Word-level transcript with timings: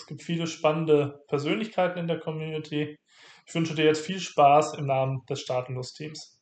Es 0.00 0.06
gibt 0.06 0.22
viele 0.22 0.46
spannende 0.46 1.22
Persönlichkeiten 1.28 1.98
in 1.98 2.06
der 2.06 2.18
Community. 2.18 2.96
Ich 3.46 3.54
wünsche 3.54 3.74
dir 3.74 3.84
jetzt 3.84 4.04
viel 4.04 4.18
Spaß 4.18 4.78
im 4.78 4.86
Namen 4.86 5.20
des 5.28 5.42
Staatenlos-Teams. 5.42 6.40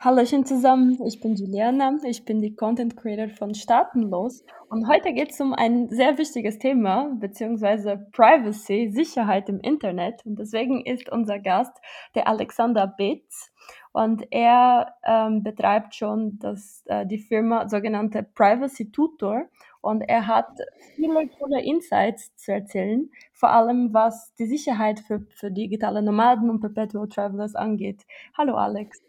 Hallöchen 0.00 0.46
zusammen, 0.46 0.98
ich 1.06 1.20
bin 1.20 1.36
Juliana, 1.36 1.98
ich 2.04 2.24
bin 2.24 2.40
die 2.40 2.56
Content 2.56 2.96
Creator 2.96 3.28
von 3.28 3.54
Staatenlos 3.54 4.42
und 4.70 4.88
heute 4.88 5.12
geht 5.12 5.30
es 5.30 5.40
um 5.40 5.52
ein 5.52 5.90
sehr 5.90 6.16
wichtiges 6.16 6.58
Thema, 6.58 7.14
beziehungsweise 7.20 8.08
Privacy, 8.12 8.88
Sicherheit 8.90 9.50
im 9.50 9.60
Internet 9.60 10.24
und 10.24 10.38
deswegen 10.38 10.84
ist 10.86 11.12
unser 11.12 11.38
Gast 11.38 11.76
der 12.14 12.28
Alexander 12.28 12.86
Betz 12.86 13.52
und 13.92 14.24
er 14.30 14.94
ähm, 15.04 15.42
betreibt 15.42 15.94
schon 15.94 16.38
das, 16.38 16.82
äh, 16.86 17.04
die 17.06 17.18
Firma 17.18 17.68
sogenannte 17.68 18.22
Privacy 18.22 18.90
Tutor 18.90 19.50
und 19.80 20.02
er 20.02 20.26
hat 20.26 20.58
viele 20.94 21.28
coole 21.38 21.62
Insights 21.62 22.34
zu 22.36 22.52
erzählen, 22.52 23.10
vor 23.32 23.50
allem 23.50 23.92
was 23.94 24.34
die 24.34 24.46
Sicherheit 24.46 25.00
für, 25.00 25.26
für 25.30 25.50
digitale 25.50 26.02
Nomaden 26.02 26.50
und 26.50 26.60
Perpetual 26.60 27.08
Travelers 27.08 27.54
angeht. 27.54 28.02
Hallo 28.36 28.56
Alex. 28.56 29.02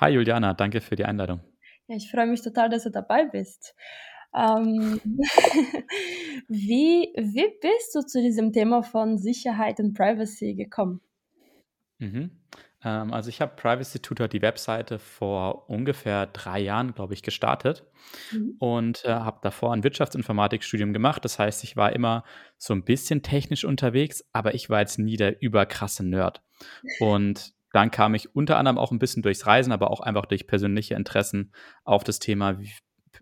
Hi 0.00 0.10
Juliana, 0.10 0.54
danke 0.54 0.80
für 0.80 0.96
die 0.96 1.04
Einladung. 1.04 1.40
Ja, 1.86 1.96
ich 1.96 2.10
freue 2.10 2.26
mich 2.26 2.42
total, 2.42 2.68
dass 2.68 2.82
du 2.82 2.90
dabei 2.90 3.24
bist. 3.26 3.74
Ähm, 4.34 5.00
wie, 6.48 7.12
wie 7.16 7.58
bist 7.60 7.94
du 7.94 8.02
zu 8.02 8.20
diesem 8.20 8.52
Thema 8.52 8.82
von 8.82 9.18
Sicherheit 9.18 9.80
und 9.80 9.94
Privacy 9.94 10.54
gekommen? 10.54 11.00
Mhm. 11.98 12.30
Ähm, 12.86 13.12
also 13.12 13.28
ich 13.28 13.40
habe 13.40 13.56
Privacy 13.56 13.98
Tutor 13.98 14.28
die 14.28 14.42
Webseite 14.42 14.98
vor 15.00 15.68
ungefähr 15.68 16.26
drei 16.26 16.60
Jahren, 16.60 16.94
glaube 16.94 17.14
ich, 17.14 17.22
gestartet 17.22 17.84
mhm. 18.32 18.54
und 18.60 19.04
äh, 19.04 19.08
habe 19.08 19.40
davor 19.42 19.72
ein 19.72 19.82
Wirtschaftsinformatikstudium 19.82 20.92
gemacht. 20.92 21.24
Das 21.24 21.38
heißt, 21.38 21.64
ich 21.64 21.76
war 21.76 21.92
immer 21.92 22.24
so 22.56 22.72
ein 22.72 22.84
bisschen 22.84 23.22
technisch 23.22 23.64
unterwegs, 23.64 24.24
aber 24.32 24.54
ich 24.54 24.70
war 24.70 24.80
jetzt 24.80 24.98
nie 24.98 25.16
der 25.16 25.42
überkrasse 25.42 26.06
Nerd. 26.06 26.42
Und 27.00 27.54
dann 27.72 27.90
kam 27.90 28.14
ich 28.14 28.34
unter 28.34 28.56
anderem 28.56 28.78
auch 28.78 28.92
ein 28.92 29.00
bisschen 29.00 29.22
durchs 29.22 29.46
Reisen, 29.46 29.72
aber 29.72 29.90
auch 29.90 30.00
einfach 30.00 30.26
durch 30.26 30.46
persönliche 30.46 30.94
Interessen 30.94 31.52
auf 31.84 32.04
das 32.04 32.20
Thema 32.20 32.56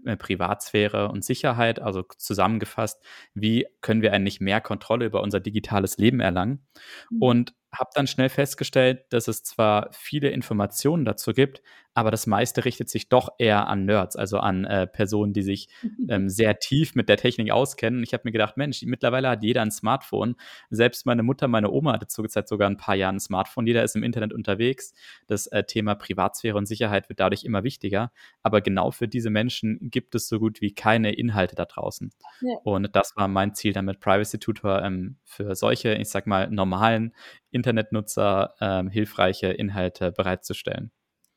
äh, 0.05 0.17
Privatsphäre 0.17 1.09
und 1.09 1.25
Sicherheit, 1.25 1.81
also 1.81 2.05
zusammengefasst, 2.19 3.03
wie 3.33 3.67
können 3.81 4.03
wir 4.03 4.13
eigentlich 4.13 4.41
mehr 4.41 4.61
Kontrolle 4.61 5.07
über 5.07 5.23
unser 5.23 5.41
digitales 5.41 5.97
Leben 5.97 6.21
erlangen? 6.21 6.67
Mhm. 7.11 7.23
Und 7.23 7.55
habe 7.79 7.91
dann 7.95 8.07
schnell 8.07 8.29
festgestellt, 8.29 9.05
dass 9.11 9.29
es 9.29 9.43
zwar 9.43 9.91
viele 9.93 10.31
Informationen 10.31 11.05
dazu 11.05 11.33
gibt, 11.33 11.63
aber 11.95 12.11
das 12.11 12.27
meiste 12.27 12.65
richtet 12.65 12.89
sich 12.91 13.09
doch 13.09 13.29
eher 13.39 13.69
an 13.69 13.85
Nerds, 13.85 14.17
also 14.17 14.39
an 14.39 14.65
äh, 14.65 14.87
Personen, 14.87 15.33
die 15.33 15.43
sich 15.43 15.69
ähm, 16.09 16.29
sehr 16.29 16.59
tief 16.59 16.95
mit 16.95 17.09
der 17.09 17.17
Technik 17.17 17.53
auskennen. 17.53 18.03
Ich 18.03 18.13
habe 18.13 18.23
mir 18.25 18.33
gedacht, 18.33 18.57
Mensch, 18.57 18.83
mittlerweile 18.83 19.29
hat 19.29 19.43
jeder 19.43 19.63
ein 19.63 19.71
Smartphone. 19.71 20.35
Selbst 20.71 21.07
meine 21.07 21.23
Mutter, 21.23 21.47
meine 21.47 21.71
Oma 21.71 21.93
hatte 21.93 22.09
zur 22.09 22.29
Zeit 22.29 22.49
sogar 22.49 22.69
ein 22.69 22.77
paar 22.77 22.97
Jahre 22.97 23.15
ein 23.15 23.21
Smartphone. 23.21 23.67
Jeder 23.67 23.85
ist 23.85 23.95
im 23.95 24.03
Internet 24.03 24.33
unterwegs. 24.33 24.93
Das 25.27 25.47
äh, 25.47 25.63
Thema 25.65 25.95
Privatsphäre 25.95 26.57
und 26.59 26.67
Sicherheit 26.67 27.09
wird 27.09 27.21
dadurch 27.21 27.45
immer 27.45 27.63
wichtiger. 27.63 28.11
Aber 28.43 28.61
genau 28.61 28.91
für 28.91 29.07
diese 29.07 29.31
Menschen 29.31 29.79
gibt 29.91 30.15
es 30.15 30.29
so 30.29 30.41
gut 30.41 30.61
wie 30.61 30.75
keine 30.75 31.13
Inhalte 31.13 31.55
da 31.55 31.65
draußen. 31.65 32.11
Ja. 32.41 32.57
Und 32.65 32.97
das 32.97 33.15
war 33.17 33.29
mein 33.29 33.55
Ziel 33.55 33.73
damit, 33.73 34.01
Privacy 34.01 34.39
Tutor 34.39 34.83
ähm, 34.83 35.17
für 35.25 35.55
solche, 35.55 35.95
ich 35.95 36.09
sag 36.09 36.27
mal, 36.27 36.51
normalen 36.51 37.15
Internetnutzer 37.51 38.55
ähm, 38.61 38.89
hilfreiche 38.89 39.49
Inhalte 39.49 40.11
bereitzustellen. 40.11 40.91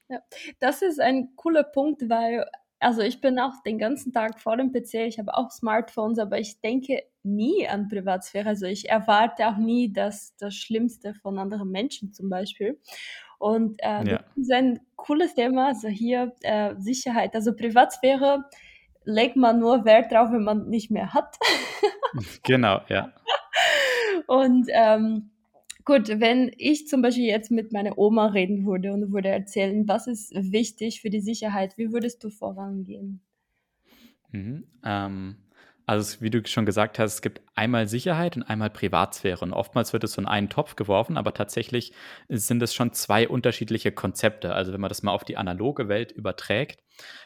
Ja, 0.09 0.19
das 0.59 0.81
ist 0.81 0.99
ein 1.01 1.35
cooler 1.35 1.63
Punkt, 1.63 2.09
weil 2.09 2.45
also 2.79 3.01
ich 3.01 3.21
bin 3.21 3.39
auch 3.39 3.53
den 3.65 3.79
ganzen 3.79 4.13
Tag 4.13 4.39
vor 4.39 4.55
dem 4.55 4.71
PC, 4.71 5.07
ich 5.07 5.17
habe 5.19 5.35
auch 5.35 5.49
Smartphones, 5.49 6.19
aber 6.19 6.39
ich 6.39 6.61
denke 6.61 7.03
nie 7.23 7.67
an 7.67 7.87
Privatsphäre. 7.87 8.49
Also 8.49 8.67
ich 8.67 8.89
erwarte 8.89 9.47
auch 9.47 9.57
nie 9.57 9.91
das, 9.91 10.35
das 10.37 10.55
Schlimmste 10.55 11.13
von 11.15 11.39
anderen 11.39 11.71
Menschen 11.71 12.13
zum 12.13 12.29
Beispiel. 12.29 12.79
Und 13.39 13.79
äh, 13.83 14.03
ja. 14.07 14.17
das 14.17 14.37
ist 14.37 14.51
ein 14.51 14.79
cooles 14.95 15.33
Thema, 15.33 15.67
also 15.67 15.87
hier 15.87 16.33
äh, 16.41 16.75
Sicherheit. 16.77 17.35
Also 17.35 17.55
Privatsphäre 17.55 18.45
legt 19.05 19.35
man 19.35 19.59
nur 19.59 19.85
Wert 19.85 20.11
drauf, 20.11 20.31
wenn 20.31 20.43
man 20.43 20.69
nicht 20.69 20.91
mehr 20.91 21.13
hat. 21.13 21.37
genau, 22.43 22.81
ja. 22.89 23.13
Und 24.27 24.67
ähm, 24.69 25.31
Gut, 25.87 26.09
wenn 26.19 26.51
ich 26.59 26.87
zum 26.87 27.01
Beispiel 27.01 27.25
jetzt 27.25 27.49
mit 27.49 27.71
meiner 27.71 27.97
Oma 27.97 28.27
reden 28.27 28.67
würde 28.67 28.93
und 28.93 29.11
würde 29.11 29.29
erzählen, 29.29 29.87
was 29.87 30.05
ist 30.05 30.31
wichtig 30.35 31.01
für 31.01 31.09
die 31.09 31.21
Sicherheit, 31.21 31.79
wie 31.79 31.91
würdest 31.91 32.23
du 32.23 32.29
vorangehen? 32.29 33.21
Mhm, 34.31 34.65
ähm, 34.83 35.37
also 35.85 36.21
wie 36.21 36.29
du 36.29 36.45
schon 36.45 36.65
gesagt 36.65 36.99
hast, 36.99 37.15
es 37.15 37.21
gibt 37.21 37.41
einmal 37.57 37.87
Sicherheit 37.87 38.37
und 38.37 38.43
einmal 38.43 38.69
Privatsphäre. 38.69 39.43
Und 39.43 39.53
oftmals 39.53 39.93
wird 39.93 40.03
es 40.03 40.13
so 40.13 40.21
in 40.21 40.27
einen 40.27 40.49
Topf 40.49 40.75
geworfen, 40.75 41.17
aber 41.17 41.33
tatsächlich 41.33 41.91
sind 42.29 42.61
es 42.61 42.73
schon 42.73 42.93
zwei 42.93 43.27
unterschiedliche 43.27 43.91
Konzepte. 43.91 44.53
Also 44.53 44.73
wenn 44.73 44.81
man 44.81 44.89
das 44.89 45.03
mal 45.03 45.11
auf 45.11 45.23
die 45.23 45.37
analoge 45.37 45.89
Welt 45.89 46.11
überträgt, 46.11 46.83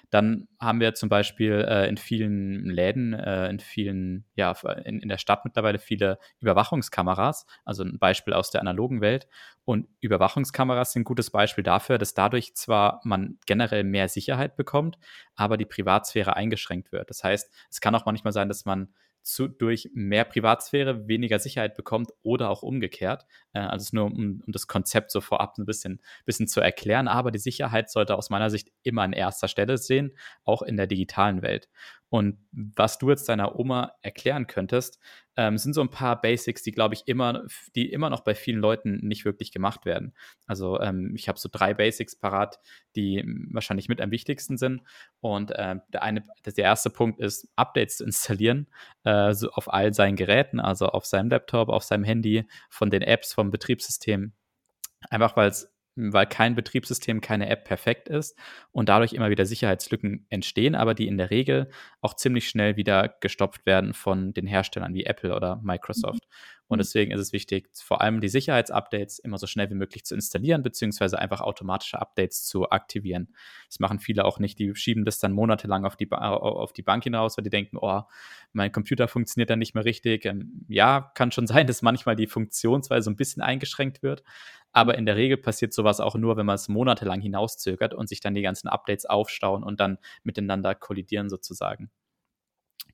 dann 0.09 0.47
haben 0.59 0.79
wir 0.79 0.93
zum 0.93 1.09
Beispiel 1.09 1.65
äh, 1.67 1.87
in 1.87 1.97
vielen 1.97 2.65
Läden, 2.65 3.13
äh, 3.13 3.49
in 3.49 3.59
vielen, 3.59 4.25
ja, 4.35 4.51
in, 4.83 4.99
in 4.99 5.09
der 5.09 5.17
Stadt 5.17 5.45
mittlerweile 5.45 5.79
viele 5.79 6.19
Überwachungskameras, 6.39 7.45
also 7.63 7.83
ein 7.83 7.97
Beispiel 7.99 8.33
aus 8.33 8.51
der 8.51 8.61
analogen 8.61 8.99
Welt. 9.01 9.27
Und 9.63 9.87
Überwachungskameras 10.01 10.93
sind 10.93 11.01
ein 11.01 11.05
gutes 11.05 11.29
Beispiel 11.29 11.63
dafür, 11.63 11.97
dass 11.97 12.13
dadurch 12.13 12.55
zwar 12.55 12.99
man 13.03 13.37
generell 13.45 13.83
mehr 13.83 14.09
Sicherheit 14.09 14.57
bekommt, 14.57 14.97
aber 15.35 15.55
die 15.55 15.65
Privatsphäre 15.65 16.35
eingeschränkt 16.35 16.91
wird. 16.91 17.09
Das 17.09 17.23
heißt, 17.23 17.53
es 17.69 17.79
kann 17.79 17.95
auch 17.95 18.05
manchmal 18.05 18.33
sein, 18.33 18.49
dass 18.49 18.65
man 18.65 18.89
zu, 19.23 19.47
durch 19.47 19.89
mehr 19.93 20.23
Privatsphäre 20.25 21.07
weniger 21.07 21.39
Sicherheit 21.39 21.75
bekommt 21.75 22.11
oder 22.23 22.49
auch 22.49 22.63
umgekehrt. 22.63 23.25
Äh, 23.53 23.59
also 23.59 23.95
nur, 23.95 24.05
um, 24.05 24.41
um, 24.45 24.51
das 24.51 24.67
Konzept 24.67 25.11
so 25.11 25.21
vorab 25.21 25.57
ein 25.57 25.65
bisschen, 25.65 26.01
bisschen 26.25 26.47
zu 26.47 26.61
erklären. 26.61 27.07
Aber 27.07 27.31
die 27.31 27.39
Sicherheit 27.39 27.89
sollte 27.89 28.15
aus 28.15 28.29
meiner 28.29 28.49
Sicht 28.49 28.71
immer 28.83 29.03
an 29.03 29.13
erster 29.13 29.47
Stelle 29.47 29.77
sehen, 29.77 30.15
auch 30.43 30.61
in 30.61 30.77
der 30.77 30.87
digitalen 30.87 31.41
Welt. 31.41 31.69
Und 32.11 32.37
was 32.51 32.97
du 32.97 33.09
jetzt 33.09 33.29
deiner 33.29 33.57
Oma 33.57 33.93
erklären 34.01 34.45
könntest, 34.45 34.99
ähm, 35.37 35.57
sind 35.57 35.71
so 35.71 35.79
ein 35.79 35.89
paar 35.89 36.19
Basics, 36.19 36.61
die, 36.61 36.73
glaube 36.73 36.93
ich, 36.93 37.07
immer, 37.07 37.45
die 37.73 37.89
immer 37.89 38.09
noch 38.09 38.19
bei 38.19 38.35
vielen 38.35 38.59
Leuten 38.59 38.97
nicht 38.97 39.23
wirklich 39.23 39.53
gemacht 39.53 39.85
werden. 39.85 40.13
Also 40.45 40.77
ähm, 40.81 41.13
ich 41.15 41.29
habe 41.29 41.39
so 41.39 41.47
drei 41.49 41.73
Basics 41.73 42.17
parat, 42.17 42.59
die 42.97 43.23
wahrscheinlich 43.51 43.87
mit 43.87 44.01
am 44.01 44.11
wichtigsten 44.11 44.57
sind. 44.57 44.81
Und 45.21 45.51
äh, 45.51 45.77
der, 45.93 46.03
eine, 46.03 46.25
der 46.45 46.57
erste 46.57 46.89
Punkt 46.89 47.21
ist, 47.21 47.47
Updates 47.55 47.95
zu 47.97 48.03
installieren 48.03 48.67
äh, 49.05 49.33
so 49.33 49.49
auf 49.51 49.71
all 49.71 49.93
seinen 49.93 50.17
Geräten, 50.17 50.59
also 50.59 50.87
auf 50.87 51.05
seinem 51.05 51.29
Laptop, 51.29 51.69
auf 51.69 51.83
seinem 51.83 52.03
Handy, 52.03 52.45
von 52.69 52.89
den 52.89 53.03
Apps, 53.03 53.33
vom 53.33 53.51
Betriebssystem. 53.51 54.33
Einfach 55.09 55.37
weil 55.37 55.47
es 55.47 55.71
weil 55.95 56.25
kein 56.25 56.55
Betriebssystem, 56.55 57.21
keine 57.21 57.49
App 57.49 57.65
perfekt 57.65 58.09
ist 58.09 58.37
und 58.71 58.89
dadurch 58.89 59.13
immer 59.13 59.29
wieder 59.29 59.45
Sicherheitslücken 59.45 60.25
entstehen, 60.29 60.75
aber 60.75 60.93
die 60.93 61.07
in 61.07 61.17
der 61.17 61.31
Regel 61.31 61.69
auch 62.01 62.15
ziemlich 62.15 62.47
schnell 62.47 62.77
wieder 62.77 63.15
gestopft 63.19 63.65
werden 63.65 63.93
von 63.93 64.33
den 64.33 64.47
Herstellern 64.47 64.93
wie 64.93 65.05
Apple 65.05 65.35
oder 65.35 65.59
Microsoft. 65.63 66.23
Mhm. 66.23 66.60
Und 66.71 66.77
deswegen 66.77 67.11
ist 67.11 67.19
es 67.19 67.33
wichtig, 67.33 67.69
vor 67.73 67.99
allem 67.99 68.21
die 68.21 68.29
Sicherheitsupdates 68.29 69.19
immer 69.19 69.37
so 69.37 69.45
schnell 69.45 69.69
wie 69.69 69.75
möglich 69.75 70.05
zu 70.05 70.15
installieren, 70.15 70.63
beziehungsweise 70.63 71.19
einfach 71.19 71.41
automatische 71.41 71.99
Updates 71.99 72.45
zu 72.45 72.69
aktivieren. 72.69 73.35
Das 73.67 73.81
machen 73.81 73.99
viele 73.99 74.23
auch 74.23 74.39
nicht. 74.39 74.57
Die 74.57 74.73
schieben 74.73 75.03
das 75.03 75.19
dann 75.19 75.33
monatelang 75.33 75.83
auf 75.83 75.97
die, 75.97 76.05
ba 76.05 76.33
auf 76.33 76.71
die 76.71 76.81
Bank 76.81 77.03
hinaus, 77.03 77.37
weil 77.37 77.43
die 77.43 77.49
denken, 77.49 77.75
oh, 77.77 78.03
mein 78.53 78.71
Computer 78.71 79.09
funktioniert 79.09 79.49
dann 79.49 79.59
nicht 79.59 79.75
mehr 79.75 79.83
richtig. 79.83 80.25
Ähm, 80.25 80.65
ja, 80.69 81.11
kann 81.13 81.33
schon 81.33 81.45
sein, 81.47 81.67
dass 81.67 81.81
manchmal 81.81 82.15
die 82.15 82.27
Funktionsweise 82.27 83.11
ein 83.11 83.17
bisschen 83.17 83.43
eingeschränkt 83.43 84.01
wird. 84.01 84.23
Aber 84.71 84.97
in 84.97 85.05
der 85.05 85.17
Regel 85.17 85.35
passiert 85.35 85.73
sowas 85.73 85.99
auch 85.99 86.15
nur, 86.15 86.37
wenn 86.37 86.45
man 86.45 86.55
es 86.55 86.69
monatelang 86.69 87.19
hinauszögert 87.19 87.93
und 87.93 88.07
sich 88.07 88.21
dann 88.21 88.33
die 88.33 88.41
ganzen 88.41 88.69
Updates 88.69 89.05
aufstauen 89.05 89.65
und 89.65 89.81
dann 89.81 89.97
miteinander 90.23 90.73
kollidieren 90.73 91.29
sozusagen. 91.29 91.91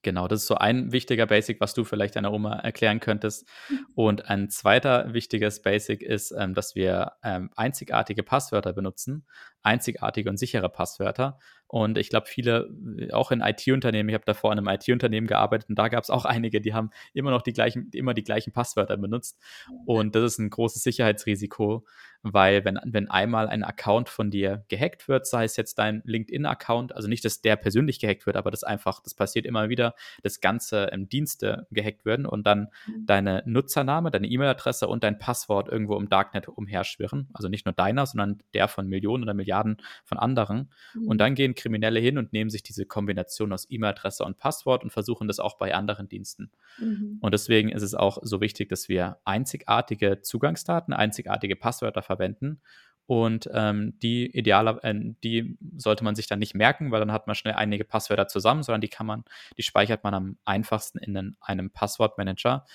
Genau, 0.02 0.28
das 0.28 0.42
ist 0.42 0.48
so 0.48 0.56
ein 0.56 0.92
wichtiger 0.92 1.26
Basic, 1.26 1.60
was 1.60 1.74
du 1.74 1.84
vielleicht 1.84 2.16
deiner 2.16 2.32
Oma 2.32 2.56
erklären 2.60 3.00
könntest. 3.00 3.48
Mhm. 3.70 3.86
Und 3.96 4.30
ein 4.30 4.50
zweiter 4.50 5.14
wichtiges 5.14 5.62
Basic 5.62 6.02
ist, 6.02 6.34
ähm, 6.38 6.54
dass 6.54 6.76
wir 6.76 7.14
ähm, 7.24 7.50
einzigartige 7.56 8.24
Passwörter 8.24 8.74
benutzen, 8.74 9.26
einzigartige 9.64 10.30
und 10.30 10.38
sichere 10.38 10.70
Passwörter. 10.70 11.40
Und 11.68 11.98
ich 11.98 12.10
glaube, 12.10 12.28
viele, 12.28 12.70
auch 13.12 13.32
in 13.32 13.42
IT-Unternehmen, 13.42 14.10
ich 14.10 14.16
habe 14.16 14.26
davor 14.26 14.54
in 14.54 14.60
einem 14.60 14.68
IT-Unternehmen 14.68 15.28
gearbeitet 15.28 15.70
und 15.70 15.78
da 15.78 15.90
gab 15.90 16.04
es 16.04 16.10
auch 16.10 16.26
einige, 16.26 16.62
die 16.62 16.74
haben 16.74 16.92
immer 17.14 17.32
noch 17.32 17.42
die 17.42 17.54
gleichen, 17.54 17.90
immer 17.94 18.14
die 18.14 18.24
gleichen 18.24 18.54
Passwörter 18.54 18.96
benutzt. 18.98 19.38
Und 19.86 20.16
das 20.16 20.24
ist 20.24 20.40
ein 20.40 20.50
großes 20.50 20.82
Sicherheitsrisiko, 20.84 21.86
weil 22.24 22.66
wenn, 22.66 22.80
wenn 22.86 23.10
einmal 23.10 23.48
ein 23.48 23.64
Account 23.64 24.10
von 24.10 24.32
dir 24.32 24.66
gehackt 24.70 25.08
wird, 25.08 25.28
sei 25.28 25.44
es 25.44 25.56
jetzt 25.58 25.78
dein 25.78 26.02
LinkedIn-Account, 26.06 26.96
also 26.96 27.08
nicht, 27.08 27.24
dass 27.26 27.42
der 27.42 27.56
persönlich 27.56 28.00
gehackt 28.00 28.26
wird, 28.26 28.38
aber 28.38 28.52
das 28.52 28.64
einfach, 28.64 29.02
das 29.02 29.14
passiert 29.14 29.46
immer 29.46 29.70
wieder, 29.70 29.94
das 30.24 30.42
Ganze 30.42 30.86
im 30.86 31.10
Dienste 31.10 31.68
gehackt 31.72 32.06
werden 32.06 32.26
und 32.26 32.46
dann 32.48 32.70
mhm. 32.88 33.06
deine 33.06 33.44
Nutzername, 33.46 34.12
deine 34.12 34.28
E-Mail-Adresse 34.28 34.88
und 34.88 35.04
dein 35.04 35.20
Passwort 35.20 35.70
irgendwo 35.70 35.98
im 35.98 36.10
Darknet 36.10 36.48
umherschwirren. 36.48 37.30
Also 37.34 37.50
nicht 37.50 37.66
nur 37.66 37.74
deiner, 37.74 38.06
sondern 38.06 38.40
der 38.54 38.68
von 38.68 38.88
Millionen 38.88 39.24
oder 39.24 39.34
Milliarden 39.34 39.78
von 40.04 40.18
anderen. 40.18 40.72
Mhm. 40.94 41.08
Und 41.08 41.18
dann 41.20 41.36
gehen 41.36 41.56
Kriminelle 41.58 42.00
hin 42.00 42.18
und 42.18 42.32
nehmen 42.32 42.50
sich 42.50 42.64
diese 42.64 42.86
Kombination 42.86 43.52
aus 43.52 43.68
E-Mail-Adresse 43.70 44.24
und 44.24 44.38
Passwort 44.38 44.84
und 44.84 44.92
versuchen 44.92 45.28
das 45.28 45.40
auch 45.40 45.58
bei 45.58 45.76
anderen 45.76 46.08
Diensten. 46.08 46.52
Mhm. 46.78 47.18
Und 47.20 47.34
deswegen 47.34 47.70
ist 47.70 47.84
es 47.84 47.94
auch 47.94 48.20
so 48.22 48.40
wichtig, 48.40 48.70
dass 48.70 48.88
wir 48.88 49.18
einzigartige 49.26 50.22
Zugangsdaten, 50.22 50.94
einzigartige 50.94 51.56
Passwörter 51.56 52.02
verwenden 52.02 52.62
und 53.08 53.50
ähm, 53.54 53.98
die 54.00 54.26
idealer, 54.38 54.84
äh, 54.84 54.94
die 55.24 55.58
sollte 55.78 56.04
man 56.04 56.16
sich 56.16 56.28
dann 56.28 56.40
nicht 56.40 56.56
merken, 56.56 56.92
weil 56.92 57.00
dann 57.00 57.14
hat 57.14 57.26
man 57.26 57.38
schnell 57.38 57.54
einige 57.54 57.86
Passwörter 57.86 58.28
zusammen, 58.28 58.64
sondern 58.64 58.82
die 58.82 58.90
kann 58.90 59.06
man, 59.06 59.24
die 59.58 59.64
speichert 59.64 60.04
man 60.04 60.14
am 60.14 60.38
einfachsten 60.44 61.00
in 61.00 61.38
einem 61.40 61.72
Passwortmanager. 61.72 62.66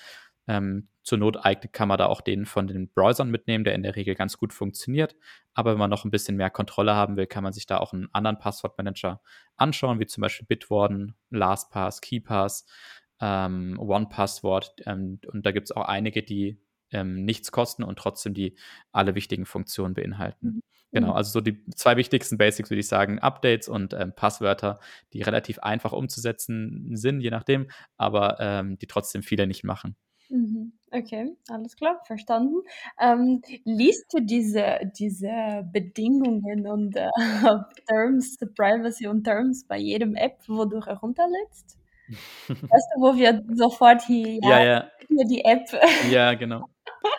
Ähm, 0.47 0.89
zur 1.03 1.17
Not 1.17 1.37
kann 1.73 1.87
man 1.87 1.97
da 1.97 2.05
auch 2.05 2.21
den 2.21 2.45
von 2.45 2.67
den 2.67 2.89
Browsern 2.89 3.29
mitnehmen, 3.29 3.63
der 3.63 3.75
in 3.75 3.83
der 3.83 3.95
Regel 3.95 4.15
ganz 4.15 4.37
gut 4.37 4.53
funktioniert. 4.53 5.15
Aber 5.53 5.71
wenn 5.71 5.79
man 5.79 5.89
noch 5.89 6.05
ein 6.05 6.11
bisschen 6.11 6.37
mehr 6.37 6.49
Kontrolle 6.49 6.95
haben 6.95 7.17
will, 7.17 7.27
kann 7.27 7.43
man 7.43 7.53
sich 7.53 7.65
da 7.65 7.77
auch 7.77 7.93
einen 7.93 8.09
anderen 8.13 8.39
Passwortmanager 8.39 9.21
anschauen, 9.57 9.99
wie 9.99 10.05
zum 10.05 10.21
Beispiel 10.21 10.47
Bitwarden, 10.47 11.15
LastPass, 11.29 12.01
KeyPass, 12.01 12.65
ähm, 13.19 13.77
OnePassword. 13.79 14.75
Ähm, 14.85 15.19
und 15.27 15.45
da 15.45 15.51
gibt 15.51 15.65
es 15.65 15.75
auch 15.75 15.87
einige, 15.87 16.23
die 16.23 16.61
ähm, 16.91 17.25
nichts 17.25 17.51
kosten 17.51 17.83
und 17.83 17.99
trotzdem 17.99 18.33
die 18.33 18.55
alle 18.91 19.15
wichtigen 19.15 19.45
Funktionen 19.45 19.93
beinhalten. 19.93 20.47
Mhm. 20.47 20.61
Genau, 20.91 21.07
mhm. 21.07 21.13
also 21.13 21.31
so 21.31 21.41
die 21.41 21.65
zwei 21.75 21.97
wichtigsten 21.97 22.37
Basics 22.37 22.69
würde 22.69 22.79
ich 22.79 22.87
sagen, 22.87 23.19
Updates 23.19 23.67
und 23.67 23.93
ähm, 23.93 24.13
Passwörter, 24.15 24.79
die 25.11 25.23
relativ 25.23 25.59
einfach 25.59 25.91
umzusetzen 25.91 26.95
sind, 26.95 27.21
je 27.21 27.31
nachdem, 27.31 27.69
aber 27.97 28.37
ähm, 28.39 28.77
die 28.77 28.87
trotzdem 28.87 29.23
viele 29.23 29.47
nicht 29.47 29.63
machen. 29.63 29.95
Mhm. 30.33 30.73
Okay, 30.91 31.37
alles 31.47 31.75
klar, 31.75 32.01
verstanden. 32.05 32.63
Ähm, 32.99 33.43
liest 33.65 34.11
du 34.11 34.19
diese, 34.19 34.79
diese 34.97 35.63
Bedingungen 35.71 36.67
und 36.67 36.95
äh, 36.95 37.09
Terms, 37.87 38.37
Privacy 38.55 39.07
und 39.07 39.23
Terms 39.23 39.65
bei 39.67 39.77
jedem 39.77 40.15
App, 40.15 40.39
wo 40.47 40.65
du 40.65 40.83
herunterlädst? 40.83 41.77
Weißt 42.47 42.87
du, 42.95 43.01
wo 43.01 43.15
wir 43.15 43.43
sofort 43.53 44.01
hier, 44.01 44.39
ja, 44.41 44.59
ja, 44.59 44.65
ja. 44.65 44.91
hier 45.07 45.25
die 45.25 45.45
App. 45.45 45.67
Ja, 46.11 46.33
genau. 46.33 46.67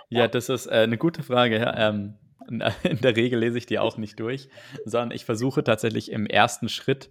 Ja, 0.09 0.27
das 0.27 0.49
ist 0.49 0.67
äh, 0.67 0.71
eine 0.71 0.99
gute 0.99 1.23
Frage. 1.23 1.59
Ja. 1.59 1.89
Ähm, 1.89 2.15
in 2.83 3.01
der 3.01 3.17
Regel 3.17 3.39
lese 3.39 3.59
ich 3.59 3.67
die 3.67 3.79
auch 3.79 3.97
nicht 3.97 4.19
durch, 4.19 4.49
sondern 4.85 5.13
ich 5.13 5.25
versuche 5.25 5.63
tatsächlich 5.63 6.11
im 6.11 6.27
ersten 6.27 6.69
Schritt 6.69 7.11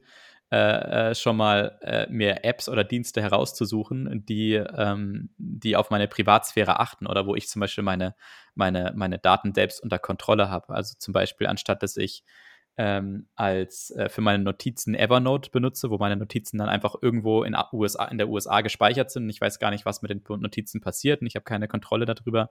äh, 0.51 1.09
äh, 1.09 1.15
schon 1.15 1.35
mal 1.35 1.79
äh, 1.81 2.07
mir 2.09 2.43
Apps 2.43 2.69
oder 2.69 2.83
Dienste 2.83 3.21
herauszusuchen, 3.21 4.25
die, 4.25 4.53
ähm, 4.53 5.29
die 5.37 5.75
auf 5.75 5.89
meine 5.89 6.07
Privatsphäre 6.07 6.79
achten 6.79 7.07
oder 7.07 7.25
wo 7.25 7.35
ich 7.35 7.47
zum 7.47 7.59
Beispiel 7.59 7.83
meine, 7.83 8.15
meine, 8.53 8.93
meine 8.95 9.17
Daten 9.17 9.53
selbst 9.53 9.81
unter 9.81 9.99
Kontrolle 9.99 10.49
habe. 10.49 10.73
Also 10.73 10.95
zum 10.99 11.13
Beispiel, 11.13 11.47
anstatt 11.47 11.81
dass 11.81 11.97
ich 11.97 12.23
ähm, 12.77 13.27
als 13.35 13.91
äh, 13.91 14.09
für 14.09 14.21
meine 14.21 14.43
Notizen 14.43 14.95
Evernote 14.95 15.51
benutze, 15.51 15.89
wo 15.91 15.97
meine 15.97 16.15
Notizen 16.15 16.57
dann 16.57 16.69
einfach 16.69 16.95
irgendwo 17.01 17.43
in, 17.43 17.55
USA, 17.71 18.05
in 18.05 18.17
der 18.17 18.29
USA 18.29 18.61
gespeichert 18.61 19.11
sind. 19.11 19.29
Ich 19.29 19.39
weiß 19.39 19.59
gar 19.59 19.69
nicht, 19.69 19.85
was 19.85 20.01
mit 20.01 20.09
den 20.09 20.23
Notizen 20.27 20.81
passiert 20.81 21.21
und 21.21 21.27
ich 21.27 21.35
habe 21.35 21.43
keine 21.43 21.67
Kontrolle 21.67 22.05
darüber. 22.05 22.49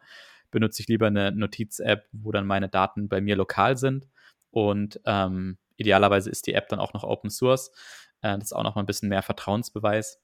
Benutze 0.51 0.83
ich 0.83 0.89
lieber 0.89 1.09
eine 1.09 1.33
Notiz-App, 1.33 2.07
wo 2.13 2.31
dann 2.31 2.47
meine 2.47 2.69
Daten 2.69 3.09
bei 3.09 3.21
mir 3.21 3.37
lokal 3.37 3.77
sind. 3.77 4.09
Und 4.51 5.01
ähm, 5.07 5.59
Idealerweise 5.83 6.31
ist 6.31 6.47
die 6.47 6.55
App 6.55 6.69
dann 6.69 6.81
auch 6.81 6.95
noch 6.95 7.05
Open 7.05 7.31
Source. 7.31 7.71
Äh, 8.23 8.39
das 8.39 8.45
ist 8.45 8.53
auch 8.53 8.63
noch 8.63 8.75
mal 8.75 8.83
ein 8.83 8.87
bisschen 8.87 9.09
mehr 9.09 9.23
Vertrauensbeweis. 9.23 10.21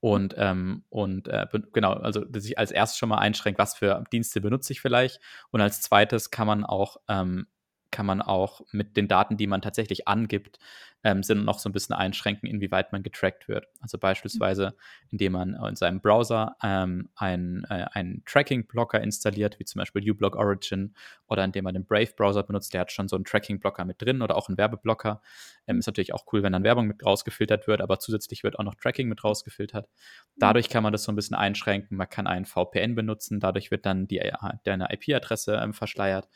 Und, 0.00 0.34
ähm, 0.38 0.84
und 0.88 1.28
äh, 1.28 1.46
genau, 1.72 1.92
also 1.92 2.24
dass 2.24 2.44
ich 2.44 2.58
als 2.58 2.70
erstes 2.70 2.98
schon 2.98 3.10
mal 3.10 3.18
einschränke, 3.18 3.58
was 3.58 3.74
für 3.74 4.02
Dienste 4.12 4.40
benutze 4.40 4.72
ich 4.72 4.80
vielleicht. 4.80 5.20
Und 5.50 5.60
als 5.60 5.82
zweites 5.82 6.30
kann 6.30 6.46
man 6.46 6.64
auch 6.64 6.96
ähm, 7.08 7.46
kann 7.94 8.06
man 8.06 8.20
auch 8.20 8.62
mit 8.72 8.96
den 8.96 9.06
Daten, 9.06 9.36
die 9.36 9.46
man 9.46 9.62
tatsächlich 9.62 10.08
angibt, 10.08 10.58
ähm, 11.04 11.22
sind 11.22 11.44
noch 11.44 11.60
so 11.60 11.68
ein 11.68 11.72
bisschen 11.72 11.94
einschränken, 11.94 12.48
inwieweit 12.48 12.90
man 12.90 13.04
getrackt 13.04 13.46
wird. 13.46 13.68
Also 13.80 13.98
beispielsweise, 13.98 14.74
indem 15.10 15.34
man 15.34 15.54
in 15.68 15.76
seinem 15.76 16.00
Browser 16.00 16.56
ähm, 16.60 17.08
einen, 17.14 17.62
äh, 17.64 17.86
einen 17.92 18.24
Tracking-Blocker 18.24 19.00
installiert, 19.00 19.60
wie 19.60 19.64
zum 19.64 19.78
Beispiel 19.78 20.10
uBlock 20.10 20.34
Origin, 20.34 20.96
oder 21.28 21.44
indem 21.44 21.64
man 21.64 21.74
den 21.74 21.84
Brave-Browser 21.84 22.42
benutzt, 22.42 22.74
der 22.74 22.80
hat 22.80 22.90
schon 22.90 23.06
so 23.06 23.14
einen 23.14 23.24
Tracking-Blocker 23.24 23.84
mit 23.84 24.02
drin 24.02 24.22
oder 24.22 24.36
auch 24.36 24.48
einen 24.48 24.58
Werbeblocker. 24.58 25.22
Ähm, 25.68 25.78
ist 25.78 25.86
natürlich 25.86 26.14
auch 26.14 26.24
cool, 26.32 26.42
wenn 26.42 26.52
dann 26.52 26.64
Werbung 26.64 26.88
mit 26.88 27.04
rausgefiltert 27.04 27.68
wird, 27.68 27.80
aber 27.80 28.00
zusätzlich 28.00 28.42
wird 28.42 28.58
auch 28.58 28.64
noch 28.64 28.74
Tracking 28.74 29.08
mit 29.08 29.22
rausgefiltert. 29.22 29.88
Dadurch 30.36 30.68
kann 30.68 30.82
man 30.82 30.92
das 30.92 31.04
so 31.04 31.12
ein 31.12 31.16
bisschen 31.16 31.36
einschränken. 31.36 31.96
Man 31.96 32.08
kann 32.08 32.26
einen 32.26 32.44
VPN 32.44 32.96
benutzen, 32.96 33.38
dadurch 33.38 33.70
wird 33.70 33.86
dann 33.86 34.08
die, 34.08 34.18
äh, 34.18 34.32
deine 34.64 34.88
IP-Adresse 34.90 35.60
ähm, 35.62 35.74
verschleiert 35.74 36.28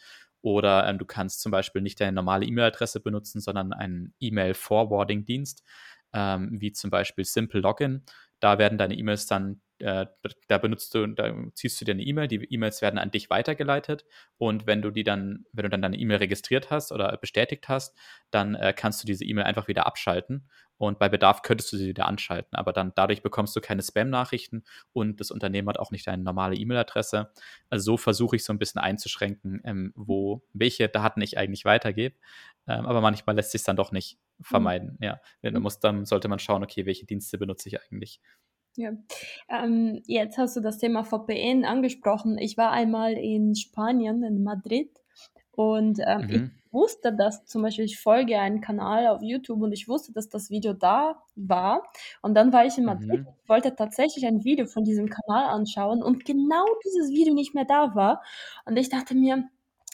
oder 0.43 0.89
ähm, 0.89 0.99
du 0.99 1.05
kannst 1.05 1.41
zum 1.41 1.53
Beispiel 1.53 1.83
nicht 1.83 2.01
deine 2.01 2.13
normale 2.13 2.47
E-Mail-Adresse 2.47 3.01
benutzen, 3.01 3.41
sondern 3.41 3.73
einen 3.73 4.15
E-Mail-Forwarding-Dienst, 4.21 5.65
ähm, 6.13 6.49
wie 6.53 6.73
zum 6.73 6.91
Beispiel 6.91 7.25
Simple 7.25 7.61
Login. 7.61 8.05
Da 8.41 8.59
werden 8.59 8.79
deine 8.79 8.95
E-Mails 8.95 9.27
dann 9.27 9.61
äh, 9.81 10.07
da 10.49 10.59
benutzt 10.59 10.95
du, 10.95 11.07
da 11.07 11.35
ziehst 11.55 11.81
du 11.81 11.85
dir 11.85 11.93
eine 11.93 12.03
E-Mail, 12.03 12.29
die 12.29 12.45
E-Mails 12.53 12.83
werden 12.83 12.99
an 12.99 13.11
dich 13.11 13.31
weitergeleitet 13.31 14.05
und 14.37 14.67
wenn 14.67 14.83
du 14.83 14.91
die 14.91 15.05
dann, 15.05 15.45
wenn 15.53 15.65
du 15.65 15.71
dann 15.71 15.83
deine 15.83 15.97
E-Mail 15.97 16.19
registriert 16.19 16.71
hast 16.71 16.93
oder 16.93 17.17
bestätigt 17.17 17.69
hast, 17.69 17.97
dann 18.31 18.55
äh, 18.55 18.73
kannst 18.77 19.03
du 19.03 19.07
diese 19.07 19.25
E-Mail 19.25 19.45
einfach 19.45 19.69
wieder 19.69 19.87
abschalten 19.87 20.49
und 20.79 20.99
bei 20.99 21.09
Bedarf 21.09 21.43
könntest 21.43 21.73
du 21.73 21.77
sie 21.77 21.89
wieder 21.89 22.07
anschalten, 22.07 22.55
aber 22.57 22.73
dann 22.73 22.93
dadurch 22.95 23.23
bekommst 23.23 23.55
du 23.57 23.61
keine 23.61 23.83
Spam-Nachrichten 23.83 24.65
und 24.93 25.21
das 25.21 25.31
Unternehmen 25.31 25.69
hat 25.69 25.79
auch 25.79 25.91
nicht 25.91 26.07
deine 26.07 26.23
normale 26.23 26.57
E-Mail-Adresse. 26.57 27.33
Also 27.69 27.93
so 27.93 27.97
versuche 27.97 28.37
ich 28.37 28.45
so 28.45 28.53
ein 28.53 28.59
bisschen 28.59 28.81
einzuschränken, 28.81 29.61
ähm, 29.65 29.93
wo 29.97 30.43
welche 30.53 30.89
Daten 30.89 31.21
ich 31.21 31.37
eigentlich 31.37 31.65
weitergebe, 31.65 32.17
ähm, 32.69 32.87
aber 32.87 33.01
manchmal 33.01 33.35
lässt 33.35 33.51
sich 33.51 33.65
dann 33.65 33.77
doch 33.77 33.91
nicht 33.91 34.19
mhm. 34.39 34.45
vermeiden. 34.45 34.91
Mhm. 34.99 35.05
Ja, 35.05 35.21
dann, 35.43 35.61
muss, 35.61 35.81
dann 35.81 36.05
sollte 36.05 36.29
man 36.29 36.39
schauen, 36.39 36.63
okay, 36.63 36.87
welche 36.87 37.07
Dienste 37.07 37.39
benutze 37.39 37.69
ich 37.69 37.81
eigentlich. 37.83 38.21
Ja. 38.79 38.93
Ähm, 39.49 40.03
jetzt 40.07 40.39
hast 40.39 40.57
du 40.57 40.61
das 40.61 40.79
Thema 40.79 41.03
VPN 41.03 41.65
angesprochen. 41.65 42.39
Ich 42.39 42.57
war 42.57 42.71
einmal 42.71 43.15
in 43.15 43.57
Spanien, 43.57 44.23
in 44.23 44.45
Madrid, 44.45 44.91
und 45.59 45.99
ähm, 46.07 46.21
mhm. 46.21 46.53
ich 46.55 46.73
wusste, 46.73 47.13
dass 47.13 47.45
zum 47.45 47.63
Beispiel 47.63 47.85
ich 47.85 47.99
folge 47.99 48.39
einen 48.39 48.61
Kanal 48.61 49.09
auf 49.09 49.23
YouTube 49.23 49.61
und 49.61 49.73
ich 49.73 49.89
wusste, 49.89 50.13
dass 50.13 50.29
das 50.29 50.51
Video 50.51 50.73
da 50.73 51.21
war. 51.35 51.83
Und 52.23 52.35
dann 52.35 52.53
war 52.53 52.65
ich 52.65 52.79
in 52.79 52.85
Madrid, 52.85 53.23
mhm. 53.23 53.27
wollte 53.49 53.75
tatsächlich 53.75 54.25
ein 54.25 54.45
Video 54.45 54.67
von 54.67 54.85
diesem 54.85 55.09
Kanal 55.09 55.47
anschauen 55.47 56.01
und 56.01 56.25
genau 56.25 56.65
dieses 56.85 57.11
Video 57.11 57.35
nicht 57.35 57.57
mehr 57.57 57.65
da 57.65 57.97
war. 57.97 58.23
Und 58.67 58.77
ich 58.77 58.89
dachte 58.89 59.17
mir, 59.17 59.49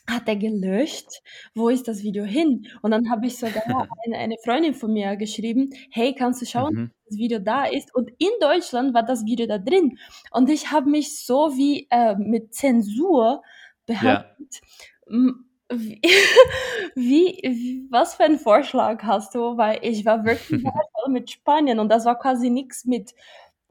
hat 0.08 0.28
er 0.28 0.36
gelöscht? 0.36 1.22
Wo 1.54 1.68
ist 1.68 1.88
das 1.88 2.02
Video 2.02 2.24
hin? 2.24 2.66
Und 2.82 2.90
dann 2.90 3.10
habe 3.10 3.26
ich 3.26 3.38
sogar 3.38 3.62
eine, 4.04 4.18
eine 4.18 4.36
Freundin 4.44 4.74
von 4.74 4.92
mir 4.92 5.16
geschrieben, 5.16 5.70
hey, 5.90 6.14
kannst 6.14 6.42
du 6.42 6.46
schauen, 6.46 6.74
mhm. 6.74 6.90
das 7.06 7.16
Video 7.16 7.38
da 7.38 7.64
ist? 7.64 7.94
Und 7.94 8.10
in 8.18 8.30
Deutschland 8.40 8.94
war 8.94 9.02
das 9.02 9.24
Video 9.24 9.46
da 9.46 9.58
drin. 9.58 9.98
Und 10.30 10.50
ich 10.50 10.70
habe 10.70 10.90
mich 10.90 11.24
so 11.24 11.56
wie 11.56 11.86
äh, 11.90 12.16
mit 12.16 12.54
Zensur 12.54 13.42
behandelt. 13.86 14.60
Ja. 15.06 15.32
Wie, 15.70 16.00
wie, 16.94 17.40
wie, 17.42 17.88
was 17.90 18.14
für 18.14 18.24
einen 18.24 18.38
Vorschlag 18.38 19.02
hast 19.02 19.34
du? 19.34 19.56
Weil 19.56 19.78
ich 19.82 20.04
war 20.04 20.24
wirklich 20.24 20.62
mit 21.08 21.30
Spanien 21.30 21.78
und 21.78 21.88
das 21.90 22.04
war 22.04 22.18
quasi 22.18 22.50
nichts 22.50 22.84
mit, 22.84 23.14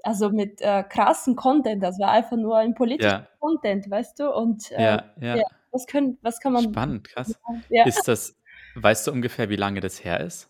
also 0.01 0.29
mit 0.29 0.61
äh, 0.61 0.83
krassen 0.83 1.35
Content, 1.35 1.83
das 1.83 1.99
war 1.99 2.11
einfach 2.11 2.37
nur 2.37 2.57
ein 2.57 2.73
politischer 2.73 3.09
ja. 3.09 3.27
Content, 3.39 3.89
weißt 3.89 4.19
du? 4.19 4.31
Und 4.31 4.71
äh, 4.71 4.83
ja, 4.83 5.03
ja. 5.19 5.43
Was, 5.73 5.87
können, 5.87 6.17
was 6.21 6.39
kann 6.39 6.53
man. 6.53 6.63
Spannend, 6.63 7.03
krass. 7.03 7.37
Ja. 7.69 7.85
Ist 7.85 8.07
das, 8.07 8.37
weißt 8.75 9.07
du 9.07 9.11
ungefähr, 9.11 9.49
wie 9.49 9.55
lange 9.55 9.81
das 9.81 10.03
her 10.03 10.21
ist? 10.21 10.49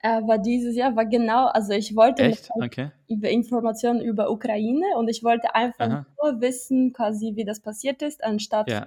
Äh, 0.00 0.22
war 0.22 0.38
dieses 0.38 0.76
Jahr, 0.76 0.94
war 0.94 1.06
genau, 1.06 1.46
also 1.46 1.72
ich 1.72 1.96
wollte 1.96 2.22
Echt? 2.22 2.50
Okay. 2.54 2.90
über 3.08 3.28
Informationen 3.30 4.00
über 4.00 4.30
Ukraine 4.30 4.86
und 4.96 5.08
ich 5.08 5.24
wollte 5.24 5.54
einfach 5.56 5.86
Aha. 5.86 6.06
nur 6.22 6.40
wissen, 6.40 6.92
quasi, 6.92 7.32
wie 7.34 7.44
das 7.44 7.60
passiert 7.60 8.00
ist, 8.02 8.22
anstatt 8.22 8.70
ja. 8.70 8.86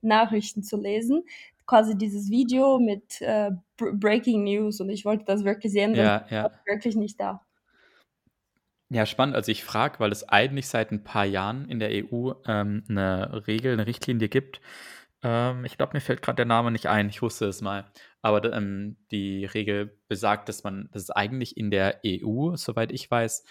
Nachrichten 0.00 0.64
zu 0.64 0.76
lesen. 0.76 1.22
Quasi 1.64 1.96
dieses 1.96 2.28
Video 2.28 2.80
mit 2.80 3.20
äh, 3.20 3.52
Breaking 3.76 4.42
News 4.42 4.80
und 4.80 4.90
ich 4.90 5.04
wollte 5.04 5.24
das 5.24 5.44
wirklich 5.44 5.72
sehen, 5.72 5.94
ja, 5.94 6.26
ja. 6.28 6.50
wirklich 6.66 6.96
nicht 6.96 7.20
da. 7.20 7.40
Ja, 8.94 9.06
spannend. 9.06 9.34
Also 9.36 9.50
ich 9.50 9.64
frage, 9.64 10.00
weil 10.00 10.12
es 10.12 10.28
eigentlich 10.28 10.68
seit 10.68 10.90
ein 10.92 11.02
paar 11.02 11.24
Jahren 11.24 11.66
in 11.70 11.78
der 11.78 11.90
EU 11.92 12.32
ähm, 12.46 12.84
eine 12.88 13.46
Regel, 13.46 13.72
eine 13.72 13.86
Richtlinie 13.86 14.28
gibt, 14.28 14.60
Ähm, 15.26 15.64
ich 15.66 15.78
glaube, 15.78 15.94
mir 15.94 16.02
fällt 16.02 16.22
gerade 16.22 16.36
der 16.36 16.46
Name 16.46 16.70
nicht 16.72 16.88
ein. 16.88 17.08
Ich 17.10 17.22
wusste 17.22 17.46
es 17.46 17.62
mal. 17.62 17.90
Aber 18.22 18.44
ähm, 18.54 18.98
die 19.12 19.46
Regel 19.46 19.98
besagt, 20.08 20.50
dass 20.50 20.64
man, 20.64 20.90
dass 20.92 21.04
es 21.04 21.10
eigentlich 21.12 21.56
in 21.58 21.72
der 21.72 22.02
EU, 22.06 22.56
soweit 22.56 22.92
ich 22.92 23.10
weiß, 23.10 23.44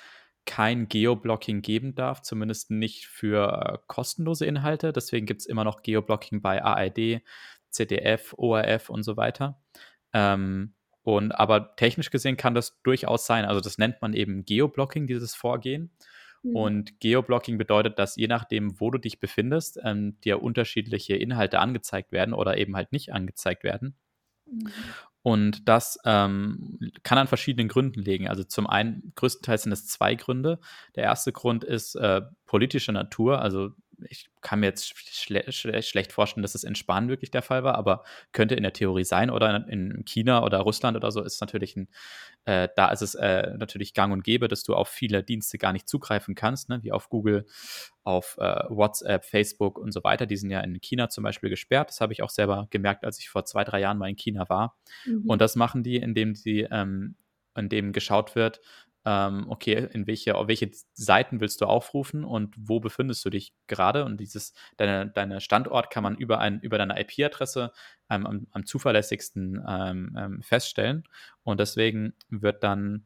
kein 0.46 0.88
Geoblocking 0.90 1.64
geben 1.64 1.96
darf, 1.96 2.22
zumindest 2.24 2.72
nicht 2.72 3.08
für 3.08 3.80
äh, 3.80 3.80
kostenlose 3.88 4.46
Inhalte. 4.48 4.94
Deswegen 4.94 5.26
gibt 5.28 5.42
es 5.42 5.48
immer 5.48 5.66
noch 5.66 5.84
Geoblocking 5.84 6.44
bei 6.44 6.64
ARD, 6.64 7.24
ZDF, 7.72 8.36
ORF 8.38 8.92
und 8.92 9.04
so 9.04 9.18
weiter. 9.18 9.62
Ähm, 10.14 10.76
und 11.04 11.32
aber 11.32 11.76
technisch 11.76 12.12
gesehen 12.12 12.38
kann 12.38 12.54
das 12.54 12.80
durchaus 12.84 13.26
sein. 13.26 13.46
Also 13.46 13.60
das 13.60 13.78
nennt 13.78 14.02
man 14.02 14.14
eben 14.14 14.46
Geoblocking, 14.46 15.08
dieses 15.08 15.36
Vorgehen. 15.36 15.92
Mhm. 16.44 16.56
Und 16.56 17.00
Geoblocking 17.00 17.58
bedeutet, 17.58 18.00
dass 18.00 18.16
je 18.16 18.28
nachdem, 18.28 18.80
wo 18.80 18.92
du 18.92 18.98
dich 18.98 19.20
befindest, 19.20 19.80
ähm, 19.84 20.20
dir 20.22 20.42
unterschiedliche 20.42 21.16
Inhalte 21.16 21.60
angezeigt 21.60 22.12
werden 22.12 22.34
oder 22.34 22.58
eben 22.58 22.76
halt 22.76 22.92
nicht 22.92 23.14
angezeigt 23.14 23.64
werden. 23.64 23.96
Mhm. 24.46 24.72
Und 25.24 25.70
das 25.70 26.00
ähm, 26.04 26.80
kann 27.04 27.20
an 27.20 27.28
verschiedenen 27.28 27.68
Gründen 27.68 28.02
liegen. 28.02 28.28
Also 28.28 28.44
zum 28.44 28.66
einen, 28.66 29.14
größtenteils 29.16 29.64
sind 29.64 29.72
es 29.72 29.86
zwei 29.86 30.16
Gründe. 30.16 30.60
Der 30.96 31.04
erste 31.04 31.32
Grund 31.32 31.64
ist 31.64 31.96
äh, 31.96 32.22
politischer 32.48 32.92
Natur. 32.92 33.40
Also 33.40 33.70
ich 34.10 34.30
kann 34.42 34.60
mir 34.60 34.68
jetzt 34.68 34.98
schle 34.98 35.52
schle 35.52 35.82
schlecht 35.84 36.12
vorstellen, 36.12 36.42
dass 36.42 36.56
es 36.56 36.64
in 36.64 36.76
Spanien 36.76 37.10
wirklich 37.10 37.32
der 37.32 37.42
Fall 37.42 37.64
war, 37.64 37.76
aber 37.76 38.04
könnte 38.32 38.56
in 38.56 38.64
der 38.64 38.74
Theorie 38.74 39.04
sein. 39.04 39.30
Oder 39.30 39.68
in 39.68 40.04
China 40.06 40.44
oder 40.44 40.60
Russland 40.60 40.98
oder 40.98 41.12
so 41.12 41.24
ist 41.24 41.42
natürlich 41.42 41.76
ein, 41.76 41.88
äh, 42.46 42.70
da 42.76 42.90
ist 42.90 43.02
es 43.02 43.16
äh, 43.16 43.56
natürlich 43.58 43.94
gang 43.94 44.12
und 44.14 44.24
gäbe, 44.24 44.48
dass 44.48 44.64
du 44.64 44.76
auf 44.76 44.90
viele 44.90 45.24
Dienste 45.24 45.58
gar 45.58 45.74
nicht 45.74 45.88
zugreifen 45.88 46.36
kannst, 46.36 46.70
ne? 46.70 46.80
wie 46.84 46.92
auf 46.92 47.10
Google, 47.10 47.46
auf 48.04 48.38
äh, 48.40 48.64
WhatsApp, 48.70 49.26
Facebook 49.26 49.78
und 49.78 49.92
so 49.92 50.04
weiter. 50.04 50.26
Die 50.26 50.38
sind 50.38 50.50
ja 50.50 50.62
in 50.62 50.80
China 50.82 51.10
zum 51.10 51.24
Beispiel 51.24 51.50
gesperrt. 51.50 51.90
Das 51.90 52.02
habe 52.02 52.14
ich 52.14 52.24
auch 52.24 52.30
selber 52.30 52.68
gemerkt, 52.70 53.06
als 53.06 53.20
ich 53.20 53.30
vor 53.30 53.46
zwei, 53.46 53.64
drei 53.64 53.80
Jahren 53.80 53.98
mal 53.98 54.10
in 54.10 54.16
China 54.16 54.50
war. 54.50 54.78
Mhm. 55.06 55.26
Und 55.28 55.42
das 55.42 55.56
machen 55.56 55.84
die, 55.84 55.98
indem 55.98 56.36
sie 56.36 56.68
ähm, 56.72 57.16
indem 57.56 57.92
geschaut 57.92 58.36
wird, 58.36 58.62
ähm, 59.06 59.46
okay, 59.50 59.88
in 59.94 60.06
welche, 60.08 60.36
auf 60.36 60.48
welche 60.48 60.70
Seiten 60.94 61.42
willst 61.42 61.62
du 61.62 61.66
aufrufen 61.66 62.24
und 62.24 62.56
wo 62.58 62.80
befindest 62.80 63.26
du 63.26 63.30
dich 63.30 63.54
gerade? 63.68 64.06
Und 64.06 64.20
dieses, 64.20 64.54
deine, 64.78 65.10
deine 65.10 65.42
Standort 65.42 65.90
kann 65.90 66.04
man 66.04 66.16
über, 66.16 66.40
ein, 66.40 66.60
über 66.60 66.78
deine 66.78 67.00
IP-Adresse 67.00 67.72
ähm, 68.10 68.26
am, 68.26 68.48
am, 68.52 68.66
zuverlässigsten 68.66 69.64
ähm, 69.68 70.16
ähm, 70.18 70.42
feststellen. 70.44 71.04
Und 71.44 71.60
deswegen 71.60 72.14
wird 72.30 72.64
dann 72.64 73.06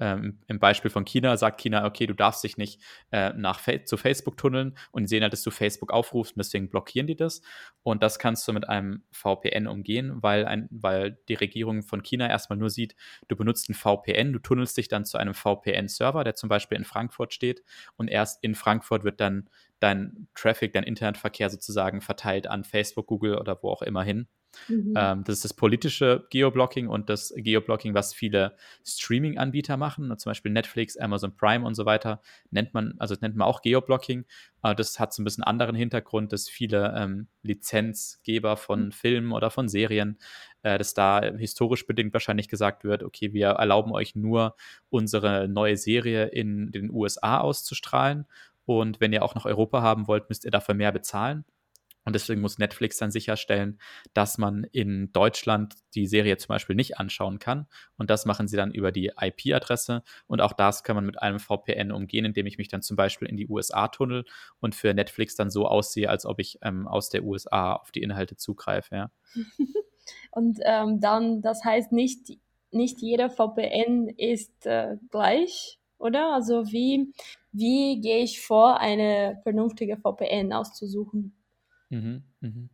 ähm, 0.00 0.38
Im 0.48 0.58
Beispiel 0.58 0.90
von 0.90 1.04
China 1.04 1.36
sagt 1.36 1.60
China, 1.60 1.84
okay, 1.84 2.06
du 2.06 2.14
darfst 2.14 2.42
dich 2.42 2.56
nicht 2.56 2.80
äh, 3.12 3.34
nach 3.34 3.60
Fa 3.60 3.84
zu 3.84 3.98
Facebook 3.98 4.38
tunneln 4.38 4.74
und 4.92 5.06
sehen 5.08 5.22
halt, 5.22 5.34
dass 5.34 5.42
du 5.42 5.50
Facebook 5.50 5.92
aufrufst 5.92 6.34
und 6.34 6.38
deswegen 6.38 6.70
blockieren 6.70 7.06
die 7.06 7.16
das. 7.16 7.42
Und 7.82 8.02
das 8.02 8.18
kannst 8.18 8.48
du 8.48 8.54
mit 8.54 8.66
einem 8.68 9.04
VPN 9.12 9.66
umgehen, 9.66 10.22
weil, 10.22 10.46
ein, 10.46 10.68
weil 10.70 11.18
die 11.28 11.34
Regierung 11.34 11.82
von 11.82 12.02
China 12.02 12.28
erstmal 12.28 12.58
nur 12.58 12.70
sieht, 12.70 12.96
du 13.28 13.36
benutzt 13.36 13.68
ein 13.68 13.74
VPN, 13.74 14.32
du 14.32 14.38
tunnelst 14.38 14.76
dich 14.78 14.88
dann 14.88 15.04
zu 15.04 15.18
einem 15.18 15.34
VPN-Server, 15.34 16.24
der 16.24 16.34
zum 16.34 16.48
Beispiel 16.48 16.78
in 16.78 16.84
Frankfurt 16.84 17.34
steht 17.34 17.62
und 17.96 18.08
erst 18.08 18.42
in 18.42 18.54
Frankfurt 18.54 19.04
wird 19.04 19.20
dann 19.20 19.50
dein 19.80 20.28
Traffic, 20.34 20.72
dein 20.72 20.84
Internetverkehr 20.84 21.50
sozusagen 21.50 22.00
verteilt 22.00 22.46
an 22.46 22.64
Facebook, 22.64 23.06
Google 23.06 23.36
oder 23.36 23.62
wo 23.62 23.70
auch 23.70 23.82
immer 23.82 24.02
hin. 24.02 24.28
Mhm. 24.68 24.94
Ähm, 24.96 25.24
das 25.24 25.36
ist 25.36 25.44
das 25.44 25.54
politische 25.54 26.26
Geoblocking 26.30 26.88
und 26.88 27.08
das 27.08 27.32
Geoblocking, 27.36 27.94
was 27.94 28.14
viele 28.14 28.56
Streaming-Anbieter 28.84 29.76
machen, 29.76 30.16
zum 30.18 30.30
Beispiel 30.30 30.52
Netflix, 30.52 30.96
Amazon 30.96 31.36
Prime 31.36 31.64
und 31.64 31.74
so 31.74 31.86
weiter, 31.86 32.20
nennt 32.50 32.74
man, 32.74 32.94
also 32.98 33.14
nennt 33.20 33.36
man 33.36 33.46
auch 33.46 33.62
Geoblocking. 33.62 34.24
Aber 34.62 34.74
das 34.74 34.98
hat 35.00 35.12
so 35.14 35.22
ein 35.22 35.24
bisschen 35.24 35.44
anderen 35.44 35.76
Hintergrund, 35.76 36.32
dass 36.32 36.48
viele 36.48 36.94
ähm, 36.96 37.28
Lizenzgeber 37.42 38.56
von 38.56 38.86
mhm. 38.86 38.92
Filmen 38.92 39.32
oder 39.32 39.50
von 39.50 39.68
Serien, 39.68 40.18
äh, 40.62 40.78
dass 40.78 40.94
da 40.94 41.22
historisch 41.22 41.86
bedingt 41.86 42.12
wahrscheinlich 42.12 42.48
gesagt 42.48 42.84
wird, 42.84 43.02
okay, 43.02 43.32
wir 43.32 43.48
erlauben 43.48 43.92
euch 43.92 44.14
nur 44.14 44.56
unsere 44.90 45.48
neue 45.48 45.76
Serie 45.76 46.26
in 46.26 46.72
den 46.72 46.90
USA 46.90 47.38
auszustrahlen. 47.38 48.26
Und 48.66 49.00
wenn 49.00 49.12
ihr 49.12 49.22
auch 49.22 49.34
noch 49.34 49.46
Europa 49.46 49.82
haben 49.82 50.06
wollt, 50.06 50.28
müsst 50.28 50.44
ihr 50.44 50.50
dafür 50.50 50.74
mehr 50.74 50.92
bezahlen. 50.92 51.44
Und 52.04 52.14
deswegen 52.14 52.40
muss 52.40 52.58
Netflix 52.58 52.96
dann 52.96 53.10
sicherstellen, 53.10 53.78
dass 54.14 54.38
man 54.38 54.64
in 54.64 55.12
Deutschland 55.12 55.74
die 55.94 56.06
Serie 56.06 56.38
zum 56.38 56.48
Beispiel 56.48 56.74
nicht 56.74 56.98
anschauen 56.98 57.38
kann. 57.38 57.66
Und 57.98 58.08
das 58.10 58.24
machen 58.24 58.48
sie 58.48 58.56
dann 58.56 58.72
über 58.72 58.90
die 58.90 59.12
IP-Adresse. 59.20 60.02
Und 60.26 60.40
auch 60.40 60.54
das 60.54 60.82
kann 60.82 60.96
man 60.96 61.04
mit 61.04 61.20
einem 61.20 61.38
VPN 61.38 61.92
umgehen, 61.92 62.24
indem 62.24 62.46
ich 62.46 62.58
mich 62.58 62.68
dann 62.68 62.82
zum 62.82 62.96
Beispiel 62.96 63.28
in 63.28 63.36
die 63.36 63.48
USA 63.48 63.88
tunnel 63.88 64.24
und 64.60 64.74
für 64.74 64.94
Netflix 64.94 65.36
dann 65.36 65.50
so 65.50 65.66
aussehe, 65.66 66.08
als 66.08 66.24
ob 66.24 66.40
ich 66.40 66.58
ähm, 66.62 66.88
aus 66.88 67.10
der 67.10 67.24
USA 67.24 67.74
auf 67.74 67.90
die 67.90 68.02
Inhalte 68.02 68.36
zugreife. 68.36 68.94
Ja. 68.94 69.10
und 70.30 70.58
ähm, 70.64 71.00
dann, 71.00 71.42
das 71.42 71.64
heißt 71.64 71.92
nicht, 71.92 72.38
nicht 72.72 73.00
jeder 73.00 73.28
VPN 73.28 74.08
ist 74.16 74.64
äh, 74.64 74.96
gleich, 75.10 75.78
oder? 75.98 76.32
Also 76.32 76.72
wie, 76.72 77.12
wie 77.52 78.00
gehe 78.00 78.22
ich 78.22 78.40
vor, 78.40 78.78
eine 78.80 79.40
vernünftige 79.42 79.98
VPN 79.98 80.52
auszusuchen? 80.52 81.34
Mhm, 81.90 82.22
mhm. 82.40 82.70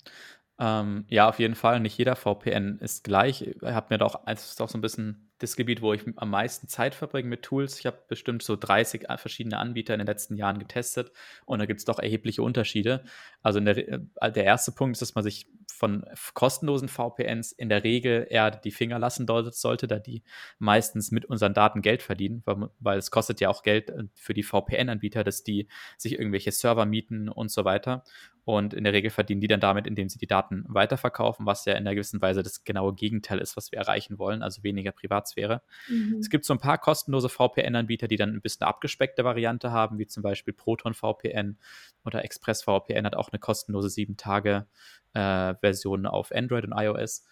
Ähm, 0.59 1.05
ja, 1.09 1.29
auf 1.29 1.39
jeden 1.39 1.55
Fall. 1.55 1.81
Nicht 1.81 1.99
jeder 1.99 2.17
VPN 2.17 2.79
ist 2.81 3.05
gleich. 3.05 3.43
Ich 3.43 3.57
habe 3.63 3.89
mir 3.91 3.99
doch, 3.99 4.23
es 4.27 4.53
ist 4.53 4.63
auch 4.63 4.69
so 4.71 4.79
ein 4.79 4.81
bisschen 4.83 5.31
das 5.39 5.57
Gebiet, 5.57 5.83
wo 5.83 5.93
ich 5.93 6.03
am 6.17 6.31
meisten 6.31 6.69
Zeit 6.69 6.95
verbringe 6.95 7.29
mit 7.29 7.43
Tools. 7.43 7.79
Ich 7.79 7.87
habe 7.87 7.99
bestimmt 8.09 8.43
so 8.43 8.57
30 8.57 9.07
verschiedene 9.19 9.59
Anbieter 9.59 9.95
in 9.95 10.01
den 10.01 10.07
letzten 10.07 10.37
Jahren 10.37 10.59
getestet 10.59 11.13
und 11.47 11.59
da 11.59 11.67
gibt 11.67 11.81
es 11.81 11.85
doch 11.85 11.99
erhebliche 11.99 12.43
Unterschiede. 12.43 13.05
Also 13.47 13.61
der, 13.61 13.77
äh, 13.79 14.33
der 14.33 14.43
erste 14.43 14.73
Punkt 14.73 14.97
ist, 14.97 15.03
dass 15.03 15.15
man 15.15 15.23
sich 15.23 15.47
von 15.71 16.05
kostenlosen 16.35 16.89
VPNs 16.89 17.53
in 17.53 17.69
der 17.69 17.85
Regel 17.85 18.27
eher 18.29 18.51
die 18.51 18.73
Finger 18.73 18.99
lassen 18.99 19.25
sollte, 19.53 19.87
da 19.87 20.01
die 20.01 20.25
meistens 20.59 21.13
mit 21.13 21.27
unseren 21.27 21.55
Daten 21.55 21.81
Geld 21.81 22.03
verdienen, 22.03 22.43
weil, 22.45 22.71
weil 22.81 22.99
es 22.99 23.13
kostet 23.13 23.41
ja 23.41 23.49
auch 23.49 23.63
Geld 23.63 23.91
äh, 23.91 24.03
für 24.15 24.35
die 24.35 24.43
VPN-Anbieter, 24.43 25.23
dass 25.23 25.45
die 25.45 25.69
sich 25.97 26.19
irgendwelche 26.19 26.51
Server 26.51 26.87
mieten 26.87 27.29
und 27.29 27.53
so 27.53 27.65
weiter. 27.65 28.03
Und 28.47 28.75
in 28.75 28.85
der 28.85 28.93
Regel 28.93 29.11
verdienen 29.11 29.41
die 29.41 29.49
dann 29.49 29.59
damit, 29.59 29.89
indem 29.89 30.09
sie 30.09 30.21
die 30.21 30.29
Daten 30.29 30.65
weiterverkaufen, 30.69 31.47
was 31.47 31.65
ja 31.65 31.73
in 31.73 31.79
einer 31.79 31.97
gewissen 31.97 32.23
Weise 32.23 32.45
das 32.45 32.63
genaue 32.63 32.95
Gegenteil 32.95 33.41
ist, 33.41 33.57
was 33.57 33.73
wir 33.73 33.81
erreichen 33.81 34.21
wollen, 34.21 34.45
also 34.45 34.63
weniger 34.63 34.93
Privatsphäre. 34.93 35.63
Mhm. 35.89 36.19
Es 36.21 36.31
gibt 36.31 36.45
so 36.45 36.55
ein 36.55 36.61
paar 36.61 36.79
kostenlose 36.79 37.29
VPN-Anbieter, 37.29 38.07
die 38.07 38.15
dann 38.15 38.35
ein 38.35 38.41
bisschen 38.41 38.65
abgespeckte 38.65 39.25
Variante 39.25 39.73
haben, 39.73 39.99
wie 39.99 40.07
zum 40.07 40.23
Beispiel 40.23 40.55
Proton 40.55 40.95
VPN 40.95 41.59
oder 42.05 42.25
ExpressVPN 42.25 43.05
hat 43.05 43.17
auch 43.17 43.31
eine 43.33 43.36
kostenlose 43.39 43.89
7-Tage-Version 43.89 46.05
äh, 46.05 46.09
auf 46.09 46.33
Android 46.33 46.65
und 46.65 46.73
iOS. 46.73 47.25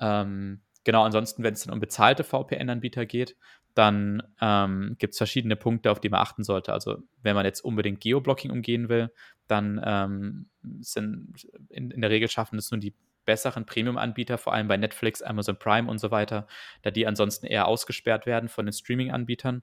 Ähm, 0.00 0.62
genau, 0.84 1.04
ansonsten, 1.04 1.42
wenn 1.42 1.54
es 1.54 1.64
dann 1.64 1.74
um 1.74 1.80
bezahlte 1.80 2.24
VPN-Anbieter 2.24 3.06
geht, 3.06 3.36
dann 3.74 4.22
ähm, 4.40 4.96
gibt 4.98 5.12
es 5.12 5.18
verschiedene 5.18 5.56
Punkte, 5.56 5.90
auf 5.90 6.00
die 6.00 6.08
man 6.08 6.20
achten 6.20 6.42
sollte. 6.42 6.72
Also 6.72 6.98
wenn 7.22 7.36
man 7.36 7.44
jetzt 7.44 7.60
unbedingt 7.60 8.00
Geoblocking 8.00 8.50
umgehen 8.50 8.88
will, 8.88 9.12
dann 9.46 9.80
ähm, 9.84 10.48
sind 10.80 11.46
in, 11.68 11.90
in, 11.90 12.00
der 12.00 12.10
Regel 12.10 12.28
schaffen 12.28 12.58
es 12.58 12.70
nur 12.70 12.80
die 12.80 12.94
besseren 13.24 13.66
Premium-Anbieter, 13.66 14.38
vor 14.38 14.54
allem 14.54 14.66
bei 14.66 14.76
Netflix, 14.76 15.22
Amazon 15.22 15.58
Prime 15.58 15.88
und 15.88 15.98
so 15.98 16.10
weiter, 16.10 16.46
da 16.82 16.90
die 16.90 17.06
ansonsten 17.06 17.46
eher 17.46 17.68
ausgesperrt 17.68 18.26
werden 18.26 18.48
von 18.48 18.66
den 18.66 18.72
Streaming-Anbietern. 18.72 19.62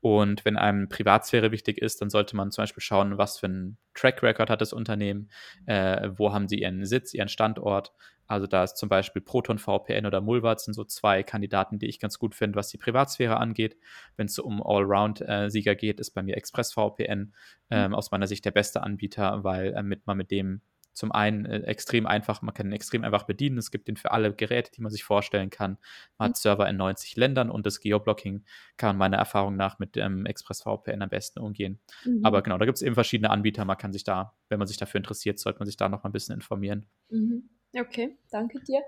Und 0.00 0.44
wenn 0.44 0.56
einem 0.56 0.88
Privatsphäre 0.88 1.50
wichtig 1.50 1.78
ist, 1.78 2.00
dann 2.00 2.10
sollte 2.10 2.36
man 2.36 2.50
zum 2.50 2.62
Beispiel 2.62 2.82
schauen, 2.82 3.18
was 3.18 3.38
für 3.38 3.46
einen 3.46 3.78
Track 3.94 4.22
Record 4.22 4.48
hat 4.50 4.60
das 4.60 4.72
Unternehmen, 4.72 5.28
äh, 5.66 6.10
wo 6.16 6.32
haben 6.32 6.48
sie 6.48 6.60
ihren 6.60 6.84
Sitz, 6.84 7.14
ihren 7.14 7.28
Standort. 7.28 7.92
Also 8.28 8.46
da 8.46 8.62
ist 8.62 8.76
zum 8.76 8.90
Beispiel 8.90 9.22
Proton 9.22 9.58
VPN 9.58 10.04
oder 10.04 10.20
Mulvat 10.20 10.60
sind 10.60 10.74
so 10.74 10.84
zwei 10.84 11.22
Kandidaten, 11.22 11.78
die 11.78 11.86
ich 11.86 11.98
ganz 11.98 12.18
gut 12.18 12.34
finde, 12.34 12.56
was 12.56 12.68
die 12.68 12.76
Privatsphäre 12.76 13.38
angeht. 13.38 13.76
Wenn 14.16 14.26
es 14.26 14.34
so 14.34 14.44
um 14.44 14.62
Allround-Sieger 14.62 15.74
geht, 15.74 15.98
ist 15.98 16.10
bei 16.10 16.22
mir 16.22 16.36
ExpressVPN 16.36 17.32
äh, 17.70 17.88
mhm. 17.88 17.94
aus 17.94 18.10
meiner 18.10 18.26
Sicht 18.26 18.44
der 18.44 18.50
beste 18.50 18.82
Anbieter, 18.82 19.44
weil 19.44 19.72
äh, 19.72 19.82
mit, 19.82 20.06
man 20.06 20.18
mit 20.18 20.30
dem 20.30 20.60
zum 20.98 21.12
einen 21.12 21.46
äh, 21.46 21.60
extrem 21.60 22.06
einfach, 22.06 22.42
man 22.42 22.52
kann 22.52 22.66
ihn 22.66 22.72
extrem 22.72 23.04
einfach 23.04 23.22
bedienen. 23.22 23.56
Es 23.56 23.70
gibt 23.70 23.88
ihn 23.88 23.96
für 23.96 24.10
alle 24.10 24.34
Geräte, 24.34 24.72
die 24.72 24.82
man 24.82 24.90
sich 24.90 25.04
vorstellen 25.04 25.48
kann. 25.48 25.78
Man 26.18 26.30
mhm. 26.30 26.30
hat 26.30 26.36
Server 26.36 26.68
in 26.68 26.76
90 26.76 27.14
Ländern 27.14 27.50
und 27.50 27.66
das 27.66 27.78
Geoblocking 27.78 28.44
kann 28.76 28.96
meiner 28.96 29.16
Erfahrung 29.16 29.54
nach 29.54 29.78
mit 29.78 29.94
dem 29.94 30.26
ExpressVPN 30.26 31.00
am 31.02 31.08
besten 31.08 31.38
umgehen. 31.38 31.78
Mhm. 32.04 32.24
Aber 32.24 32.42
genau, 32.42 32.58
da 32.58 32.64
gibt 32.64 32.78
es 32.78 32.82
eben 32.82 32.96
verschiedene 32.96 33.30
Anbieter. 33.30 33.64
Man 33.64 33.78
kann 33.78 33.92
sich 33.92 34.02
da, 34.02 34.34
wenn 34.48 34.58
man 34.58 34.66
sich 34.66 34.76
dafür 34.76 34.98
interessiert, 34.98 35.38
sollte 35.38 35.60
man 35.60 35.66
sich 35.66 35.76
da 35.76 35.88
noch 35.88 36.02
mal 36.02 36.10
ein 36.10 36.12
bisschen 36.12 36.34
informieren. 36.34 36.86
Mhm. 37.10 37.48
Okay, 37.74 38.16
danke 38.30 38.60
dir. 38.60 38.80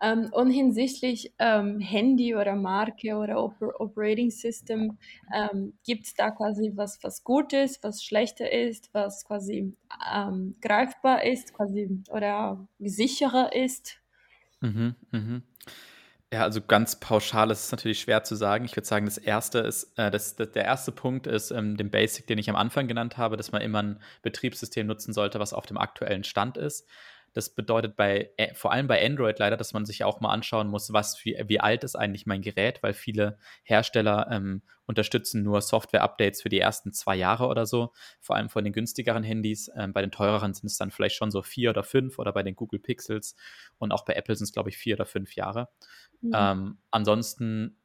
Ähm, 0.00 0.30
und 0.32 0.50
hinsichtlich 0.50 1.34
ähm, 1.40 1.80
Handy 1.80 2.36
oder 2.36 2.54
Marke 2.54 3.16
oder 3.16 3.42
Oper 3.42 3.80
Operating 3.80 4.30
System, 4.30 4.96
ähm, 5.34 5.76
gibt 5.84 6.06
es 6.06 6.14
da 6.14 6.30
quasi 6.30 6.72
was, 6.76 7.02
was 7.02 7.24
gut 7.24 7.52
ist, 7.52 7.82
was 7.82 8.04
schlechter 8.04 8.52
ist, 8.52 8.90
was 8.94 9.24
quasi 9.24 9.76
ähm, 10.14 10.54
greifbar 10.60 11.24
ist, 11.24 11.52
quasi 11.52 12.04
oder 12.10 12.68
sicherer 12.78 13.52
ist? 13.54 13.98
Mhm, 14.60 14.94
mhm. 15.10 15.42
Ja, 16.32 16.42
also 16.42 16.60
ganz 16.60 17.00
pauschal 17.00 17.50
ist 17.50 17.64
es 17.64 17.72
natürlich 17.72 18.00
schwer 18.00 18.22
zu 18.22 18.36
sagen. 18.36 18.66
Ich 18.66 18.76
würde 18.76 18.86
sagen, 18.86 19.06
das 19.06 19.16
erste 19.18 19.60
ist, 19.60 19.98
äh, 19.98 20.10
das, 20.10 20.36
das, 20.36 20.52
der 20.52 20.64
erste 20.64 20.92
Punkt 20.92 21.26
ist 21.26 21.50
ähm, 21.50 21.76
den 21.76 21.90
Basic, 21.90 22.26
den 22.26 22.38
ich 22.38 22.50
am 22.50 22.56
Anfang 22.56 22.86
genannt 22.86 23.16
habe, 23.16 23.36
dass 23.38 23.50
man 23.50 23.62
immer 23.62 23.82
ein 23.82 24.02
Betriebssystem 24.22 24.86
nutzen 24.86 25.14
sollte, 25.14 25.40
was 25.40 25.54
auf 25.54 25.64
dem 25.64 25.78
aktuellen 25.78 26.24
Stand 26.24 26.58
ist. 26.58 26.86
Das 27.38 27.50
bedeutet 27.50 27.94
bei, 27.94 28.32
äh, 28.36 28.52
vor 28.52 28.72
allem 28.72 28.88
bei 28.88 29.00
Android 29.06 29.38
leider, 29.38 29.56
dass 29.56 29.72
man 29.72 29.86
sich 29.86 30.02
auch 30.02 30.20
mal 30.20 30.32
anschauen 30.32 30.66
muss, 30.66 30.92
was 30.92 31.24
wie, 31.24 31.40
wie 31.46 31.60
alt 31.60 31.84
ist 31.84 31.94
eigentlich 31.94 32.26
mein 32.26 32.42
Gerät, 32.42 32.82
weil 32.82 32.94
viele 32.94 33.38
Hersteller 33.62 34.26
ähm, 34.32 34.62
unterstützen 34.86 35.44
nur 35.44 35.60
Software-Updates 35.60 36.42
für 36.42 36.48
die 36.48 36.58
ersten 36.58 36.92
zwei 36.92 37.14
Jahre 37.14 37.46
oder 37.46 37.64
so, 37.64 37.92
vor 38.20 38.34
allem 38.34 38.48
von 38.48 38.64
den 38.64 38.72
günstigeren 38.72 39.22
Handys. 39.22 39.70
Ähm, 39.76 39.92
bei 39.92 40.00
den 40.00 40.10
teureren 40.10 40.52
sind 40.52 40.66
es 40.66 40.78
dann 40.78 40.90
vielleicht 40.90 41.14
schon 41.14 41.30
so 41.30 41.42
vier 41.42 41.70
oder 41.70 41.84
fünf 41.84 42.18
oder 42.18 42.32
bei 42.32 42.42
den 42.42 42.56
Google 42.56 42.80
Pixels 42.80 43.36
und 43.78 43.92
auch 43.92 44.04
bei 44.04 44.14
Apple 44.14 44.34
sind 44.34 44.46
es, 44.46 44.52
glaube 44.52 44.70
ich, 44.70 44.76
vier 44.76 44.96
oder 44.96 45.06
fünf 45.06 45.36
Jahre. 45.36 45.68
Mhm. 46.20 46.32
Ähm, 46.34 46.78
ansonsten 46.90 47.76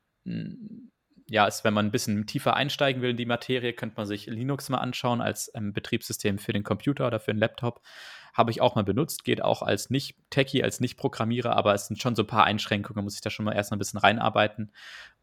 ja, 1.29 1.45
ist, 1.45 1.63
wenn 1.63 1.74
man 1.74 1.86
ein 1.86 1.91
bisschen 1.91 2.25
tiefer 2.25 2.55
einsteigen 2.55 3.03
will 3.03 3.12
in 3.12 3.17
die 3.17 3.25
Materie, 3.25 3.74
könnte 3.74 3.98
man 3.98 4.07
sich 4.07 4.25
Linux 4.25 4.69
mal 4.69 4.79
anschauen 4.79 5.22
als 5.22 5.51
ähm, 5.53 5.74
Betriebssystem 5.74 6.39
für 6.39 6.53
den 6.53 6.63
Computer 6.63 7.07
oder 7.07 7.19
für 7.19 7.33
den 7.33 7.39
Laptop. 7.39 7.81
Habe 8.34 8.52
ich 8.52 8.62
auch 8.62 8.75
mal 8.75 8.84
benutzt, 8.84 9.24
geht 9.24 9.44
auch 9.44 9.62
als 9.62 9.90
Nicht-Techie, 9.90 10.63
als 10.63 10.80
Nicht-Programmierer, 10.80 11.56
aber 11.56 11.74
es 11.74 11.88
sind 11.88 12.02
schon 12.02 12.16
so 12.16 12.24
ein 12.24 12.28
paar 12.28 12.46
Einschränkungen, 12.46 13.04
muss 13.04 13.16
ich 13.16 13.22
da 13.22 13.30
schon 13.30 13.46
mal 13.46 13.54
erst 13.54 13.72
mal 13.72 13.78
ein 13.78 13.80
bisschen 13.80 14.00
reinarbeiten. 14.00 14.72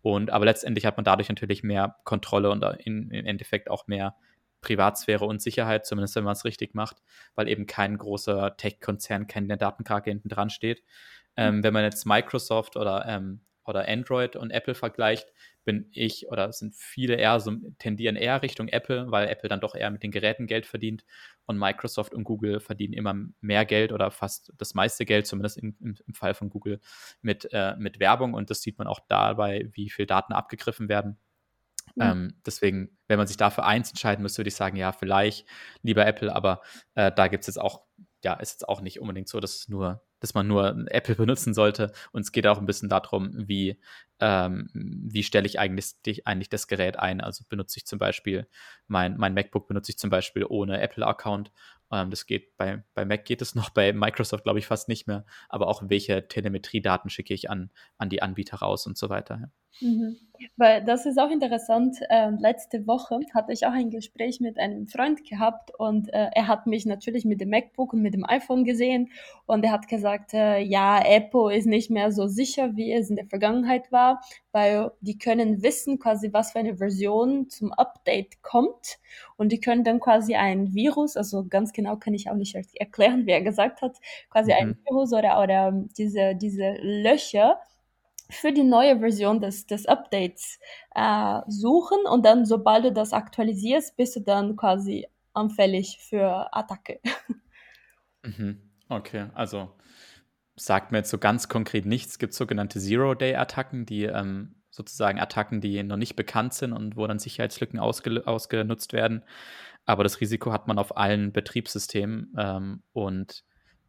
Und 0.00 0.30
aber 0.30 0.44
letztendlich 0.44 0.86
hat 0.86 0.96
man 0.96 1.04
dadurch 1.04 1.28
natürlich 1.28 1.62
mehr 1.62 1.96
Kontrolle 2.04 2.50
und 2.50 2.62
in, 2.84 3.10
im 3.10 3.26
Endeffekt 3.26 3.68
auch 3.68 3.86
mehr 3.86 4.16
Privatsphäre 4.60 5.24
und 5.24 5.42
Sicherheit, 5.42 5.86
zumindest 5.86 6.16
wenn 6.16 6.24
man 6.24 6.32
es 6.34 6.44
richtig 6.44 6.74
macht, 6.74 6.96
weil 7.34 7.48
eben 7.48 7.66
kein 7.66 7.98
großer 7.98 8.56
Tech-Konzern, 8.56 9.26
keine 9.26 9.56
Datenkrake 9.56 10.10
hinten 10.10 10.28
dran 10.28 10.50
steht. 10.50 10.82
Ähm, 11.36 11.62
wenn 11.62 11.72
man 11.72 11.84
jetzt 11.84 12.06
Microsoft 12.06 12.76
oder 12.76 13.06
ähm, 13.06 13.40
oder 13.64 13.88
Android 13.88 14.36
und 14.36 14.50
Apple 14.50 14.74
vergleicht, 14.74 15.32
bin 15.64 15.88
ich 15.92 16.28
oder 16.28 16.52
sind 16.52 16.74
viele 16.74 17.14
eher 17.16 17.38
so 17.40 17.52
tendieren 17.78 18.16
eher 18.16 18.42
Richtung 18.42 18.68
Apple, 18.68 19.10
weil 19.10 19.28
Apple 19.28 19.48
dann 19.48 19.60
doch 19.60 19.74
eher 19.74 19.90
mit 19.90 20.02
den 20.02 20.10
Geräten 20.10 20.46
Geld 20.46 20.66
verdient 20.66 21.04
und 21.46 21.58
Microsoft 21.58 22.14
und 22.14 22.24
Google 22.24 22.60
verdienen 22.60 22.94
immer 22.94 23.14
mehr 23.40 23.64
Geld 23.64 23.92
oder 23.92 24.10
fast 24.10 24.52
das 24.56 24.74
meiste 24.74 25.04
Geld, 25.04 25.26
zumindest 25.26 25.58
im, 25.58 25.76
im, 25.80 25.96
im 26.06 26.14
Fall 26.14 26.34
von 26.34 26.50
Google, 26.50 26.80
mit, 27.20 27.48
äh, 27.52 27.76
mit 27.76 28.00
Werbung 28.00 28.34
und 28.34 28.50
das 28.50 28.62
sieht 28.62 28.78
man 28.78 28.86
auch 28.86 29.00
dabei, 29.08 29.68
wie 29.72 29.90
viel 29.90 30.06
Daten 30.06 30.32
abgegriffen 30.32 30.88
werden. 30.88 31.18
Mhm. 31.94 32.02
Ähm, 32.02 32.34
deswegen, 32.46 32.98
wenn 33.08 33.18
man 33.18 33.26
sich 33.26 33.36
dafür 33.36 33.64
eins 33.64 33.90
entscheiden 33.90 34.22
müsste, 34.22 34.38
würde 34.38 34.48
ich 34.48 34.56
sagen, 34.56 34.76
ja, 34.76 34.92
vielleicht 34.92 35.46
lieber 35.82 36.06
Apple, 36.06 36.34
aber 36.34 36.62
äh, 36.94 37.12
da 37.12 37.28
gibt 37.28 37.42
es 37.42 37.48
jetzt 37.48 37.60
auch, 37.60 37.82
ja, 38.24 38.34
ist 38.34 38.52
jetzt 38.52 38.68
auch 38.68 38.80
nicht 38.80 39.00
unbedingt 39.00 39.28
so, 39.28 39.40
dass 39.40 39.56
es 39.56 39.68
nur 39.68 40.02
dass 40.20 40.34
man 40.34 40.46
nur 40.46 40.86
Apple 40.88 41.14
benutzen 41.16 41.54
sollte. 41.54 41.92
Und 42.12 42.22
es 42.22 42.32
geht 42.32 42.46
auch 42.46 42.58
ein 42.58 42.66
bisschen 42.66 42.88
darum, 42.88 43.30
wie, 43.34 43.80
ähm, 44.20 44.68
wie 44.72 45.22
stelle 45.22 45.46
ich 45.46 45.58
eigentlich, 45.58 46.26
eigentlich 46.26 46.48
das 46.48 46.68
Gerät 46.68 46.98
ein. 46.98 47.20
Also 47.20 47.44
benutze 47.48 47.78
ich 47.78 47.86
zum 47.86 47.98
Beispiel 47.98 48.46
mein, 48.86 49.16
mein 49.16 49.34
MacBook 49.34 49.66
benutze 49.66 49.92
ich 49.92 49.98
zum 49.98 50.10
Beispiel 50.10 50.44
ohne 50.48 50.80
Apple-Account. 50.80 51.50
Ähm, 51.90 52.10
das 52.10 52.26
geht 52.26 52.56
bei, 52.56 52.84
bei 52.94 53.04
Mac 53.04 53.24
geht 53.24 53.42
es 53.42 53.54
noch, 53.56 53.70
bei 53.70 53.92
Microsoft 53.92 54.44
glaube 54.44 54.58
ich 54.58 54.66
fast 54.66 54.88
nicht 54.88 55.06
mehr. 55.06 55.24
Aber 55.48 55.68
auch 55.68 55.82
welche 55.86 56.28
Telemetriedaten 56.28 57.10
schicke 57.10 57.34
ich 57.34 57.50
an, 57.50 57.70
an 57.98 58.08
die 58.08 58.22
Anbieter 58.22 58.58
raus 58.58 58.86
und 58.86 58.96
so 58.96 59.08
weiter. 59.08 59.50
Mhm. 59.80 60.16
Weil 60.56 60.82
das 60.84 61.04
ist 61.04 61.18
auch 61.18 61.30
interessant. 61.30 61.98
Äh, 62.08 62.30
letzte 62.30 62.86
Woche 62.86 63.20
hatte 63.34 63.52
ich 63.52 63.66
auch 63.66 63.72
ein 63.72 63.90
Gespräch 63.90 64.40
mit 64.40 64.58
einem 64.58 64.86
Freund 64.86 65.28
gehabt 65.28 65.70
und 65.78 66.08
äh, 66.12 66.30
er 66.34 66.48
hat 66.48 66.66
mich 66.66 66.86
natürlich 66.86 67.24
mit 67.24 67.40
dem 67.40 67.50
MacBook 67.50 67.92
und 67.92 68.00
mit 68.00 68.14
dem 68.14 68.24
iPhone 68.24 68.64
gesehen 68.64 69.10
und 69.46 69.64
er 69.64 69.72
hat 69.72 69.86
gesagt, 69.86 70.32
äh, 70.32 70.58
ja, 70.60 71.02
Apple 71.04 71.54
ist 71.54 71.66
nicht 71.66 71.90
mehr 71.90 72.10
so 72.10 72.26
sicher, 72.26 72.74
wie 72.74 72.92
es 72.92 73.10
in 73.10 73.16
der 73.16 73.26
Vergangenheit 73.26 73.92
war, 73.92 74.22
weil 74.52 74.90
die 75.00 75.18
können 75.18 75.62
wissen 75.62 75.98
quasi, 75.98 76.32
was 76.32 76.52
für 76.52 76.60
eine 76.60 76.76
Version 76.76 77.50
zum 77.50 77.72
Update 77.72 78.42
kommt 78.42 78.98
und 79.36 79.52
die 79.52 79.60
können 79.60 79.84
dann 79.84 80.00
quasi 80.00 80.36
ein 80.36 80.74
Virus, 80.74 81.16
also 81.18 81.44
ganz 81.48 81.72
genau 81.72 81.96
kann 81.96 82.14
ich 82.14 82.30
auch 82.30 82.34
nicht 82.34 82.56
erklären, 82.76 83.26
wie 83.26 83.32
er 83.32 83.42
gesagt 83.42 83.82
hat, 83.82 83.98
quasi 84.30 84.52
mhm. 84.52 84.58
ein 84.58 84.78
Virus 84.86 85.12
oder, 85.12 85.42
oder 85.42 85.72
diese, 85.96 86.34
diese 86.34 86.76
Löcher 86.80 87.60
für 88.30 88.52
die 88.52 88.62
neue 88.62 88.98
Version 88.98 89.40
des, 89.40 89.66
des 89.66 89.86
Updates 89.86 90.58
äh, 90.94 91.40
suchen 91.46 91.98
und 92.06 92.24
dann, 92.24 92.46
sobald 92.46 92.84
du 92.84 92.92
das 92.92 93.12
aktualisierst, 93.12 93.96
bist 93.96 94.16
du 94.16 94.20
dann 94.20 94.56
quasi 94.56 95.06
anfällig 95.32 95.98
für 96.00 96.54
Attacke. 96.54 97.00
Mhm. 98.22 98.60
Okay, 98.90 99.28
also 99.32 99.70
sagt 100.54 100.92
mir 100.92 100.98
jetzt 100.98 101.08
so 101.08 101.16
ganz 101.16 101.48
konkret 101.48 101.86
nichts. 101.86 102.12
Es 102.12 102.18
gibt 102.18 102.34
sogenannte 102.34 102.78
Zero-Day-Attacken, 102.78 103.86
die 103.86 104.04
ähm, 104.04 104.56
sozusagen 104.70 105.18
Attacken, 105.18 105.62
die 105.62 105.82
noch 105.82 105.96
nicht 105.96 106.16
bekannt 106.16 106.52
sind 106.52 106.72
und 106.72 106.96
wo 106.96 107.06
dann 107.06 107.18
Sicherheitslücken 107.18 107.78
ausge 107.78 108.26
ausgenutzt 108.26 108.92
werden. 108.92 109.24
Aber 109.86 110.04
das 110.04 110.20
Risiko 110.20 110.52
hat 110.52 110.68
man 110.68 110.78
auf 110.78 110.96
allen 110.96 111.32
Betriebssystemen 111.32 112.34
ähm, 112.36 112.82
und 112.92 113.42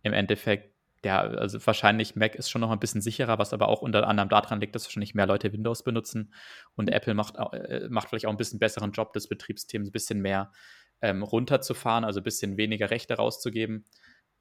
im 0.04 0.14
Endeffekt 0.14 0.74
ja, 1.04 1.22
also 1.22 1.66
wahrscheinlich 1.66 2.16
Mac 2.16 2.36
ist 2.36 2.50
schon 2.50 2.62
noch 2.62 2.72
ein 2.72 2.80
bisschen 2.80 3.02
sicherer, 3.02 3.40
was 3.40 3.54
aber 3.54 3.70
auch 3.70 3.82
unter 3.82 4.08
anderem 4.08 4.30
daran 4.30 4.62
liegt, 4.62 4.76
dass 4.76 4.86
wahrscheinlich 4.86 5.16
mehr 5.16 5.26
Leute 5.26 5.52
Windows 5.52 5.84
benutzen 5.84 6.34
und 6.76 6.86
mhm. 6.86 6.94
Apple 6.94 7.14
macht, 7.14 7.36
äh, 7.38 7.88
macht 7.90 8.10
vielleicht 8.10 8.28
auch 8.28 8.32
ein 8.32 8.38
bisschen 8.38 8.60
besseren 8.60 8.92
Job 8.92 9.14
des 9.14 9.28
Betriebssystems, 9.28 9.90
ein 9.90 9.92
bisschen 9.92 10.22
mehr 10.22 10.52
ähm, 11.02 11.24
runterzufahren, 11.24 12.04
also 12.04 12.20
ein 12.20 12.24
bisschen 12.24 12.58
weniger 12.58 12.92
Rechte 12.92 13.16
rauszugeben. 13.16 13.86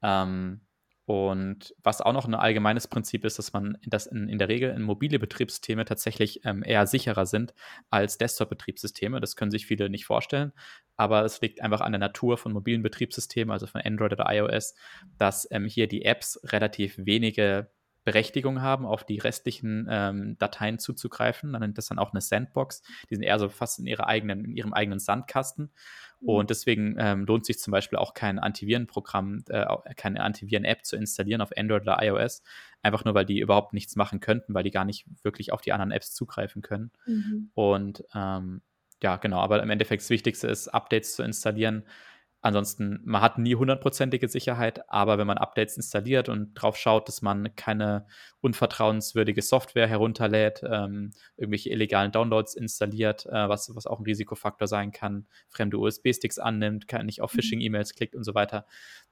Ähm, 0.03 0.61
und 1.05 1.73
was 1.83 1.99
auch 1.99 2.13
noch 2.13 2.25
ein 2.25 2.35
allgemeines 2.35 2.87
Prinzip 2.87 3.25
ist, 3.25 3.39
dass 3.39 3.53
man 3.53 3.77
dass 3.85 4.05
in, 4.05 4.29
in 4.29 4.37
der 4.37 4.49
Regel 4.49 4.69
in 4.71 4.83
mobile 4.83 5.19
Betriebssysteme 5.19 5.83
tatsächlich 5.85 6.45
ähm, 6.45 6.63
eher 6.63 6.85
sicherer 6.87 7.25
sind 7.25 7.53
als 7.89 8.17
Desktop-Betriebssysteme. 8.17 9.19
Das 9.19 9.35
können 9.35 9.51
sich 9.51 9.65
viele 9.65 9.89
nicht 9.89 10.05
vorstellen, 10.05 10.53
aber 10.97 11.25
es 11.25 11.41
liegt 11.41 11.61
einfach 11.61 11.81
an 11.81 11.91
der 11.91 11.99
Natur 11.99 12.37
von 12.37 12.53
mobilen 12.53 12.83
Betriebssystemen, 12.83 13.51
also 13.51 13.65
von 13.67 13.81
Android 13.81 14.13
oder 14.13 14.27
iOS, 14.29 14.75
dass 15.17 15.47
ähm, 15.51 15.65
hier 15.65 15.87
die 15.87 16.05
Apps 16.05 16.39
relativ 16.43 16.95
wenige 16.97 17.71
Berechtigung 18.03 18.61
haben, 18.61 18.85
auf 18.85 19.03
die 19.03 19.19
restlichen 19.19 19.87
ähm, 19.89 20.35
Dateien 20.39 20.79
zuzugreifen. 20.79 21.51
Man 21.51 21.61
nennt 21.61 21.77
das 21.77 21.87
dann 21.87 21.99
auch 21.99 22.13
eine 22.13 22.21
Sandbox. 22.21 22.81
Die 23.09 23.15
sind 23.15 23.23
eher 23.23 23.37
so 23.37 23.49
fast 23.49 23.79
in, 23.79 23.85
ihrer 23.85 24.07
eigenen, 24.07 24.45
in 24.45 24.55
ihrem 24.55 24.73
eigenen 24.73 24.99
Sandkasten. 24.99 25.71
Mhm. 26.21 26.29
Und 26.29 26.49
deswegen 26.49 26.95
ähm, 26.97 27.25
lohnt 27.25 27.45
sich 27.45 27.59
zum 27.59 27.71
Beispiel 27.71 27.97
auch 27.97 28.13
kein 28.13 28.39
Antivirenprogramm, 28.39 29.43
äh, 29.49 29.65
keine 29.95 30.21
Antiviren-App 30.21 30.85
zu 30.85 30.95
installieren 30.95 31.41
auf 31.41 31.51
Android 31.55 31.81
oder 31.83 32.01
iOS. 32.01 32.43
Einfach 32.81 33.05
nur, 33.05 33.13
weil 33.13 33.25
die 33.25 33.39
überhaupt 33.39 33.73
nichts 33.73 33.95
machen 33.95 34.19
könnten, 34.19 34.53
weil 34.53 34.63
die 34.63 34.71
gar 34.71 34.85
nicht 34.85 35.05
wirklich 35.23 35.51
auf 35.51 35.61
die 35.61 35.73
anderen 35.73 35.91
Apps 35.91 36.13
zugreifen 36.13 36.61
können. 36.61 36.91
Mhm. 37.05 37.51
Und 37.53 38.03
ähm, 38.15 38.61
ja, 39.03 39.17
genau, 39.17 39.39
aber 39.39 39.61
im 39.61 39.69
Endeffekt 39.69 40.03
das 40.03 40.09
Wichtigste 40.09 40.47
ist, 40.47 40.67
Updates 40.67 41.15
zu 41.15 41.23
installieren 41.23 41.83
Ansonsten, 42.43 42.99
man 43.03 43.21
hat 43.21 43.37
nie 43.37 43.53
hundertprozentige 43.53 44.27
Sicherheit, 44.27 44.89
aber 44.89 45.19
wenn 45.19 45.27
man 45.27 45.37
Updates 45.37 45.77
installiert 45.77 46.27
und 46.27 46.55
drauf 46.55 46.75
schaut, 46.75 47.07
dass 47.07 47.21
man 47.21 47.55
keine 47.55 48.07
unvertrauenswürdige 48.39 49.43
Software 49.43 49.87
herunterlädt, 49.87 50.63
ähm, 50.63 51.11
irgendwelche 51.37 51.69
illegalen 51.69 52.11
Downloads 52.11 52.55
installiert, 52.55 53.27
äh, 53.27 53.47
was, 53.47 53.75
was 53.75 53.85
auch 53.85 53.99
ein 53.99 54.05
Risikofaktor 54.05 54.67
sein 54.67 54.91
kann, 54.91 55.27
fremde 55.49 55.77
USB-Sticks 55.77 56.39
annimmt, 56.39 56.87
kann 56.87 57.05
nicht 57.05 57.21
auf 57.21 57.31
mhm. 57.33 57.37
Phishing-E-Mails 57.37 57.93
klickt 57.93 58.15
und 58.15 58.23
so 58.23 58.33
weiter, 58.33 58.65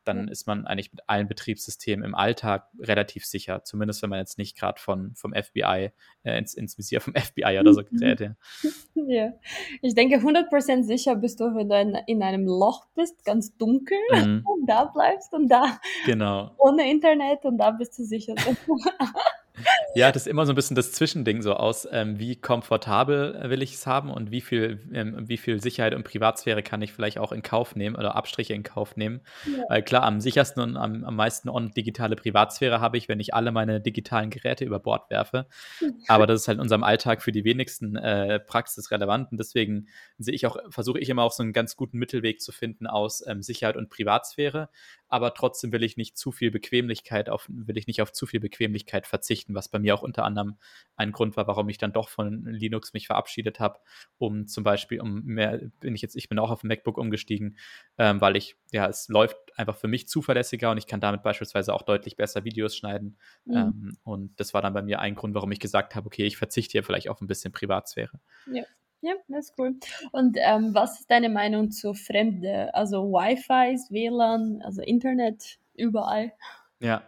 dann 0.10 0.28
ist 0.28 0.48
man 0.48 0.65
eigentlich 0.65 0.91
mit 0.91 1.02
allen 1.08 1.28
Betriebssystemen 1.28 2.06
im 2.06 2.15
Alltag 2.15 2.67
relativ 2.80 3.26
sicher. 3.26 3.63
Zumindest 3.63 4.02
wenn 4.02 4.10
man 4.10 4.19
jetzt 4.19 4.38
nicht 4.38 4.58
gerade 4.58 4.80
vom 4.80 5.13
FBI 5.15 5.91
äh, 6.24 6.38
ins, 6.38 6.54
ins 6.54 6.78
Visier 6.78 7.02
vom 7.02 7.13
FBI 7.15 7.60
oder 7.60 7.74
so 7.74 7.84
gerät. 7.84 8.19
Ja. 8.19 8.36
ja. 9.08 9.34
Ich 9.82 9.95
denke, 9.95 10.17
100% 10.17 10.84
sicher 10.84 11.15
bist 11.15 11.39
du, 11.39 11.56
wenn 11.56 11.69
du 11.69 11.80
in, 11.80 11.98
in 12.08 12.24
einem 12.24 12.45
Loch 12.45 12.86
bist, 12.95 13.24
ganz 13.24 13.56
dunkel, 13.58 13.98
mhm. 14.12 14.43
und 14.45 14.67
da 14.67 14.86
bleibst 14.86 15.34
und 15.34 15.48
da 15.50 15.80
genau. 16.06 16.52
ohne 16.58 16.89
Internet 16.89 17.45
und 17.45 17.58
da 17.58 17.72
bist 17.72 17.98
du 17.98 18.04
sicher. 18.04 18.36
Ja, 19.95 20.12
das 20.12 20.24
ist 20.24 20.28
immer 20.28 20.45
so 20.45 20.54
ein 20.54 20.56
bisschen 20.56 20.76
das 20.76 20.91
Zwischending 20.91 21.41
so 21.41 21.54
aus, 21.54 21.88
ähm, 21.91 22.19
wie 22.19 22.36
komfortabel 22.36 23.50
will 23.50 23.62
ich 23.62 23.74
es 23.74 23.88
haben 23.88 24.12
und 24.12 24.32
wie 24.32 24.41
viel, 24.41 24.80
ähm, 24.93 25.28
wie 25.28 25.38
viel 25.38 25.62
Sicherheit 25.62 25.95
und 25.95 26.04
Privatsphäre 26.04 26.62
kann 26.62 26.82
ich 26.82 26.93
vielleicht 26.93 27.17
auch 27.17 27.32
in 27.32 27.41
Kauf 27.41 27.76
nehmen 27.76 27.95
oder 27.95 28.15
Abstriche 28.15 28.54
in 28.54 28.63
Kauf 28.63 28.95
nehmen. 28.98 29.22
Ja. 29.45 29.63
Weil 29.69 29.84
klar, 29.84 30.04
am 30.04 30.22
sichersten 30.22 30.62
und 30.62 30.78
am, 30.78 31.04
am 31.04 31.15
meisten 31.15 31.50
on 31.50 31.72
digitale 31.72 32.15
Privatsphäre 32.15 32.82
habe 32.82 32.98
ich, 32.98 33.10
wenn 33.10 33.19
ich 33.19 33.34
alle 33.34 33.52
meine 33.52 33.82
digitalen 33.82 34.30
Geräte 34.30 34.63
über 34.63 34.80
Bord 34.80 35.10
werfe. 35.10 35.48
Aber 36.08 36.28
das 36.28 36.41
ist 36.41 36.48
halt 36.48 36.58
in 36.58 36.62
unserem 36.62 36.84
Alltag 36.84 37.22
für 37.22 37.32
die 37.32 37.43
wenigsten 37.43 37.95
äh, 37.95 38.39
praxisrelevant 38.39 39.32
und 39.32 39.39
deswegen 39.39 39.88
sehe 40.17 40.34
ich 40.34 40.45
auch, 40.45 40.58
versuche 40.69 41.00
ich 41.00 41.10
immer 41.10 41.24
auch 41.24 41.32
so 41.32 41.43
einen 41.43 41.54
ganz 41.54 41.76
guten 41.76 41.98
Mittelweg 41.98 42.41
zu 42.41 42.52
finden 42.52 42.88
aus 42.88 43.26
ähm, 43.26 43.41
Sicherheit 43.41 43.76
und 43.76 43.89
Privatsphäre 43.89 44.69
aber 45.10 45.34
trotzdem 45.34 45.72
will 45.72 45.84
ich 45.84 45.98
nicht 45.98 46.17
zu 46.17 46.32
viel 46.32 46.52
Bequemlichkeit 46.52 47.30
auf, 47.30 47.45
will 47.50 47.78
ich 47.78 47.88
nicht 47.88 48.02
auf 48.02 48.13
zu 48.13 48.28
viel 48.28 48.39
Bequemlichkeit 48.39 49.08
verzichten, 49.08 49.56
was 49.56 49.67
bei 49.67 49.80
mir 49.80 49.95
auch 49.95 50.04
unter 50.04 50.24
anderem 50.24 50.58
ein 50.95 51.12
Grund 51.12 51.36
war, 51.36 51.48
warum 51.48 51.67
ich 51.69 51.80
dann 51.80 51.91
doch 51.91 52.10
von 52.10 52.45
Linux 52.45 52.93
mich 52.93 53.08
verabschiedet 53.08 53.60
habe, 53.60 53.80
um 54.17 54.48
zum 54.48 54.63
Beispiel, 54.63 55.02
um 55.02 55.24
mehr, 55.24 55.60
bin 55.80 55.95
ich 55.95 56.02
jetzt, 56.02 56.15
ich 56.15 56.30
bin 56.30 56.38
auch 56.39 56.52
auf 56.52 56.63
ein 56.63 56.67
MacBook 56.67 56.98
umgestiegen, 56.98 57.58
ähm, 57.98 58.22
weil 58.22 58.36
ich, 58.36 58.56
ja, 58.72 58.88
es 58.88 59.08
läuft 59.10 59.38
einfach 59.58 59.76
für 59.76 59.88
mich 59.88 60.08
zuverlässiger 60.08 60.72
und 60.72 60.78
ich 60.78 60.88
kann 60.88 61.02
damit 61.02 61.24
beispielsweise 61.24 61.74
auch 61.74 61.82
deutlich 61.82 62.15
besser 62.15 62.43
Videos 62.43 62.78
schneiden. 62.78 63.17
Mhm. 63.45 63.56
Ähm, 63.56 63.98
und 64.04 64.39
das 64.39 64.54
war 64.54 64.62
dann 64.62 64.74
bei 64.74 64.84
mir 64.84 65.00
ein 65.00 65.15
Grund, 65.15 65.34
warum 65.34 65.52
ich 65.52 65.60
gesagt 65.60 65.95
habe, 65.95 66.06
okay, 66.06 66.26
ich 66.26 66.38
verzichte 66.38 66.74
hier 66.74 66.84
vielleicht 66.84 67.10
auf 67.10 67.19
ein 67.19 67.28
bisschen 67.28 67.52
Privatsphäre. 67.52 68.19
Ja. 68.52 68.63
Ja, 69.02 69.14
das 69.30 69.50
ist 69.50 69.54
cool. 69.58 69.76
Und 70.12 70.38
ähm, 70.40 70.74
was 70.74 71.00
ist 71.00 71.10
deine 71.12 71.30
Meinung 71.30 71.72
zu 71.72 71.94
Fremde? 71.94 72.74
Also 72.74 73.04
Wi-Fi, 73.12 73.78
WLAN, 73.90 74.62
also 74.62 74.82
Internet, 74.82 75.58
überall? 75.74 76.34
Ja, 76.80 77.04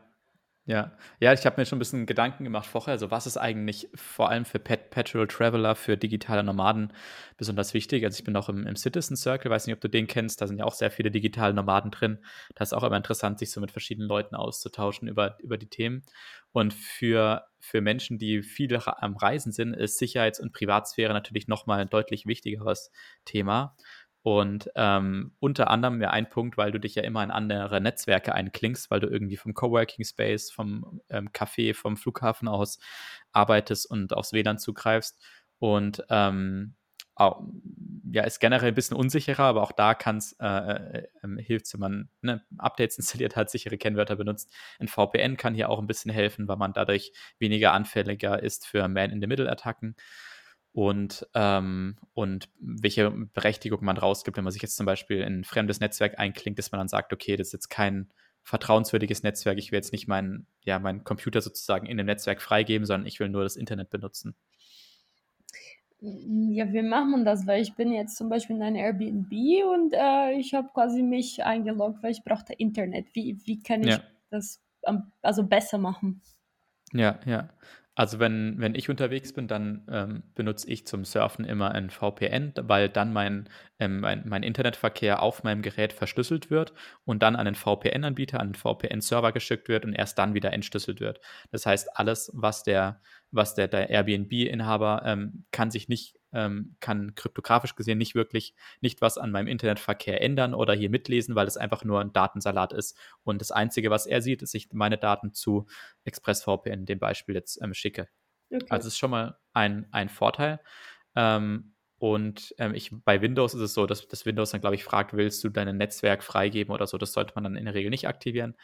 ja. 0.66 0.92
Ja, 1.20 1.34
ich 1.34 1.46
habe 1.46 1.60
mir 1.62 1.66
schon 1.66 1.78
ein 1.78 1.80
bisschen 1.80 2.06
Gedanken 2.08 2.44
gemacht 2.46 2.68
vorher, 2.68 2.94
also 2.94 3.12
was 3.12 3.28
ist 3.28 3.38
eigentlich 3.38 3.90
vor 3.96 4.30
allem 4.30 4.46
für 4.46 4.60
Perpetual 4.60 5.28
Traveler, 5.28 5.76
für 5.76 5.98
digitale 5.98 6.44
Nomaden 6.44 6.94
besonders 7.38 7.74
wichtig? 7.74 8.06
Also, 8.06 8.20
ich 8.20 8.26
bin 8.26 8.36
auch 8.38 8.50
im 8.50 8.68
im 8.68 8.76
Citizen 8.78 9.18
Circle, 9.18 9.52
weiß 9.52 9.68
nicht, 9.68 9.76
ob 9.76 9.82
du 9.82 9.90
den 9.90 10.08
kennst, 10.08 10.42
da 10.42 10.48
sind 10.48 10.60
ja 10.60 10.66
auch 10.66 10.74
sehr 10.76 10.92
viele 10.92 11.12
digitale 11.12 11.54
Nomaden 11.54 11.92
drin. 11.92 12.20
Da 12.56 12.64
ist 12.64 12.74
auch 12.74 12.84
immer 12.84 12.98
interessant, 12.98 13.40
sich 13.40 13.52
so 13.52 13.62
mit 13.62 13.72
verschiedenen 13.72 14.08
Leuten 14.10 14.36
auszutauschen 14.36 15.08
über 15.08 15.38
über 15.42 15.58
die 15.58 15.70
Themen. 15.70 16.04
Und 16.54 16.74
für 16.74 17.46
für 17.62 17.82
Menschen, 17.82 18.18
die 18.20 18.42
viel 18.44 18.76
am 18.86 19.16
Reisen 19.18 19.52
sind, 19.52 19.74
ist 19.74 19.98
Sicherheits 20.00 20.40
und 20.40 20.54
Privatsphäre 20.54 21.14
natürlich 21.14 21.48
noch 21.48 21.66
mal 21.68 21.80
'n 21.82 21.90
deutlich 21.90 22.26
wichtigeres 22.26 22.92
Thema. 23.26 23.76
Und 24.24 24.70
ähm, 24.76 25.36
unter 25.40 25.70
anderem 25.72 26.00
ja 26.02 26.12
ein 26.12 26.30
Punkt, 26.30 26.56
weil 26.58 26.72
du 26.72 26.80
dich 26.80 26.94
ja 26.96 27.04
immer 27.04 27.24
in 27.24 27.32
andere 27.32 27.82
Netzwerke 27.82 28.36
einklingst, 28.36 28.92
weil 28.92 29.00
du 29.00 29.08
irgendwie 29.08 29.38
vom 29.38 29.54
Coworking 29.56 30.06
Space, 30.06 30.52
vom 30.52 31.02
ähm, 31.10 31.30
Café, 31.32 31.74
vom 31.74 31.98
Flughafen 31.98 32.48
aus 32.48 32.78
arbeitest 33.32 33.90
und 33.90 34.14
aufs 34.14 34.32
WLAN 34.34 34.60
zugreifst. 34.60 35.20
Und 35.60 36.04
ähm, 36.10 36.76
auch, 37.22 37.44
ja, 38.12 38.24
ist 38.24 38.40
generell 38.40 38.70
ein 38.70 38.76
bisschen 38.76 38.98
unsicherer, 38.98 39.44
aber 39.44 39.64
auch 39.64 39.72
da 39.72 39.94
kann 39.94 40.18
es, 40.18 40.34
äh, 40.40 40.48
äh, 40.48 41.08
ähm, 41.24 41.38
hilft 41.38 41.72
wenn 41.74 41.80
man 41.80 42.10
ne, 42.22 42.44
Updates 42.58 42.98
installiert 43.00 43.36
hat, 43.36 43.50
sichere 43.50 43.78
Kennwörter 43.78 44.16
benutzt. 44.16 44.54
Ein 44.80 44.88
VPN 44.88 45.38
kann 45.38 45.56
hier 45.56 45.70
auch 45.70 45.80
ein 45.80 45.88
bisschen 45.88 46.12
helfen, 46.12 46.48
weil 46.48 46.58
man 46.58 46.74
dadurch 46.74 47.14
weniger 47.40 47.74
anfälliger 47.74 48.42
ist 48.42 48.68
für 48.68 48.88
Man-in-the-Middle-Attacken 48.88 49.96
und, 50.74 51.28
ähm, 51.34 51.98
und 52.14 52.50
welche 52.60 53.12
Berechtigung 53.12 53.84
man 53.84 53.98
rausgibt, 53.98 54.38
wenn 54.38 54.44
man 54.44 54.54
sich 54.54 54.62
jetzt 54.62 54.78
zum 54.78 54.86
Beispiel 54.86 55.22
in 55.22 55.42
ein 55.42 55.44
fremdes 55.44 55.80
Netzwerk 55.80 56.18
einklingt, 56.18 56.58
dass 56.60 56.72
man 56.72 56.80
dann 56.80 56.88
sagt, 56.88 57.14
okay, 57.14 57.36
das 57.36 57.48
ist 57.48 57.54
jetzt 57.54 57.70
kein 57.70 58.10
vertrauenswürdiges 58.44 59.24
Netzwerk, 59.24 59.58
ich 59.58 59.72
will 59.72 59.78
jetzt 59.78 59.92
nicht 59.92 60.08
meinen 60.08 60.48
ja, 60.64 60.80
meinen 60.80 61.04
Computer 61.04 61.42
sozusagen 61.42 61.86
in 61.86 61.98
dem 61.98 62.06
Netzwerk 62.06 62.42
freigeben, 62.42 62.86
sondern 62.86 63.08
ich 63.08 63.20
will 63.20 63.30
nur 63.30 63.44
das 63.44 63.56
Internet 63.56 63.90
benutzen. 63.90 64.36
Ja, 66.04 66.74
wie 66.74 66.82
macht 66.82 67.10
man 67.10 67.26
das? 67.26 67.46
Weil 67.46 67.62
ich 67.62 67.76
bin 67.76 67.94
jetzt 67.94 68.18
zum 68.18 68.28
Beispiel 68.28 68.56
in 68.56 68.64
einem 68.64 68.76
Airbnb 68.76 69.32
und 69.72 69.94
äh, 69.94 70.32
ich 70.34 70.54
habe 70.56 70.70
quasi 70.74 71.04
mich 71.04 71.44
eingeloggt, 71.44 72.02
weil 72.02 72.12
ich 72.12 72.24
brauchte 72.24 72.54
Internet. 72.54 73.14
Wie, 73.14 73.38
wie 73.46 73.62
kann 73.62 73.82
ich 73.82 73.90
ja. 73.90 74.02
das 74.32 74.60
also 75.22 75.44
besser 75.44 75.78
machen? 75.78 76.22
Ja, 76.92 77.20
ja. 77.26 77.50
Also 77.94 78.20
wenn, 78.20 78.56
wenn 78.58 78.74
ich 78.74 78.90
unterwegs 78.90 79.34
bin, 79.34 79.50
dann 79.50 79.86
ähm, 79.92 80.24
benutze 80.34 80.70
ich 80.70 80.88
zum 80.88 81.04
Surfen 81.04 81.44
immer 81.44 81.72
ein 81.72 81.90
VPN, 81.90 82.54
weil 82.62 82.88
dann 82.88 83.12
mein, 83.12 83.50
ähm, 83.80 84.00
mein, 84.00 84.24
mein 84.26 84.44
Internetverkehr 84.44 85.22
auf 85.22 85.44
meinem 85.44 85.62
Gerät 85.62 85.92
verschlüsselt 85.92 86.50
wird 86.50 86.74
und 87.04 87.22
dann 87.22 87.36
an 87.36 87.46
den 87.46 87.56
VPN-Anbieter, 87.56 88.40
an 88.40 88.54
den 88.54 88.56
VPN-Server 88.56 89.34
geschickt 89.34 89.68
wird 89.68 89.84
und 89.84 89.94
erst 89.94 90.18
dann 90.18 90.34
wieder 90.34 90.54
entschlüsselt 90.54 91.02
wird. 91.02 91.20
Das 91.52 91.66
heißt, 91.66 91.98
alles, 91.98 92.32
was 92.34 92.64
der, 92.64 93.02
was 93.30 93.56
der, 93.56 93.68
der 93.68 93.90
Airbnb-Inhaber 93.90 95.02
ähm, 95.06 95.46
kann 95.52 95.70
sich 95.70 95.90
nicht 95.90 96.21
ähm, 96.34 96.76
kann 96.80 97.16
kryptografisch 97.16 97.76
gesehen 97.76 97.98
nicht 97.98 98.16
wirklich 98.16 98.56
nicht 98.80 99.02
was 99.02 99.18
an 99.18 99.32
meinem 99.32 99.48
Internetverkehr 99.48 100.22
ändern 100.22 100.54
oder 100.54 100.74
hier 100.74 100.90
mitlesen, 100.90 101.36
weil 101.36 101.48
es 101.48 101.58
einfach 101.58 101.84
nur 101.84 102.00
ein 102.00 102.14
Datensalat 102.14 102.74
ist. 102.74 102.98
Und 103.24 103.42
das 103.42 103.52
Einzige, 103.52 103.90
was 103.90 104.06
er 104.06 104.22
sieht, 104.22 104.42
ist, 104.42 104.54
ich 104.56 104.72
meine 104.74 104.98
Daten 104.98 105.34
zu 105.34 105.68
ExpressVPN, 106.06 106.86
dem 106.86 107.00
Beispiel 107.00 107.36
jetzt 107.36 107.62
ähm, 107.62 107.74
schicke. 107.74 108.08
Okay. 108.54 108.66
Also 108.70 108.88
es 108.88 108.94
ist 108.94 109.00
schon 109.00 109.12
mal 109.12 109.38
ein, 109.54 109.88
ein 109.92 110.10
Vorteil. 110.10 110.60
Ähm, 111.16 111.74
und 112.02 112.56
ähm, 112.58 112.74
ich, 112.74 112.90
bei 113.06 113.22
Windows 113.22 113.54
ist 113.54 113.62
es 113.62 113.76
so, 113.76 113.86
dass 113.86 114.08
das 114.08 114.26
Windows 114.26 114.50
dann, 114.50 114.62
glaube 114.62 114.76
ich, 114.76 114.84
fragt, 114.84 115.14
willst 115.14 115.44
du 115.44 115.50
dein 115.50 115.78
Netzwerk 115.78 116.24
freigeben 116.24 116.74
oder 116.74 116.88
so. 116.88 116.98
Das 116.98 117.14
sollte 117.14 117.34
man 117.36 117.44
dann 117.44 117.56
in 117.56 117.66
der 117.66 117.76
Regel 117.76 117.92
nicht 117.92 118.08
aktivieren. 118.08 118.56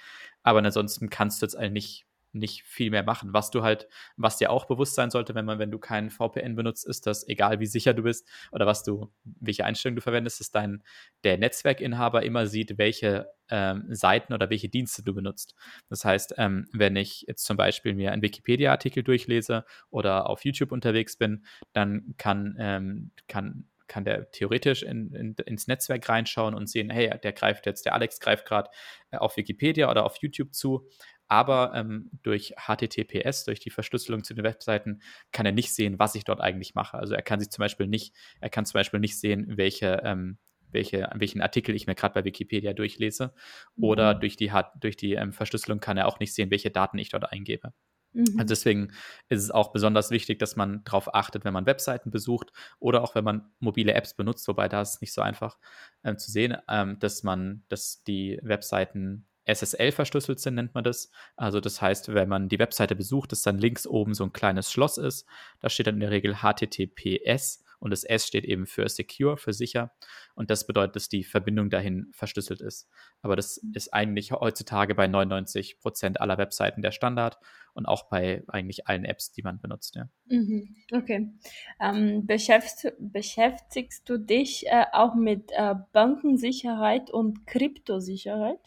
Aber 0.42 0.58
ansonsten 0.58 1.12
kannst 1.12 1.42
du 1.42 1.46
jetzt 1.46 1.56
eigentlich 1.56 2.07
nicht 2.34 2.64
viel 2.64 2.90
mehr 2.92 3.04
machen. 3.04 3.34
Was 3.34 3.52
du 3.52 3.64
halt, 3.64 3.88
was 4.16 4.38
dir 4.38 4.52
auch 4.52 4.66
bewusst 4.66 4.96
sein 4.96 5.10
sollte, 5.10 5.36
wenn 5.36 5.46
man, 5.46 5.60
wenn 5.60 5.72
du 5.72 5.80
keinen 5.80 6.10
VPN 6.10 6.56
benutzt, 6.56 6.88
ist, 6.88 7.08
dass 7.08 7.28
egal 7.28 7.60
wie 7.60 7.66
sicher 7.66 7.94
du 7.94 8.04
bist 8.04 8.28
oder 8.52 8.66
was 8.66 8.84
du, 8.84 9.12
welche 9.24 9.66
Einstellung 9.66 9.96
du 9.96 10.02
verwendest, 10.02 10.40
dass 10.40 10.52
dein 10.52 10.84
der 11.24 11.38
Netzwerkinhaber 11.38 12.24
immer 12.24 12.48
sieht, 12.48 12.78
welche 12.78 13.28
ähm, 13.50 13.86
Seiten 13.90 14.34
oder 14.34 14.50
welche 14.50 14.70
Dienste 14.70 15.04
du 15.04 15.14
benutzt. 15.14 15.56
Das 15.90 16.04
heißt, 16.06 16.36
ähm, 16.38 16.68
wenn 16.74 16.96
ich 16.96 17.26
jetzt 17.28 17.46
zum 17.46 17.58
Beispiel 17.58 17.94
mir 17.94 18.12
einen 18.12 18.22
Wikipedia-Artikel 18.22 19.04
durchlese 19.04 19.66
oder 19.90 20.30
auf 20.30 20.44
YouTube 20.44 20.72
unterwegs 20.72 21.18
bin, 21.18 21.46
dann 21.74 22.16
kann, 22.18 22.56
ähm, 22.60 23.12
kann 23.28 23.68
kann 23.88 24.04
der 24.04 24.30
theoretisch 24.32 24.84
in, 24.84 25.14
in, 25.14 25.36
ins 25.46 25.68
Netzwerk 25.68 26.08
reinschauen 26.08 26.54
und 26.54 26.68
sehen, 26.68 26.90
hey, 26.90 27.10
der 27.24 27.34
greift 27.34 27.66
jetzt, 27.66 27.86
der 27.86 27.94
Alex 27.94 28.20
greift 28.20 28.46
gerade 28.46 28.70
äh, 29.12 29.18
auf 29.18 29.38
Wikipedia 29.38 29.90
oder 29.90 30.06
auf 30.06 30.18
YouTube 30.18 30.54
zu 30.54 30.88
aber 31.28 31.74
ähm, 31.76 32.10
durch 32.24 32.54
HTTPS, 32.58 33.46
durch 33.46 33.60
die 33.60 33.70
Verschlüsselung 33.70 34.24
zu 34.24 34.34
den 34.34 34.44
Webseiten, 34.44 35.02
kann 35.32 35.46
er 35.46 35.52
nicht 35.52 35.74
sehen, 35.74 36.00
was 36.00 36.16
ich 36.16 36.24
dort 36.24 36.42
eigentlich 36.42 36.76
mache. 36.76 36.98
Also 36.98 37.16
er 37.16 37.22
kann 37.22 37.40
sich 37.40 37.50
zum 37.50 37.64
Beispiel 37.64 37.88
nicht, 37.88 38.16
er 38.40 38.50
kann 38.50 38.66
zum 38.66 38.74
Beispiel 38.74 39.00
nicht 39.00 39.20
sehen, 39.20 39.58
welche, 39.58 40.02
ähm, 40.04 40.38
welche, 40.72 41.10
welchen 41.16 41.42
Artikel 41.42 41.76
ich 41.76 41.88
mir 41.88 41.96
gerade 41.96 42.14
bei 42.14 42.24
Wikipedia 42.24 42.74
durchlese. 42.74 43.34
Oder 43.80 44.16
mhm. 44.16 44.20
durch 44.22 44.36
die, 44.38 44.52
durch 44.80 44.98
die 44.98 45.14
ähm, 45.14 45.34
Verschlüsselung 45.34 45.80
kann 45.80 45.98
er 45.98 46.08
auch 46.08 46.20
nicht 46.20 46.34
sehen, 46.34 46.52
welche 46.52 46.72
Daten 46.72 46.98
ich 46.98 47.10
dort 47.10 47.32
eingebe. 47.32 47.74
Also 48.18 48.34
mhm. 48.34 48.48
deswegen 48.48 48.88
ist 49.30 49.44
es 49.44 49.52
auch 49.52 49.72
besonders 49.72 50.10
wichtig, 50.10 50.40
dass 50.40 50.56
man 50.56 50.84
darauf 50.86 51.14
achtet, 51.14 51.46
wenn 51.46 51.54
man 51.54 51.66
Webseiten 51.66 52.10
besucht 52.10 52.52
oder 52.80 53.04
auch 53.04 53.16
wenn 53.16 53.24
man 53.24 53.52
mobile 53.60 53.94
Apps 53.94 54.16
benutzt, 54.16 54.48
wobei 54.48 54.68
da 54.70 54.82
ist 54.82 54.96
es 54.96 55.02
nicht 55.02 55.14
so 55.14 55.22
einfach 55.22 55.58
äh, 56.04 56.16
zu 56.16 56.32
sehen, 56.32 56.58
ähm, 56.68 56.98
dass 57.00 57.24
man, 57.24 57.64
dass 57.68 58.04
die 58.04 58.40
Webseiten 58.42 59.28
SSL 59.48 59.92
verschlüsselt 59.92 60.40
sind, 60.40 60.56
nennt 60.56 60.76
man 60.76 60.84
das. 60.84 61.12
Also 61.36 61.60
das 61.60 61.82
heißt, 61.82 62.14
wenn 62.14 62.30
man 62.30 62.50
die 62.50 62.60
Webseite 62.60 62.96
besucht, 62.96 63.32
dass 63.32 63.42
dann 63.42 63.58
links 63.58 63.88
oben 63.88 64.14
so 64.14 64.24
ein 64.24 64.34
kleines 64.34 64.72
Schloss 64.72 64.98
ist. 64.98 65.26
Da 65.60 65.70
steht 65.70 65.88
dann 65.88 65.96
in 65.96 66.02
der 66.02 66.12
Regel 66.12 66.38
HTTPS 66.42 67.64
und 67.80 67.92
das 67.92 68.04
S 68.04 68.26
steht 68.26 68.46
eben 68.46 68.66
für 68.66 68.88
secure, 68.90 69.38
für 69.38 69.54
sicher. 69.54 69.92
Und 70.36 70.50
das 70.50 70.66
bedeutet, 70.66 70.96
dass 70.96 71.10
die 71.10 71.24
Verbindung 71.24 71.70
dahin 71.70 72.10
verschlüsselt 72.12 72.62
ist. 72.62 72.90
Aber 73.22 73.36
das 73.36 73.58
ist 73.74 73.94
eigentlich 73.94 74.32
heutzutage 74.32 74.96
bei 74.96 75.08
99 75.08 75.80
Prozent 75.80 76.20
aller 76.20 76.38
Webseiten 76.38 76.82
der 76.82 76.92
Standard 76.92 77.38
und 77.74 77.86
auch 77.86 78.10
bei 78.10 78.44
eigentlich 78.48 78.88
allen 78.88 79.06
Apps, 79.06 79.32
die 79.32 79.44
man 79.44 79.60
benutzt. 79.60 79.96
Ja. 79.96 80.10
Mhm, 80.26 80.76
okay. 80.92 81.32
Ähm, 81.80 82.26
beschäftigst, 82.26 82.94
beschäftigst, 83.00 84.10
du 84.10 84.18
dich 84.18 84.66
äh, 84.68 84.86
auch 84.94 85.14
mit 85.16 85.52
äh, 85.52 85.76
Bankensicherheit 85.94 87.12
und 87.12 87.46
Kryptosicherheit? 87.46 88.60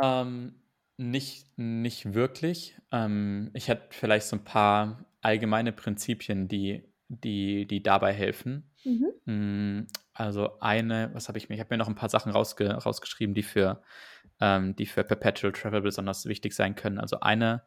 Ähm, 0.00 0.54
nicht, 0.96 1.46
nicht 1.56 2.14
wirklich. 2.14 2.76
Ähm, 2.92 3.50
ich 3.54 3.68
hätte 3.68 3.86
vielleicht 3.90 4.26
so 4.26 4.36
ein 4.36 4.44
paar 4.44 5.06
allgemeine 5.22 5.72
Prinzipien, 5.72 6.48
die, 6.48 6.84
die, 7.08 7.66
die 7.66 7.82
dabei 7.82 8.12
helfen. 8.12 8.70
Mhm. 8.84 9.06
Mm, 9.24 9.86
also 10.12 10.58
eine, 10.60 11.10
was 11.14 11.28
habe 11.28 11.38
ich 11.38 11.48
mir? 11.48 11.54
Ich 11.54 11.60
habe 11.60 11.72
mir 11.74 11.78
noch 11.78 11.88
ein 11.88 11.94
paar 11.94 12.08
Sachen 12.08 12.32
rausge 12.32 12.70
rausgeschrieben, 12.70 13.34
die 13.34 13.42
für, 13.42 13.82
ähm, 14.40 14.76
die 14.76 14.86
für 14.86 15.04
Perpetual 15.04 15.52
Travel 15.52 15.80
besonders 15.80 16.26
wichtig 16.26 16.54
sein 16.54 16.74
können. 16.74 16.98
Also 16.98 17.20
eine 17.20 17.62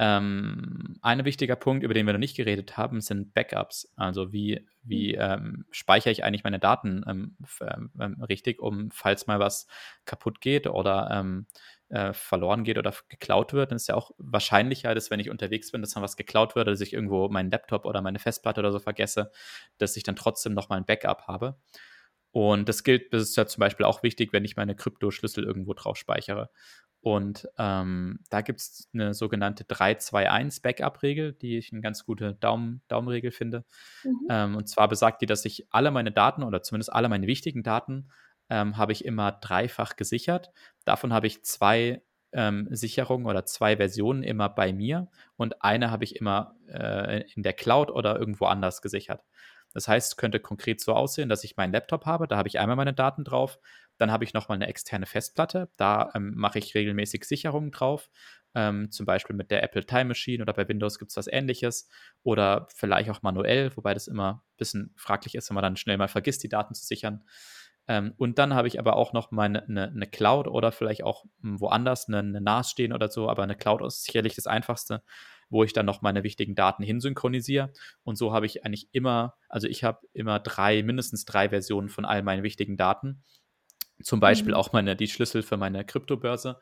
ähm, 0.00 0.96
ein 1.02 1.24
wichtiger 1.24 1.56
Punkt, 1.56 1.82
über 1.82 1.92
den 1.92 2.06
wir 2.06 2.12
noch 2.12 2.20
nicht 2.20 2.36
geredet 2.36 2.76
haben, 2.76 3.00
sind 3.00 3.34
Backups. 3.34 3.92
Also 3.96 4.32
wie, 4.32 4.64
wie 4.82 5.14
mhm. 5.14 5.20
ähm, 5.20 5.64
speichere 5.70 6.12
ich 6.12 6.22
eigentlich 6.22 6.44
meine 6.44 6.60
Daten 6.60 7.04
ähm, 7.08 7.36
ähm, 7.60 7.90
ähm, 8.00 8.22
richtig, 8.22 8.60
um 8.60 8.90
falls 8.92 9.26
mal 9.26 9.40
was 9.40 9.66
kaputt 10.04 10.40
geht 10.40 10.68
oder 10.68 11.08
ähm, 11.12 11.46
äh, 11.88 12.12
verloren 12.12 12.62
geht 12.62 12.78
oder 12.78 12.94
geklaut 13.08 13.52
wird, 13.52 13.72
dann 13.72 13.76
ist 13.76 13.88
ja 13.88 13.96
auch 13.96 14.12
wahrscheinlicher, 14.18 14.94
dass 14.94 15.10
wenn 15.10 15.20
ich 15.20 15.30
unterwegs 15.30 15.72
bin, 15.72 15.80
dass 15.80 15.90
dann 15.90 16.02
was 16.02 16.16
geklaut 16.16 16.54
wird, 16.54 16.68
dass 16.68 16.80
ich 16.80 16.92
irgendwo 16.92 17.28
meinen 17.28 17.50
Laptop 17.50 17.84
oder 17.84 18.00
meine 18.00 18.20
Festplatte 18.20 18.60
oder 18.60 18.72
so 18.72 18.78
vergesse, 18.78 19.32
dass 19.78 19.96
ich 19.96 20.04
dann 20.04 20.16
trotzdem 20.16 20.54
nochmal 20.54 20.78
ein 20.78 20.86
Backup 20.86 21.22
habe. 21.26 21.58
Und 22.30 22.68
das 22.68 22.84
gilt, 22.84 23.12
das 23.12 23.22
ist 23.22 23.36
ja 23.36 23.46
zum 23.46 23.60
Beispiel 23.60 23.86
auch 23.86 24.02
wichtig, 24.02 24.32
wenn 24.32 24.44
ich 24.44 24.54
meine 24.54 24.76
Kryptoschlüssel 24.76 25.44
irgendwo 25.44 25.72
drauf 25.72 25.96
speichere. 25.96 26.50
Und 27.00 27.48
ähm, 27.58 28.18
da 28.28 28.40
gibt 28.40 28.60
es 28.60 28.88
eine 28.92 29.14
sogenannte 29.14 29.64
3-2-1-Backup-Regel, 29.64 31.34
die 31.34 31.56
ich 31.56 31.72
eine 31.72 31.80
ganz 31.80 32.04
gute 32.04 32.34
Daumen, 32.34 32.82
Daumenregel 32.88 33.30
finde. 33.30 33.64
Mhm. 34.02 34.26
Ähm, 34.28 34.56
und 34.56 34.68
zwar 34.68 34.88
besagt 34.88 35.22
die, 35.22 35.26
dass 35.26 35.44
ich 35.44 35.66
alle 35.70 35.90
meine 35.90 36.10
Daten 36.10 36.42
oder 36.42 36.62
zumindest 36.62 36.92
alle 36.92 37.08
meine 37.08 37.26
wichtigen 37.26 37.62
Daten 37.62 38.08
ähm, 38.50 38.76
habe 38.76 38.92
ich 38.92 39.04
immer 39.04 39.32
dreifach 39.32 39.96
gesichert. 39.96 40.50
Davon 40.84 41.12
habe 41.12 41.26
ich 41.26 41.44
zwei 41.44 42.02
ähm, 42.32 42.68
Sicherungen 42.70 43.26
oder 43.26 43.44
zwei 43.46 43.76
Versionen 43.76 44.22
immer 44.22 44.48
bei 44.48 44.72
mir 44.72 45.08
und 45.36 45.62
eine 45.62 45.90
habe 45.90 46.04
ich 46.04 46.16
immer 46.16 46.56
äh, 46.68 47.22
in 47.34 47.42
der 47.42 47.52
Cloud 47.52 47.90
oder 47.90 48.18
irgendwo 48.18 48.46
anders 48.46 48.82
gesichert. 48.82 49.22
Das 49.72 49.86
heißt, 49.86 50.12
es 50.12 50.16
könnte 50.16 50.40
konkret 50.40 50.80
so 50.80 50.94
aussehen, 50.94 51.28
dass 51.28 51.44
ich 51.44 51.56
meinen 51.56 51.72
Laptop 51.72 52.06
habe, 52.06 52.26
da 52.26 52.36
habe 52.36 52.48
ich 52.48 52.58
einmal 52.58 52.76
meine 52.76 52.94
Daten 52.94 53.24
drauf, 53.24 53.58
dann 53.98 54.10
habe 54.10 54.24
ich 54.24 54.34
nochmal 54.34 54.56
eine 54.56 54.68
externe 54.68 55.06
Festplatte, 55.06 55.70
da 55.76 56.10
ähm, 56.14 56.32
mache 56.36 56.58
ich 56.58 56.74
regelmäßig 56.74 57.24
Sicherungen 57.24 57.70
drauf, 57.70 58.10
ähm, 58.54 58.90
zum 58.90 59.06
Beispiel 59.06 59.36
mit 59.36 59.50
der 59.50 59.62
Apple 59.62 59.84
Time 59.84 60.06
Machine 60.06 60.42
oder 60.42 60.52
bei 60.52 60.66
Windows 60.68 60.98
gibt 60.98 61.10
es 61.10 61.16
was 61.16 61.26
ähnliches 61.26 61.88
oder 62.22 62.66
vielleicht 62.74 63.10
auch 63.10 63.22
manuell, 63.22 63.76
wobei 63.76 63.94
das 63.94 64.08
immer 64.08 64.42
ein 64.44 64.56
bisschen 64.56 64.94
fraglich 64.96 65.34
ist, 65.34 65.50
wenn 65.50 65.54
man 65.54 65.62
dann 65.62 65.76
schnell 65.76 65.98
mal 65.98 66.08
vergisst, 66.08 66.42
die 66.42 66.48
Daten 66.48 66.74
zu 66.74 66.84
sichern. 66.84 67.24
Ähm, 67.88 68.14
und 68.18 68.38
dann 68.38 68.54
habe 68.54 68.68
ich 68.68 68.78
aber 68.78 68.96
auch 68.96 69.12
noch 69.12 69.30
meine 69.30 69.64
eine, 69.64 69.88
eine 69.88 70.06
Cloud 70.06 70.46
oder 70.46 70.72
vielleicht 70.72 71.02
auch 71.02 71.24
hm, 71.42 71.60
woanders 71.60 72.08
eine, 72.08 72.18
eine 72.18 72.40
NAS 72.40 72.70
stehen 72.70 72.92
oder 72.92 73.10
so, 73.10 73.28
aber 73.28 73.42
eine 73.42 73.56
Cloud 73.56 73.82
ist 73.82 74.04
sicherlich 74.04 74.34
das 74.34 74.46
Einfachste, 74.46 75.02
wo 75.50 75.64
ich 75.64 75.72
dann 75.72 75.86
noch 75.86 76.02
meine 76.02 76.22
wichtigen 76.22 76.54
Daten 76.54 76.82
hinsynchronisiere. 76.82 77.72
Und 78.04 78.16
so 78.16 78.32
habe 78.32 78.46
ich 78.46 78.64
eigentlich 78.64 78.88
immer, 78.92 79.36
also 79.48 79.66
ich 79.66 79.84
habe 79.84 80.06
immer 80.12 80.38
drei, 80.38 80.82
mindestens 80.82 81.24
drei 81.24 81.48
Versionen 81.48 81.88
von 81.88 82.04
all 82.04 82.22
meinen 82.22 82.42
wichtigen 82.42 82.76
Daten. 82.76 83.24
Zum 84.02 84.20
Beispiel 84.20 84.52
mhm. 84.52 84.58
auch 84.58 84.72
meine, 84.72 84.96
die 84.96 85.08
Schlüssel 85.08 85.42
für 85.42 85.56
meine 85.56 85.84
Kryptobörse. 85.84 86.58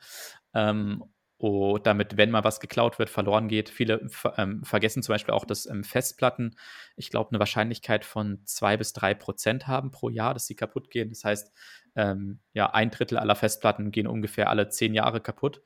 Ähm, 0.55 1.05
Oh, 1.38 1.77
damit, 1.77 2.16
wenn 2.16 2.31
mal 2.31 2.44
was 2.44 2.61
geklaut 2.61 2.99
wird, 2.99 3.11
verloren 3.11 3.49
geht. 3.49 3.68
Viele 3.68 4.09
ähm, 4.38 4.64
vergessen 4.64 5.03
zum 5.03 5.12
Beispiel 5.12 5.35
auch, 5.35 5.44
dass 5.44 5.66
ähm, 5.66 5.85
Festplatten, 5.85 6.57
ich 6.96 7.11
glaube, 7.11 7.31
eine 7.31 7.38
Wahrscheinlichkeit 7.38 8.07
von 8.07 8.40
zwei 8.46 8.79
bis 8.79 8.94
drei 8.94 9.12
Prozent 9.12 9.66
haben 9.66 9.90
pro 9.90 10.09
Jahr, 10.09 10.33
dass 10.33 10.46
sie 10.46 10.55
kaputt 10.55 10.90
gehen. 10.90 11.11
Das 11.11 11.25
heißt, 11.25 11.53
ähm, 11.94 12.40
ja, 12.55 12.70
ein 12.72 12.90
Drittel 12.90 13.18
aller 13.18 13.35
Festplatten 13.35 13.90
gehen 13.90 14.07
ungefähr 14.07 14.49
alle 14.49 14.70
zehn 14.70 14.94
Jahre 14.94 15.20
kaputt. 15.20 15.61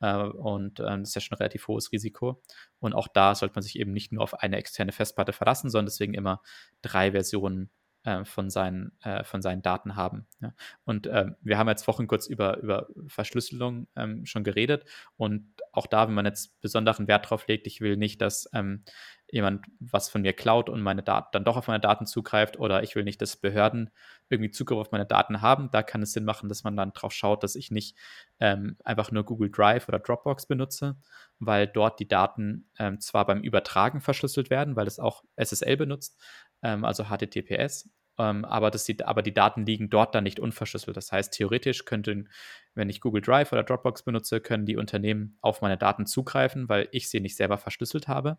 Äh, 0.00 0.14
und 0.14 0.80
äh, 0.80 0.98
das 0.98 1.08
ist 1.08 1.14
ja 1.14 1.20
schon 1.22 1.36
ein 1.36 1.38
relativ 1.38 1.68
hohes 1.68 1.90
Risiko. 1.90 2.42
Und 2.78 2.92
auch 2.92 3.08
da 3.08 3.34
sollte 3.34 3.54
man 3.54 3.62
sich 3.62 3.78
eben 3.78 3.92
nicht 3.92 4.12
nur 4.12 4.22
auf 4.22 4.34
eine 4.42 4.58
externe 4.58 4.92
Festplatte 4.92 5.32
verlassen, 5.32 5.70
sondern 5.70 5.86
deswegen 5.86 6.12
immer 6.12 6.42
drei 6.82 7.12
Versionen 7.12 7.70
äh, 8.04 8.24
von, 8.24 8.50
seinen, 8.50 8.92
äh, 9.02 9.24
von 9.24 9.42
seinen 9.42 9.62
Daten 9.62 9.96
haben. 9.96 10.26
Ja. 10.40 10.52
Und 10.84 11.06
äh, 11.06 11.32
wir 11.40 11.58
haben 11.58 11.68
jetzt 11.68 11.88
Wochen 11.88 12.06
kurz 12.06 12.26
über, 12.26 12.58
über 12.58 12.86
Verschlüsselung 13.06 13.88
ähm, 13.96 14.24
schon 14.26 14.44
geredet 14.44 14.84
und 15.16 15.50
auch 15.72 15.86
da, 15.86 16.06
wenn 16.06 16.14
man 16.14 16.26
jetzt 16.26 16.60
besonderen 16.60 17.08
Wert 17.08 17.28
drauf 17.30 17.46
legt, 17.48 17.66
ich 17.66 17.80
will 17.80 17.96
nicht, 17.96 18.20
dass 18.20 18.48
ähm, 18.52 18.84
jemand 19.30 19.66
was 19.80 20.08
von 20.08 20.22
mir 20.22 20.32
klaut 20.32 20.68
und 20.68 20.80
meine 20.80 21.02
Daten 21.02 21.28
dann 21.32 21.44
doch 21.44 21.56
auf 21.56 21.66
meine 21.66 21.80
Daten 21.80 22.06
zugreift 22.06 22.58
oder 22.58 22.82
ich 22.82 22.94
will 22.94 23.04
nicht, 23.04 23.20
dass 23.20 23.36
Behörden 23.36 23.90
irgendwie 24.28 24.50
Zugriff 24.50 24.78
auf 24.78 24.92
meine 24.92 25.06
Daten 25.06 25.40
haben. 25.40 25.70
Da 25.72 25.82
kann 25.82 26.02
es 26.02 26.12
Sinn 26.12 26.24
machen, 26.24 26.48
dass 26.48 26.62
man 26.62 26.76
dann 26.76 26.92
drauf 26.92 27.12
schaut, 27.12 27.42
dass 27.42 27.56
ich 27.56 27.70
nicht 27.70 27.96
ähm, 28.38 28.76
einfach 28.84 29.10
nur 29.10 29.24
Google 29.24 29.50
Drive 29.50 29.88
oder 29.88 29.98
Dropbox 29.98 30.46
benutze, 30.46 30.96
weil 31.38 31.66
dort 31.66 31.98
die 31.98 32.08
Daten 32.08 32.68
ähm, 32.78 33.00
zwar 33.00 33.26
beim 33.26 33.42
Übertragen 33.42 34.00
verschlüsselt 34.00 34.50
werden, 34.50 34.76
weil 34.76 34.86
es 34.86 35.00
auch 35.00 35.24
SSL 35.36 35.76
benutzt, 35.76 36.20
ähm, 36.62 36.84
also 36.84 37.04
HTTPS, 37.04 37.88
ähm, 38.18 38.44
aber, 38.44 38.70
das 38.70 38.84
sieht, 38.84 39.04
aber 39.04 39.22
die 39.22 39.34
Daten 39.34 39.66
liegen 39.66 39.90
dort 39.90 40.14
dann 40.14 40.24
nicht 40.24 40.38
unverschlüsselt. 40.38 40.96
Das 40.96 41.10
heißt, 41.10 41.32
theoretisch 41.32 41.84
könnten, 41.84 42.28
wenn 42.74 42.88
ich 42.88 43.00
Google 43.00 43.22
Drive 43.22 43.52
oder 43.52 43.62
Dropbox 43.62 44.04
benutze, 44.04 44.40
können 44.40 44.66
die 44.66 44.76
Unternehmen 44.76 45.36
auf 45.40 45.62
meine 45.62 45.76
Daten 45.76 46.06
zugreifen, 46.06 46.68
weil 46.68 46.88
ich 46.92 47.08
sie 47.10 47.20
nicht 47.20 47.36
selber 47.36 47.58
verschlüsselt 47.58 48.08
habe. 48.08 48.38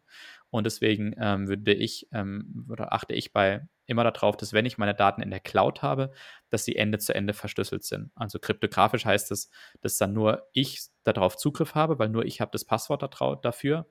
Und 0.50 0.66
deswegen 0.66 1.14
ähm, 1.20 1.48
würde 1.48 1.74
ich 1.74 2.08
ähm, 2.14 2.68
oder 2.70 2.94
achte 2.94 3.14
ich 3.14 3.34
bei 3.34 3.68
immer 3.86 4.04
darauf, 4.04 4.38
dass 4.38 4.54
wenn 4.54 4.66
ich 4.66 4.78
meine 4.78 4.96
Daten 4.96 5.22
in 5.22 5.30
der 5.30 5.40
Cloud 5.40 5.82
habe, 5.82 6.12
dass 6.50 6.66
sie 6.66 6.76
Ende 6.76 6.98
zu 6.98 7.14
Ende 7.14 7.34
verschlüsselt 7.34 7.84
sind. 7.84 8.12
Also 8.16 8.40
kryptografisch 8.40 9.06
heißt 9.06 9.32
es, 9.32 9.50
dass 9.82 9.98
dann 9.98 10.14
nur 10.14 10.48
ich 10.54 10.88
darauf 11.04 11.38
Zugriff 11.38 11.76
habe, 11.76 12.00
weil 12.00 12.10
nur 12.10 12.26
ich 12.26 12.42
habe 12.42 12.52
das 12.52 12.66
Passwort 12.66 13.04
dafür. 13.44 13.88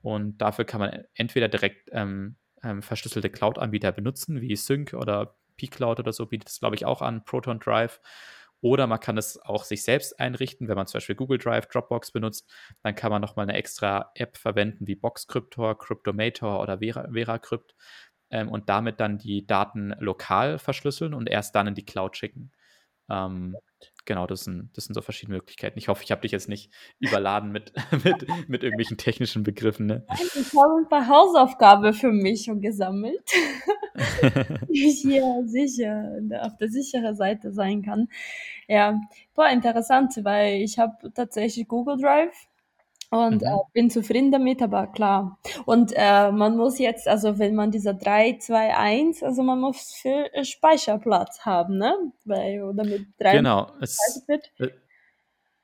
Und 0.00 0.38
dafür 0.38 0.64
kann 0.64 0.80
man 0.80 1.04
entweder 1.14 1.48
direkt 1.48 1.88
ähm, 1.92 2.36
ähm, 2.62 2.82
verschlüsselte 2.82 3.30
Cloud-Anbieter 3.30 3.92
benutzen, 3.92 4.40
wie 4.40 4.56
Sync 4.56 4.94
oder 4.94 5.36
pCloud 5.56 6.00
oder 6.00 6.12
so 6.12 6.26
bietet 6.26 6.48
es, 6.48 6.60
glaube 6.60 6.76
ich, 6.76 6.84
auch 6.86 7.02
an, 7.02 7.24
Proton 7.24 7.58
Drive. 7.58 8.00
Oder 8.60 8.86
man 8.88 8.98
kann 8.98 9.16
es 9.16 9.40
auch 9.40 9.64
sich 9.64 9.84
selbst 9.84 10.18
einrichten, 10.18 10.66
wenn 10.66 10.76
man 10.76 10.86
zum 10.86 10.98
Beispiel 10.98 11.14
Google 11.14 11.38
Drive, 11.38 11.66
Dropbox 11.66 12.10
benutzt, 12.10 12.50
dann 12.82 12.96
kann 12.96 13.10
man 13.12 13.22
nochmal 13.22 13.44
eine 13.44 13.56
extra 13.56 14.10
App 14.14 14.36
verwenden 14.36 14.86
wie 14.88 14.96
Boxcryptor, 14.96 15.78
Cryptomator 15.78 16.60
oder 16.60 16.78
Vera, 16.78 17.08
VeraCrypt 17.12 17.76
ähm, 18.30 18.48
und 18.48 18.68
damit 18.68 18.98
dann 18.98 19.18
die 19.18 19.46
Daten 19.46 19.94
lokal 20.00 20.58
verschlüsseln 20.58 21.14
und 21.14 21.28
erst 21.28 21.54
dann 21.54 21.68
in 21.68 21.74
die 21.74 21.84
Cloud 21.84 22.16
schicken. 22.16 22.50
Ähm, 23.10 23.56
genau, 24.04 24.26
das 24.26 24.44
sind, 24.44 24.70
das 24.74 24.84
sind 24.84 24.94
so 24.94 25.02
verschiedene 25.02 25.36
Möglichkeiten. 25.36 25.78
Ich 25.78 25.88
hoffe, 25.88 26.02
ich 26.02 26.10
habe 26.10 26.22
dich 26.22 26.32
jetzt 26.32 26.48
nicht 26.48 26.72
überladen 26.98 27.52
mit, 27.52 27.72
mit, 28.04 28.26
mit 28.48 28.62
irgendwelchen 28.62 28.96
technischen 28.96 29.42
Begriffen. 29.42 29.86
Ne? 29.86 30.06
Ich 30.34 30.52
habe 30.54 30.78
ein 30.80 30.88
paar 30.88 31.08
Hausaufgaben 31.08 31.92
für 31.92 32.10
mich 32.10 32.44
schon 32.44 32.60
gesammelt, 32.60 33.22
ich 34.68 35.00
hier 35.02 35.42
sicher 35.46 36.18
auf 36.42 36.56
der 36.56 36.68
sicheren 36.68 37.14
Seite 37.14 37.52
sein 37.52 37.82
kann. 37.82 38.08
Ja, 38.66 39.00
boah, 39.34 39.48
interessant, 39.48 40.14
weil 40.22 40.62
ich 40.62 40.78
habe 40.78 41.12
tatsächlich 41.12 41.68
Google 41.68 41.98
Drive 41.98 42.48
und 43.10 43.42
mhm. 43.42 43.48
äh, 43.48 43.56
bin 43.72 43.90
zufrieden 43.90 44.30
damit, 44.30 44.62
aber 44.62 44.86
klar. 44.86 45.38
Und 45.64 45.92
äh, 45.94 46.30
man 46.30 46.56
muss 46.56 46.78
jetzt, 46.78 47.08
also 47.08 47.38
wenn 47.38 47.54
man 47.54 47.70
dieser 47.70 47.94
3, 47.94 48.38
2, 48.38 48.76
1, 48.76 49.22
also 49.22 49.42
man 49.42 49.60
muss 49.60 49.92
viel 49.94 50.26
Speicherplatz 50.44 51.40
haben, 51.40 51.78
ne? 51.78 51.94
Weil, 52.24 52.62
oder 52.62 52.84
mit 52.84 53.06
3 53.18 53.32
genau, 53.32 53.70
es, 53.80 54.22
wird. 54.26 54.50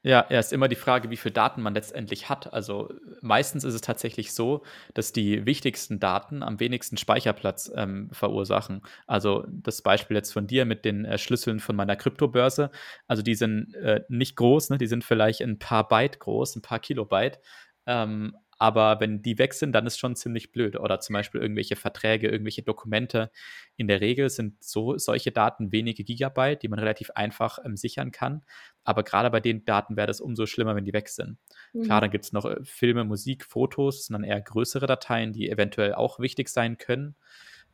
Ja, 0.06 0.26
ja, 0.28 0.38
ist 0.38 0.52
immer 0.52 0.68
die 0.68 0.76
Frage, 0.76 1.08
wie 1.08 1.16
viele 1.16 1.32
Daten 1.32 1.62
man 1.62 1.72
letztendlich 1.72 2.28
hat. 2.28 2.52
Also 2.52 2.92
meistens 3.22 3.64
ist 3.64 3.72
es 3.72 3.80
tatsächlich 3.80 4.34
so, 4.34 4.62
dass 4.92 5.12
die 5.12 5.46
wichtigsten 5.46 5.98
Daten 5.98 6.42
am 6.42 6.60
wenigsten 6.60 6.98
Speicherplatz 6.98 7.72
ähm, 7.74 8.10
verursachen. 8.12 8.82
Also 9.06 9.46
das 9.48 9.80
Beispiel 9.80 10.14
jetzt 10.18 10.32
von 10.34 10.46
dir 10.46 10.66
mit 10.66 10.84
den 10.84 11.06
äh, 11.06 11.16
Schlüsseln 11.16 11.58
von 11.58 11.74
meiner 11.74 11.96
Kryptobörse. 11.96 12.70
Also 13.08 13.22
die 13.22 13.34
sind 13.34 13.74
äh, 13.76 14.02
nicht 14.10 14.36
groß, 14.36 14.68
ne? 14.70 14.78
die 14.78 14.86
sind 14.88 15.04
vielleicht 15.04 15.40
ein 15.40 15.58
paar 15.58 15.88
Byte 15.88 16.20
groß, 16.20 16.56
ein 16.56 16.62
paar 16.62 16.80
Kilobyte. 16.80 17.40
Ähm, 17.86 18.36
aber 18.64 18.98
wenn 18.98 19.20
die 19.20 19.38
weg 19.38 19.52
sind, 19.52 19.72
dann 19.72 19.86
ist 19.86 19.98
schon 19.98 20.16
ziemlich 20.16 20.50
blöd. 20.50 20.80
Oder 20.80 20.98
zum 20.98 21.12
Beispiel 21.12 21.42
irgendwelche 21.42 21.76
Verträge, 21.76 22.30
irgendwelche 22.30 22.62
Dokumente. 22.62 23.30
In 23.76 23.88
der 23.88 24.00
Regel 24.00 24.30
sind 24.30 24.64
so 24.64 24.96
solche 24.96 25.32
Daten 25.32 25.70
wenige 25.70 26.02
Gigabyte, 26.02 26.62
die 26.62 26.68
man 26.68 26.78
relativ 26.78 27.10
einfach 27.10 27.58
ähm, 27.62 27.76
sichern 27.76 28.10
kann. 28.10 28.42
Aber 28.82 29.02
gerade 29.02 29.28
bei 29.28 29.40
den 29.40 29.66
Daten 29.66 29.98
wäre 29.98 30.06
das 30.06 30.22
umso 30.22 30.46
schlimmer, 30.46 30.74
wenn 30.76 30.86
die 30.86 30.94
weg 30.94 31.10
sind. 31.10 31.36
Mhm. 31.74 31.82
Klar, 31.82 32.00
dann 32.00 32.10
gibt 32.10 32.24
es 32.24 32.32
noch 32.32 32.46
äh, 32.46 32.56
Filme, 32.62 33.04
Musik, 33.04 33.44
Fotos, 33.44 34.06
sind 34.06 34.14
dann 34.14 34.24
eher 34.24 34.40
größere 34.40 34.86
Dateien, 34.86 35.34
die 35.34 35.50
eventuell 35.50 35.92
auch 35.92 36.18
wichtig 36.18 36.48
sein 36.48 36.78
können. 36.78 37.16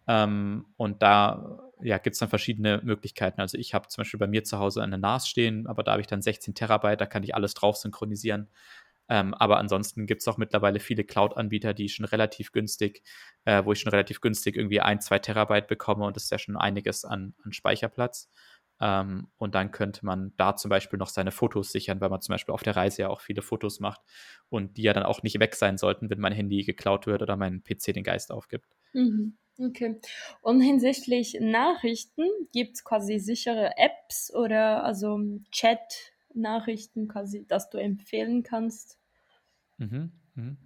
Ähm, 0.08 0.66
und 0.76 1.02
da 1.04 1.70
ja, 1.80 1.98
gibt 1.98 2.14
es 2.14 2.18
dann 2.18 2.28
verschiedene 2.28 2.80
Möglichkeiten. 2.82 3.40
Also 3.40 3.56
ich 3.56 3.74
habe 3.74 3.86
zum 3.86 4.02
Beispiel 4.02 4.18
bei 4.18 4.26
mir 4.26 4.42
zu 4.42 4.58
Hause 4.58 4.82
eine 4.82 4.98
NAS 4.98 5.28
stehen, 5.28 5.68
aber 5.68 5.84
da 5.84 5.92
habe 5.92 6.00
ich 6.00 6.08
dann 6.08 6.20
16 6.20 6.56
Terabyte, 6.56 7.00
da 7.00 7.06
kann 7.06 7.22
ich 7.22 7.36
alles 7.36 7.54
drauf 7.54 7.76
synchronisieren. 7.76 8.48
Ähm, 9.10 9.34
aber 9.34 9.58
ansonsten 9.58 10.06
gibt 10.06 10.22
es 10.22 10.28
auch 10.28 10.38
mittlerweile 10.38 10.78
viele 10.78 11.02
Cloud-Anbieter, 11.02 11.74
die 11.74 11.88
schon 11.88 12.06
relativ 12.06 12.52
günstig, 12.52 13.02
äh, 13.44 13.64
wo 13.64 13.72
ich 13.72 13.80
schon 13.80 13.90
relativ 13.90 14.20
günstig 14.20 14.56
irgendwie 14.56 14.80
ein, 14.80 15.00
zwei 15.00 15.18
Terabyte 15.18 15.66
bekomme 15.66 16.04
und 16.04 16.14
das 16.14 16.24
ist 16.24 16.30
ja 16.30 16.38
schon 16.38 16.56
einiges 16.56 17.04
an, 17.04 17.34
an 17.42 17.52
Speicherplatz. 17.52 18.30
Ähm, 18.80 19.26
und 19.36 19.56
dann 19.56 19.72
könnte 19.72 20.06
man 20.06 20.32
da 20.36 20.54
zum 20.56 20.68
Beispiel 20.68 20.98
noch 20.98 21.08
seine 21.08 21.32
Fotos 21.32 21.72
sichern, 21.72 22.00
weil 22.00 22.08
man 22.08 22.22
zum 22.22 22.34
Beispiel 22.34 22.54
auf 22.54 22.62
der 22.62 22.76
Reise 22.76 23.02
ja 23.02 23.08
auch 23.08 23.20
viele 23.20 23.42
Fotos 23.42 23.80
macht 23.80 24.00
und 24.48 24.76
die 24.76 24.82
ja 24.82 24.92
dann 24.92 25.02
auch 25.02 25.24
nicht 25.24 25.38
weg 25.40 25.56
sein 25.56 25.76
sollten, 25.76 26.08
wenn 26.08 26.20
mein 26.20 26.32
Handy 26.32 26.62
geklaut 26.62 27.06
wird 27.06 27.20
oder 27.20 27.36
mein 27.36 27.62
PC 27.62 27.92
den 27.92 28.04
Geist 28.04 28.30
aufgibt. 28.30 28.68
Mhm. 28.92 29.36
Okay. 29.58 30.00
Und 30.40 30.60
hinsichtlich 30.60 31.36
Nachrichten 31.40 32.22
gibt 32.52 32.76
es 32.76 32.84
quasi 32.84 33.18
sichere 33.18 33.72
Apps 33.76 34.32
oder 34.32 34.84
also 34.84 35.18
Chat-Nachrichten 35.50 37.08
quasi, 37.08 37.44
dass 37.46 37.68
du 37.68 37.76
empfehlen 37.76 38.42
kannst? 38.44 38.99
Mhm, 39.80 40.12
mhm. 40.34 40.56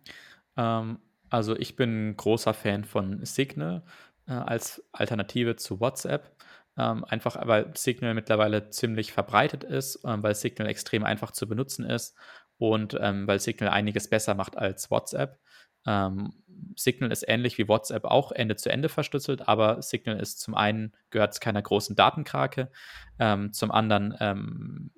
Ähm, 0.56 0.98
also 1.30 1.56
ich 1.56 1.76
bin 1.76 2.16
großer 2.16 2.54
Fan 2.54 2.84
von 2.84 3.24
Signal 3.24 3.82
äh, 4.26 4.32
als 4.32 4.84
Alternative 4.92 5.56
zu 5.56 5.80
WhatsApp. 5.80 6.36
Ähm, 6.76 7.04
einfach 7.04 7.36
weil 7.46 7.70
Signal 7.76 8.14
mittlerweile 8.14 8.70
ziemlich 8.70 9.12
verbreitet 9.12 9.62
ist, 9.62 10.00
ähm, 10.04 10.24
weil 10.24 10.34
Signal 10.34 10.68
extrem 10.68 11.04
einfach 11.04 11.30
zu 11.30 11.48
benutzen 11.48 11.84
ist 11.84 12.16
und 12.58 12.98
ähm, 13.00 13.28
weil 13.28 13.38
Signal 13.38 13.70
einiges 13.70 14.10
besser 14.10 14.34
macht 14.34 14.58
als 14.58 14.90
WhatsApp. 14.90 15.38
Ähm, 15.86 16.32
Signal 16.76 17.12
ist 17.12 17.24
ähnlich 17.28 17.58
wie 17.58 17.68
WhatsApp 17.68 18.04
auch 18.04 18.32
Ende 18.32 18.56
zu 18.56 18.70
Ende 18.70 18.88
verschlüsselt, 18.88 19.46
aber 19.48 19.82
Signal 19.82 20.18
ist 20.18 20.40
zum 20.40 20.56
einen 20.56 20.92
gehört 21.10 21.34
zu 21.34 21.40
keiner 21.40 21.62
großen 21.62 21.94
Datenkrake, 21.94 22.70
ähm, 23.20 23.52
zum 23.52 23.70
anderen 23.70 24.90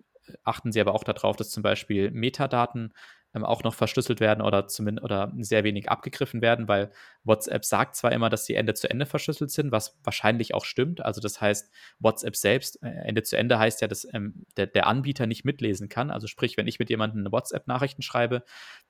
achten 0.45 0.73
sie 0.73 0.81
aber 0.81 0.95
auch 0.95 1.05
darauf, 1.05 1.37
dass 1.37 1.51
zum 1.51 1.63
Beispiel 1.63 2.11
Metadaten 2.11 2.93
ähm, 3.35 3.45
auch 3.45 3.63
noch 3.65 3.75
verschlüsselt 3.75 4.21
werden 4.21 4.43
oder 4.43 4.67
zumindest 4.69 5.05
oder 5.05 5.33
sehr 5.39 5.65
wenig 5.65 5.91
abgegriffen 5.91 6.43
werden, 6.43 6.69
weil 6.69 6.91
WhatsApp 7.27 7.65
sagt 7.65 7.97
zwar 7.97 8.13
immer, 8.13 8.31
dass 8.31 8.47
sie 8.47 8.55
Ende 8.55 8.75
zu 8.75 8.89
Ende 8.89 9.05
verschlüsselt 9.05 9.51
sind, 9.51 9.73
was 9.73 9.99
wahrscheinlich 10.05 10.55
auch 10.55 10.65
stimmt. 10.65 11.05
Also 11.05 11.21
das 11.21 11.41
heißt, 11.41 11.71
WhatsApp 11.99 12.37
selbst, 12.37 12.83
äh, 12.83 12.89
Ende 12.89 13.23
zu 13.23 13.37
Ende 13.37 13.59
heißt 13.59 13.81
ja, 13.81 13.89
dass 13.89 14.07
ähm, 14.13 14.47
der, 14.57 14.67
der, 14.67 14.87
Anbieter 14.87 15.27
nicht 15.27 15.45
mitlesen 15.45 15.89
kann. 15.89 16.11
Also 16.11 16.29
sprich, 16.29 16.57
wenn 16.57 16.69
ich 16.69 16.79
mit 16.79 16.89
jemandem 16.89 17.21
eine 17.21 17.33
WhatsApp-Nachrichten 17.33 18.03
schreibe, 18.03 18.45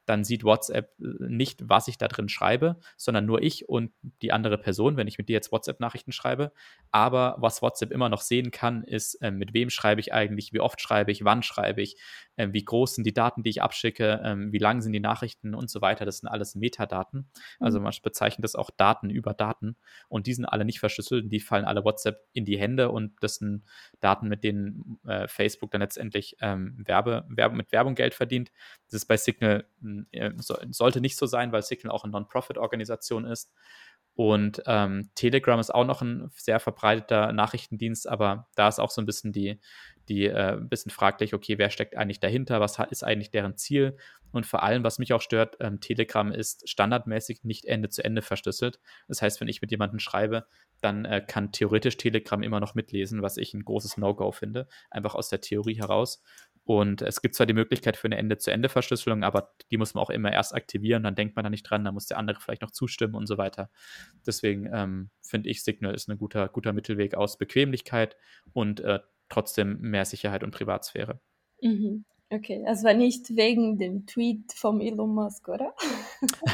dann 0.04 0.22
sieht 0.22 0.44
WhatsApp 0.44 0.92
äh, 1.00 1.06
nicht, 1.20 1.68
was 1.68 1.88
ich 1.88 1.98
da 1.98 2.08
drin 2.08 2.28
schreibe, 2.28 2.76
sondern 2.96 3.24
nur 3.24 3.42
ich 3.42 3.68
und 3.68 3.92
die 4.22 4.32
andere 4.32 4.58
Person, 4.58 4.96
wenn 4.96 5.08
ich 5.08 5.18
mit 5.18 5.28
dir 5.28 5.34
jetzt 5.34 5.50
WhatsApp-Nachrichten 5.50 6.12
schreibe. 6.12 6.52
Aber 6.90 7.36
was 7.38 7.62
WhatsApp 7.62 7.90
immer 7.90 8.08
noch 8.08 8.20
sehen 8.20 8.50
kann, 8.50 8.84
ist, 8.84 9.14
äh, 9.22 9.30
mit 9.30 9.54
wem 9.54 9.70
schreibe 9.70 10.00
ich 10.00 10.12
eigentlich, 10.12 10.52
wie 10.52 10.60
oft 10.60 10.80
schreibe 10.80 11.10
ich, 11.10 11.24
wann 11.24 11.42
schreibe 11.42 11.80
ich, 11.80 11.96
äh, 12.36 12.48
wie 12.52 12.64
groß 12.64 12.96
sind 12.96 13.04
die 13.04 13.14
Daten, 13.14 13.42
die 13.42 13.50
ich 13.50 13.62
abschicke, 13.62 14.20
ähm, 14.22 14.52
wie 14.52 14.58
lang 14.58 14.82
sind 14.82 14.92
die 14.92 15.00
Nachrichten 15.00 15.54
und 15.54 15.70
so 15.70 15.80
weiter. 15.80 16.04
Das 16.04 16.18
sind 16.18 16.28
alles 16.28 16.54
Metadaten. 16.54 17.30
Also 17.58 17.78
mhm. 17.78 17.84
man 17.84 17.94
bezeichnet 18.02 18.25
bezeichnet 18.26 18.44
das 18.44 18.54
auch 18.56 18.70
Daten 18.70 19.10
über 19.10 19.34
Daten 19.34 19.76
und 20.08 20.26
die 20.26 20.34
sind 20.34 20.44
alle 20.46 20.64
nicht 20.64 20.80
verschlüsselt, 20.80 21.30
die 21.30 21.40
fallen 21.40 21.64
alle 21.64 21.84
WhatsApp 21.84 22.26
in 22.32 22.44
die 22.44 22.58
Hände 22.58 22.90
und 22.90 23.12
das 23.20 23.36
sind 23.36 23.64
Daten, 24.00 24.28
mit 24.28 24.42
denen 24.42 24.98
äh, 25.06 25.28
Facebook 25.28 25.70
dann 25.70 25.80
letztendlich 25.80 26.36
ähm, 26.40 26.74
Werbe, 26.84 27.24
Werbe, 27.28 27.56
mit 27.56 27.70
Werbung 27.72 27.94
Geld 27.94 28.14
verdient. 28.14 28.50
Das 28.86 28.94
ist 28.94 29.06
bei 29.06 29.16
Signal, 29.16 29.64
äh, 30.10 30.32
so, 30.38 30.56
sollte 30.70 31.00
nicht 31.00 31.16
so 31.16 31.26
sein, 31.26 31.52
weil 31.52 31.62
Signal 31.62 31.94
auch 31.94 32.04
eine 32.04 32.12
Non-Profit-Organisation 32.12 33.24
ist. 33.24 33.52
Und 34.16 34.62
ähm, 34.66 35.10
Telegram 35.14 35.60
ist 35.60 35.74
auch 35.74 35.84
noch 35.84 36.00
ein 36.00 36.30
sehr 36.34 36.58
verbreiteter 36.58 37.32
Nachrichtendienst, 37.32 38.08
aber 38.08 38.48
da 38.56 38.66
ist 38.66 38.80
auch 38.80 38.90
so 38.90 39.02
ein 39.02 39.06
bisschen 39.06 39.30
die, 39.30 39.60
die 40.08 40.24
äh, 40.24 40.54
ein 40.54 40.70
bisschen 40.70 40.90
fraglich, 40.90 41.34
okay, 41.34 41.58
wer 41.58 41.68
steckt 41.68 41.96
eigentlich 41.96 42.20
dahinter, 42.20 42.58
was 42.58 42.78
ist 42.90 43.04
eigentlich 43.04 43.30
deren 43.30 43.56
Ziel? 43.58 43.98
Und 44.32 44.46
vor 44.46 44.62
allem, 44.62 44.84
was 44.84 44.98
mich 44.98 45.12
auch 45.12 45.20
stört, 45.20 45.56
ähm, 45.60 45.80
Telegram 45.80 46.32
ist 46.32 46.68
standardmäßig 46.68 47.44
nicht 47.44 47.66
Ende 47.66 47.90
zu 47.90 48.04
Ende 48.04 48.22
verschlüsselt. 48.22 48.80
Das 49.06 49.20
heißt, 49.20 49.40
wenn 49.40 49.48
ich 49.48 49.60
mit 49.60 49.70
jemandem 49.70 49.98
schreibe, 49.98 50.46
dann 50.80 51.04
äh, 51.04 51.22
kann 51.26 51.52
theoretisch 51.52 51.96
Telegram 51.98 52.42
immer 52.42 52.60
noch 52.60 52.74
mitlesen, 52.74 53.22
was 53.22 53.36
ich 53.36 53.52
ein 53.52 53.64
großes 53.64 53.98
No-Go 53.98 54.32
finde, 54.32 54.66
einfach 54.90 55.14
aus 55.14 55.28
der 55.28 55.42
Theorie 55.42 55.78
heraus. 55.78 56.22
Und 56.66 57.00
es 57.00 57.22
gibt 57.22 57.36
zwar 57.36 57.46
die 57.46 57.54
Möglichkeit 57.54 57.96
für 57.96 58.08
eine 58.08 58.18
Ende-zu-Ende-Verschlüsselung, 58.18 59.22
aber 59.22 59.52
die 59.70 59.76
muss 59.76 59.94
man 59.94 60.02
auch 60.02 60.10
immer 60.10 60.32
erst 60.32 60.52
aktivieren, 60.52 61.04
dann 61.04 61.14
denkt 61.14 61.36
man 61.36 61.44
da 61.44 61.48
nicht 61.48 61.62
dran, 61.62 61.84
dann 61.84 61.94
muss 61.94 62.06
der 62.06 62.18
andere 62.18 62.40
vielleicht 62.40 62.62
noch 62.62 62.72
zustimmen 62.72 63.14
und 63.14 63.28
so 63.28 63.38
weiter. 63.38 63.70
Deswegen 64.26 64.68
ähm, 64.74 65.10
finde 65.22 65.48
ich, 65.48 65.62
Signal 65.62 65.94
ist 65.94 66.08
ein 66.08 66.18
guter, 66.18 66.48
guter 66.48 66.72
Mittelweg 66.72 67.14
aus 67.14 67.38
Bequemlichkeit 67.38 68.16
und 68.52 68.80
äh, 68.80 68.98
trotzdem 69.28 69.80
mehr 69.80 70.04
Sicherheit 70.04 70.42
und 70.42 70.50
Privatsphäre. 70.50 71.20
Mhm. 71.62 72.04
Okay, 72.28 72.64
es 72.66 72.82
war 72.82 72.92
nicht 72.92 73.36
wegen 73.36 73.78
dem 73.78 74.04
Tweet 74.04 74.52
vom 74.52 74.80
Elon 74.80 75.14
Musk, 75.14 75.48
oder? 75.48 75.74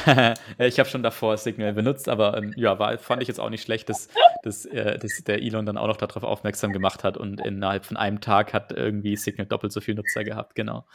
ich 0.59 0.77
habe 0.77 0.87
schon 0.87 1.01
davor 1.01 1.35
Signal 1.37 1.73
benutzt, 1.73 2.09
aber 2.09 2.37
ähm, 2.37 2.53
ja, 2.55 2.77
war, 2.77 2.95
fand 2.99 3.23
ich 3.23 3.27
jetzt 3.27 3.39
auch 3.39 3.49
nicht 3.49 3.63
schlecht, 3.63 3.89
dass, 3.89 4.07
dass, 4.43 4.65
äh, 4.65 4.99
dass 4.99 5.23
der 5.23 5.41
Elon 5.41 5.65
dann 5.65 5.79
auch 5.79 5.87
noch 5.87 5.97
darauf 5.97 6.23
aufmerksam 6.23 6.73
gemacht 6.73 7.03
hat 7.03 7.17
und 7.17 7.43
innerhalb 7.43 7.85
von 7.85 7.97
einem 7.97 8.21
Tag 8.21 8.53
hat 8.53 8.71
irgendwie 8.71 9.15
Signal 9.15 9.47
doppelt 9.47 9.73
so 9.73 9.81
viel 9.81 9.95
Nutzer 9.95 10.23
gehabt, 10.23 10.53
genau. 10.53 10.85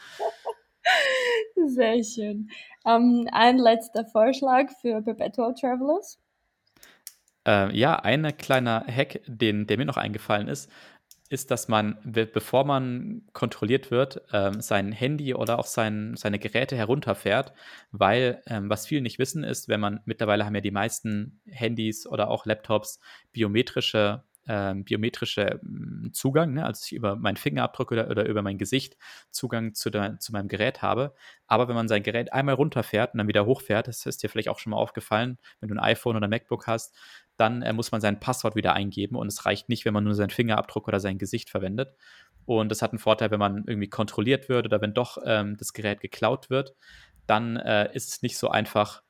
Sehr 1.67 2.01
schön. 2.01 2.49
Ähm, 2.85 3.27
ein 3.33 3.57
letzter 3.57 4.05
Vorschlag 4.05 4.69
für 4.79 5.01
Perpetual 5.01 5.53
Travelers. 5.55 6.19
Äh, 7.45 7.75
ja, 7.77 7.97
ein 7.97 8.37
kleiner 8.37 8.85
Hack, 8.87 9.21
den, 9.27 9.67
der 9.67 9.77
mir 9.77 9.85
noch 9.85 9.97
eingefallen 9.97 10.47
ist, 10.47 10.71
ist, 11.29 11.51
dass 11.51 11.67
man, 11.67 11.97
bevor 12.03 12.65
man 12.65 13.21
kontrolliert 13.33 13.91
wird, 13.91 14.21
ähm, 14.33 14.61
sein 14.61 14.91
Handy 14.91 15.35
oder 15.35 15.59
auch 15.59 15.65
sein, 15.65 16.15
seine 16.17 16.39
Geräte 16.39 16.75
herunterfährt, 16.75 17.53
weil 17.91 18.41
ähm, 18.47 18.69
was 18.69 18.87
viele 18.87 19.01
nicht 19.01 19.19
wissen 19.19 19.43
ist, 19.43 19.69
wenn 19.69 19.79
man 19.79 20.01
mittlerweile 20.05 20.45
haben 20.45 20.55
ja 20.55 20.61
die 20.61 20.71
meisten 20.71 21.39
Handys 21.45 22.07
oder 22.07 22.29
auch 22.29 22.45
Laptops 22.45 22.99
biometrische 23.31 24.23
ähm, 24.49 24.83
biometrische 24.83 25.59
hm, 25.61 26.09
Zugang, 26.11 26.55
ne? 26.55 26.65
also 26.65 26.83
ich 26.83 26.93
über 26.93 27.15
meinen 27.15 27.37
Fingerabdruck 27.37 27.91
oder, 27.91 28.09
oder 28.09 28.25
über 28.25 28.41
mein 28.41 28.57
Gesicht 28.57 28.97
Zugang 29.29 29.75
zu, 29.75 29.91
der, 29.91 30.19
zu 30.19 30.31
meinem 30.31 30.47
Gerät 30.47 30.81
habe. 30.81 31.13
Aber 31.45 31.67
wenn 31.67 31.75
man 31.75 31.87
sein 31.87 32.01
Gerät 32.01 32.33
einmal 32.33 32.55
runterfährt 32.55 33.13
und 33.13 33.19
dann 33.19 33.27
wieder 33.27 33.45
hochfährt, 33.45 33.87
das 33.87 34.05
ist 34.07 34.23
dir 34.23 34.29
vielleicht 34.29 34.49
auch 34.49 34.57
schon 34.57 34.71
mal 34.71 34.77
aufgefallen, 34.77 35.37
wenn 35.59 35.69
du 35.69 35.75
ein 35.75 35.79
iPhone 35.79 36.17
oder 36.17 36.25
ein 36.25 36.31
MacBook 36.31 36.65
hast, 36.65 36.97
dann 37.37 37.61
äh, 37.61 37.71
muss 37.71 37.91
man 37.91 38.01
sein 38.01 38.19
Passwort 38.19 38.55
wieder 38.55 38.73
eingeben 38.73 39.15
und 39.15 39.27
es 39.27 39.45
reicht 39.45 39.69
nicht, 39.69 39.85
wenn 39.85 39.93
man 39.93 40.03
nur 40.03 40.15
seinen 40.15 40.31
Fingerabdruck 40.31 40.87
oder 40.87 40.99
sein 40.99 41.19
Gesicht 41.19 41.51
verwendet. 41.51 41.95
Und 42.45 42.69
das 42.69 42.81
hat 42.81 42.91
einen 42.91 42.99
Vorteil, 42.99 43.29
wenn 43.29 43.39
man 43.39 43.65
irgendwie 43.67 43.89
kontrolliert 43.89 44.49
wird 44.49 44.65
oder 44.65 44.81
wenn 44.81 44.95
doch 44.95 45.19
ähm, 45.23 45.57
das 45.57 45.73
Gerät 45.73 46.01
geklaut 46.01 46.49
wird, 46.49 46.75
dann 47.27 47.57
äh, 47.57 47.93
ist 47.93 48.09
es 48.09 48.21
nicht 48.23 48.39
so 48.39 48.49
einfach, 48.49 49.03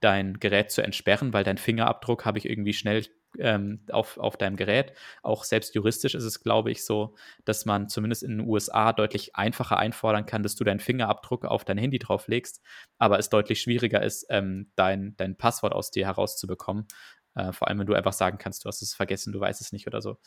dein 0.00 0.40
Gerät 0.40 0.70
zu 0.70 0.82
entsperren, 0.82 1.32
weil 1.32 1.44
dein 1.44 1.58
Fingerabdruck 1.58 2.24
habe 2.24 2.38
ich 2.38 2.48
irgendwie 2.48 2.72
schnell 2.72 3.04
ähm, 3.38 3.80
auf, 3.90 4.18
auf 4.18 4.36
deinem 4.36 4.56
Gerät. 4.56 4.92
Auch 5.22 5.44
selbst 5.44 5.74
juristisch 5.74 6.14
ist 6.14 6.24
es, 6.24 6.42
glaube 6.42 6.70
ich, 6.70 6.84
so, 6.84 7.14
dass 7.44 7.64
man 7.64 7.88
zumindest 7.88 8.22
in 8.22 8.38
den 8.38 8.48
USA 8.48 8.92
deutlich 8.92 9.36
einfacher 9.36 9.78
einfordern 9.78 10.26
kann, 10.26 10.42
dass 10.42 10.56
du 10.56 10.64
deinen 10.64 10.80
Fingerabdruck 10.80 11.44
auf 11.44 11.64
dein 11.64 11.78
Handy 11.78 11.98
drauflegst, 11.98 12.62
aber 12.98 13.18
es 13.18 13.28
deutlich 13.28 13.60
schwieriger 13.60 14.02
ist, 14.02 14.26
ähm, 14.30 14.70
dein, 14.76 15.14
dein 15.16 15.36
Passwort 15.36 15.72
aus 15.72 15.90
dir 15.90 16.06
herauszubekommen. 16.06 16.86
Äh, 17.34 17.52
vor 17.52 17.68
allem, 17.68 17.78
wenn 17.78 17.86
du 17.86 17.94
einfach 17.94 18.12
sagen 18.12 18.38
kannst, 18.38 18.64
du 18.64 18.68
hast 18.68 18.82
es 18.82 18.94
vergessen, 18.94 19.32
du 19.32 19.40
weißt 19.40 19.60
es 19.60 19.72
nicht 19.72 19.86
oder 19.86 20.00
so. 20.00 20.18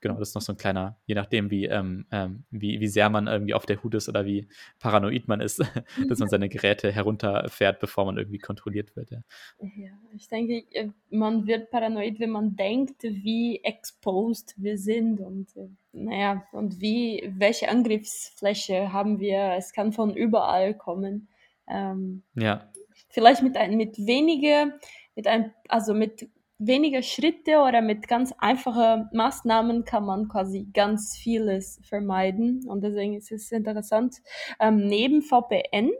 Genau, 0.00 0.18
das 0.18 0.30
ist 0.30 0.34
noch 0.34 0.42
so 0.42 0.52
ein 0.52 0.56
kleiner, 0.56 0.96
je 1.06 1.14
nachdem, 1.14 1.50
wie, 1.50 1.66
ähm, 1.66 2.06
ähm, 2.10 2.44
wie, 2.50 2.80
wie 2.80 2.88
sehr 2.88 3.08
man 3.10 3.26
irgendwie 3.26 3.54
auf 3.54 3.66
der 3.66 3.82
Hut 3.82 3.94
ist 3.94 4.08
oder 4.08 4.24
wie 4.24 4.48
paranoid 4.78 5.28
man 5.28 5.40
ist, 5.40 5.58
dass 6.08 6.18
man 6.18 6.28
seine 6.28 6.48
Geräte 6.48 6.92
herunterfährt, 6.92 7.80
bevor 7.80 8.04
man 8.04 8.16
irgendwie 8.16 8.38
kontrolliert 8.38 8.94
wird. 8.96 9.10
Ja. 9.10 9.22
ja, 9.60 9.90
ich 10.14 10.28
denke, 10.28 10.64
äh, 10.72 10.88
man 11.10 11.46
wird 11.46 11.70
paranoid, 11.70 12.20
wenn 12.20 12.30
man 12.30 12.56
denkt, 12.56 13.02
wie 13.02 13.60
exposed 13.64 14.54
wir 14.56 14.78
sind 14.78 15.20
und 15.20 15.56
äh, 15.56 15.68
naja, 15.92 16.46
und 16.52 16.80
wie, 16.80 17.30
welche 17.36 17.68
Angriffsfläche 17.68 18.92
haben 18.92 19.20
wir. 19.20 19.54
Es 19.56 19.72
kann 19.72 19.92
von 19.92 20.16
überall 20.16 20.74
kommen. 20.74 21.28
Ähm, 21.68 22.22
ja. 22.34 22.70
Vielleicht 23.08 23.42
mit, 23.42 23.56
ein, 23.56 23.76
mit 23.76 23.98
weniger, 23.98 24.72
mit 25.14 25.26
ein, 25.26 25.52
also 25.68 25.92
mit 25.92 26.28
weniger 26.66 27.02
Schritte 27.02 27.58
oder 27.58 27.82
mit 27.82 28.08
ganz 28.08 28.32
einfachen 28.38 29.08
Maßnahmen 29.12 29.84
kann 29.84 30.04
man 30.04 30.28
quasi 30.28 30.68
ganz 30.72 31.16
vieles 31.16 31.80
vermeiden. 31.82 32.66
Und 32.66 32.82
deswegen 32.82 33.14
ist 33.14 33.30
es 33.32 33.52
interessant. 33.52 34.16
Ähm, 34.60 34.86
neben 34.86 35.22
VPN 35.22 35.90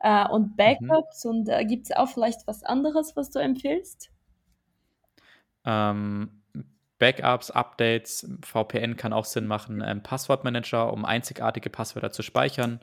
äh, 0.00 0.28
und. 0.28 0.56
Backups 0.56 1.24
mhm. 1.24 1.30
und 1.30 1.48
äh, 1.48 1.64
gibt 1.64 1.86
es 1.86 1.96
auch 1.96 2.08
vielleicht 2.08 2.46
was 2.46 2.62
anderes, 2.62 3.16
was 3.16 3.30
du 3.30 3.38
empfiehlst? 3.38 4.10
Ähm, 5.64 6.42
Backups, 6.98 7.50
Updates, 7.50 8.28
VPN 8.44 8.96
kann 8.96 9.12
auch 9.12 9.24
Sinn 9.24 9.46
machen. 9.46 9.82
Ähm, 9.86 10.02
Passwortmanager, 10.02 10.92
um 10.92 11.04
einzigartige 11.04 11.70
Passwörter 11.70 12.10
zu 12.10 12.22
speichern. 12.22 12.80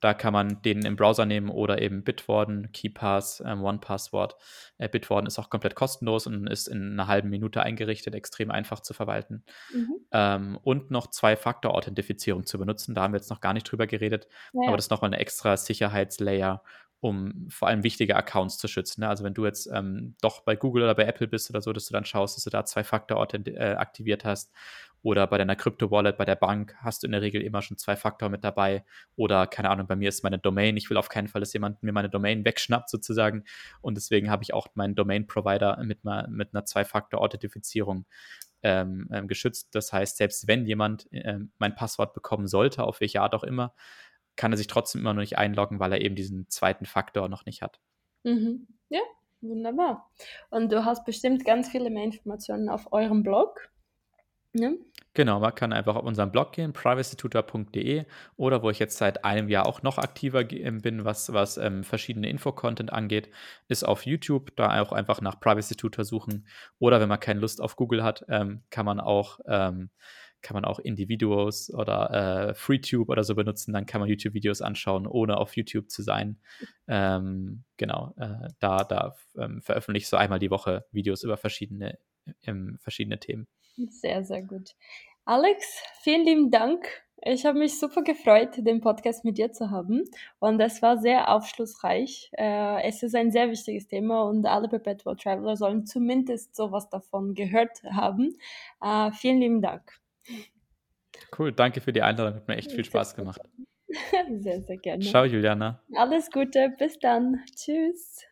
Da 0.00 0.14
kann 0.14 0.32
man 0.32 0.62
den 0.62 0.84
im 0.84 0.96
Browser 0.96 1.26
nehmen 1.26 1.48
oder 1.48 1.82
eben 1.82 2.04
Bitwarden, 2.04 2.70
KeyPass, 2.72 3.42
ähm, 3.44 3.64
OnePassword. 3.64 4.36
Äh, 4.78 4.88
Bitwarden 4.88 5.26
ist 5.26 5.38
auch 5.38 5.50
komplett 5.50 5.74
kostenlos 5.74 6.26
und 6.26 6.46
ist 6.46 6.68
in 6.68 6.92
einer 6.92 7.08
halben 7.08 7.30
Minute 7.30 7.62
eingerichtet, 7.62 8.14
extrem 8.14 8.50
einfach 8.50 8.80
zu 8.80 8.94
verwalten. 8.94 9.42
Mhm. 9.72 9.94
Ähm, 10.12 10.58
und 10.62 10.90
noch 10.90 11.08
Zwei-Faktor-Authentifizierung 11.08 12.46
zu 12.46 12.58
benutzen. 12.58 12.94
Da 12.94 13.02
haben 13.02 13.12
wir 13.12 13.18
jetzt 13.18 13.30
noch 13.30 13.40
gar 13.40 13.52
nicht 13.52 13.70
drüber 13.70 13.86
geredet, 13.86 14.28
ja. 14.52 14.68
aber 14.68 14.76
das 14.76 14.86
ist 14.86 14.90
nochmal 14.90 15.10
eine 15.10 15.18
extra 15.18 15.56
Sicherheitslayer, 15.56 16.62
um 17.00 17.46
vor 17.48 17.68
allem 17.68 17.84
wichtige 17.84 18.16
Accounts 18.16 18.58
zu 18.58 18.66
schützen. 18.68 19.02
Ne? 19.02 19.08
Also 19.08 19.24
wenn 19.24 19.34
du 19.34 19.44
jetzt 19.44 19.68
ähm, 19.72 20.16
doch 20.20 20.40
bei 20.40 20.56
Google 20.56 20.82
oder 20.82 20.94
bei 20.94 21.04
Apple 21.04 21.28
bist 21.28 21.50
oder 21.50 21.60
so, 21.60 21.72
dass 21.72 21.86
du 21.86 21.92
dann 21.92 22.04
schaust, 22.04 22.36
dass 22.36 22.44
du 22.44 22.50
da 22.50 22.64
zwei 22.64 22.82
Faktor 22.82 23.26
äh, 23.34 23.74
aktiviert 23.74 24.24
hast. 24.24 24.52
Oder 25.02 25.26
bei 25.26 25.38
deiner 25.38 25.56
Crypto-Wallet, 25.56 26.16
bei 26.16 26.24
der 26.24 26.36
Bank 26.36 26.74
hast 26.78 27.02
du 27.02 27.06
in 27.06 27.12
der 27.12 27.22
Regel 27.22 27.42
immer 27.42 27.62
schon 27.62 27.78
zwei 27.78 27.96
Faktor 27.96 28.28
mit 28.28 28.44
dabei. 28.44 28.84
Oder 29.16 29.46
keine 29.46 29.70
Ahnung, 29.70 29.86
bei 29.86 29.96
mir 29.96 30.08
ist 30.08 30.24
meine 30.24 30.38
Domain. 30.38 30.76
Ich 30.76 30.90
will 30.90 30.96
auf 30.96 31.08
keinen 31.08 31.28
Fall, 31.28 31.40
dass 31.40 31.52
jemand 31.52 31.82
mir 31.82 31.92
meine 31.92 32.10
Domain 32.10 32.44
wegschnappt 32.44 32.90
sozusagen. 32.90 33.44
Und 33.80 33.96
deswegen 33.96 34.30
habe 34.30 34.42
ich 34.42 34.54
auch 34.54 34.68
meinen 34.74 34.94
Domain-Provider 34.94 35.82
mit, 35.84 36.04
mit 36.04 36.54
einer 36.54 36.64
Zwei-Faktor-Authentifizierung 36.64 38.06
ähm, 38.62 39.08
ähm, 39.12 39.28
geschützt. 39.28 39.68
Das 39.72 39.92
heißt, 39.92 40.16
selbst 40.16 40.48
wenn 40.48 40.66
jemand 40.66 41.06
ähm, 41.12 41.52
mein 41.58 41.74
Passwort 41.74 42.12
bekommen 42.12 42.48
sollte, 42.48 42.82
auf 42.84 43.00
welche 43.00 43.22
Art 43.22 43.34
auch 43.34 43.44
immer, 43.44 43.74
kann 44.36 44.52
er 44.52 44.56
sich 44.58 44.66
trotzdem 44.68 45.00
immer 45.00 45.14
noch 45.14 45.20
nicht 45.20 45.38
einloggen, 45.38 45.80
weil 45.80 45.92
er 45.92 46.00
eben 46.00 46.14
diesen 46.14 46.48
zweiten 46.48 46.86
Faktor 46.86 47.28
noch 47.28 47.44
nicht 47.44 47.62
hat. 47.62 47.80
Mhm. 48.24 48.66
Ja, 48.88 49.00
wunderbar. 49.40 50.10
Und 50.50 50.72
du 50.72 50.84
hast 50.84 51.04
bestimmt 51.04 51.44
ganz 51.44 51.68
viele 51.68 51.90
mehr 51.90 52.04
Informationen 52.04 52.68
auf 52.68 52.92
eurem 52.92 53.22
Blog. 53.22 53.70
Ja. 54.54 54.72
Genau, 55.14 55.40
man 55.40 55.54
kann 55.54 55.72
einfach 55.72 55.96
auf 55.96 56.04
unseren 56.04 56.30
Blog 56.30 56.52
gehen, 56.52 56.72
privacytutor.de 56.72 58.04
oder 58.36 58.62
wo 58.62 58.70
ich 58.70 58.78
jetzt 58.78 58.98
seit 58.98 59.24
einem 59.24 59.48
Jahr 59.48 59.66
auch 59.66 59.82
noch 59.82 59.98
aktiver 59.98 60.48
ähm, 60.52 60.80
bin, 60.80 61.04
was, 61.04 61.32
was 61.32 61.56
ähm, 61.56 61.82
verschiedene 61.82 62.28
Info-Content 62.28 62.92
angeht, 62.92 63.30
ist 63.68 63.84
auf 63.84 64.06
YouTube, 64.06 64.54
da 64.56 64.80
auch 64.80 64.92
einfach 64.92 65.20
nach 65.20 65.40
Privacy 65.40 65.74
Tutor 65.76 66.04
suchen. 66.04 66.46
Oder 66.78 67.00
wenn 67.00 67.08
man 67.08 67.20
keine 67.20 67.40
Lust 67.40 67.60
auf 67.60 67.74
Google 67.76 68.04
hat, 68.04 68.24
ähm, 68.28 68.62
kann 68.70 68.86
man 68.86 69.00
auch 69.00 69.40
ähm, 69.46 69.90
auch 70.64 70.78
Individuos 70.78 71.72
oder 71.74 72.50
äh, 72.50 72.54
FreeTube 72.54 73.08
oder 73.10 73.24
so 73.24 73.34
benutzen, 73.34 73.72
dann 73.72 73.86
kann 73.86 74.00
man 74.00 74.08
YouTube-Videos 74.08 74.62
anschauen, 74.62 75.06
ohne 75.06 75.36
auf 75.36 75.56
YouTube 75.56 75.90
zu 75.90 76.02
sein. 76.02 76.38
Ähm, 76.86 77.64
genau, 77.76 78.14
äh, 78.18 78.48
da, 78.60 78.84
da 78.84 79.16
ähm, 79.36 79.60
veröffentliche 79.60 80.04
ich 80.04 80.08
so 80.08 80.16
einmal 80.16 80.38
die 80.38 80.50
Woche 80.50 80.86
Videos 80.92 81.24
über 81.24 81.36
verschiedene, 81.36 81.98
ähm, 82.44 82.78
verschiedene 82.80 83.18
Themen. 83.18 83.48
Sehr, 83.86 84.24
sehr 84.24 84.42
gut. 84.42 84.74
Alex, 85.24 85.82
vielen 86.00 86.24
lieben 86.24 86.50
Dank. 86.50 86.86
Ich 87.22 87.44
habe 87.44 87.58
mich 87.58 87.78
super 87.78 88.02
gefreut, 88.02 88.50
den 88.58 88.80
Podcast 88.80 89.24
mit 89.24 89.38
dir 89.38 89.52
zu 89.52 89.70
haben. 89.70 90.04
Und 90.38 90.60
es 90.60 90.82
war 90.82 90.98
sehr 90.98 91.32
aufschlussreich. 91.32 92.30
Äh, 92.32 92.82
es 92.88 93.02
ist 93.02 93.14
ein 93.14 93.30
sehr 93.30 93.50
wichtiges 93.50 93.88
Thema 93.88 94.22
und 94.22 94.46
alle 94.46 94.68
Perpetual 94.68 95.16
Traveler 95.16 95.56
sollen 95.56 95.84
zumindest 95.84 96.54
sowas 96.54 96.88
davon 96.88 97.34
gehört 97.34 97.82
haben. 97.84 98.36
Äh, 98.80 99.10
vielen 99.12 99.40
lieben 99.40 99.62
Dank. 99.62 99.92
Cool, 101.36 101.52
danke 101.52 101.80
für 101.80 101.92
die 101.92 102.02
Einladung. 102.02 102.34
Hat 102.36 102.48
mir 102.48 102.56
echt 102.56 102.72
viel 102.72 102.84
Spaß 102.84 103.16
gemacht. 103.16 103.40
Sehr, 104.40 104.60
sehr 104.60 104.76
gerne. 104.76 105.02
Ciao, 105.02 105.24
Juliana. 105.24 105.82
Alles 105.94 106.30
Gute, 106.30 106.74
bis 106.78 106.98
dann. 106.98 107.42
Tschüss. 107.56 108.28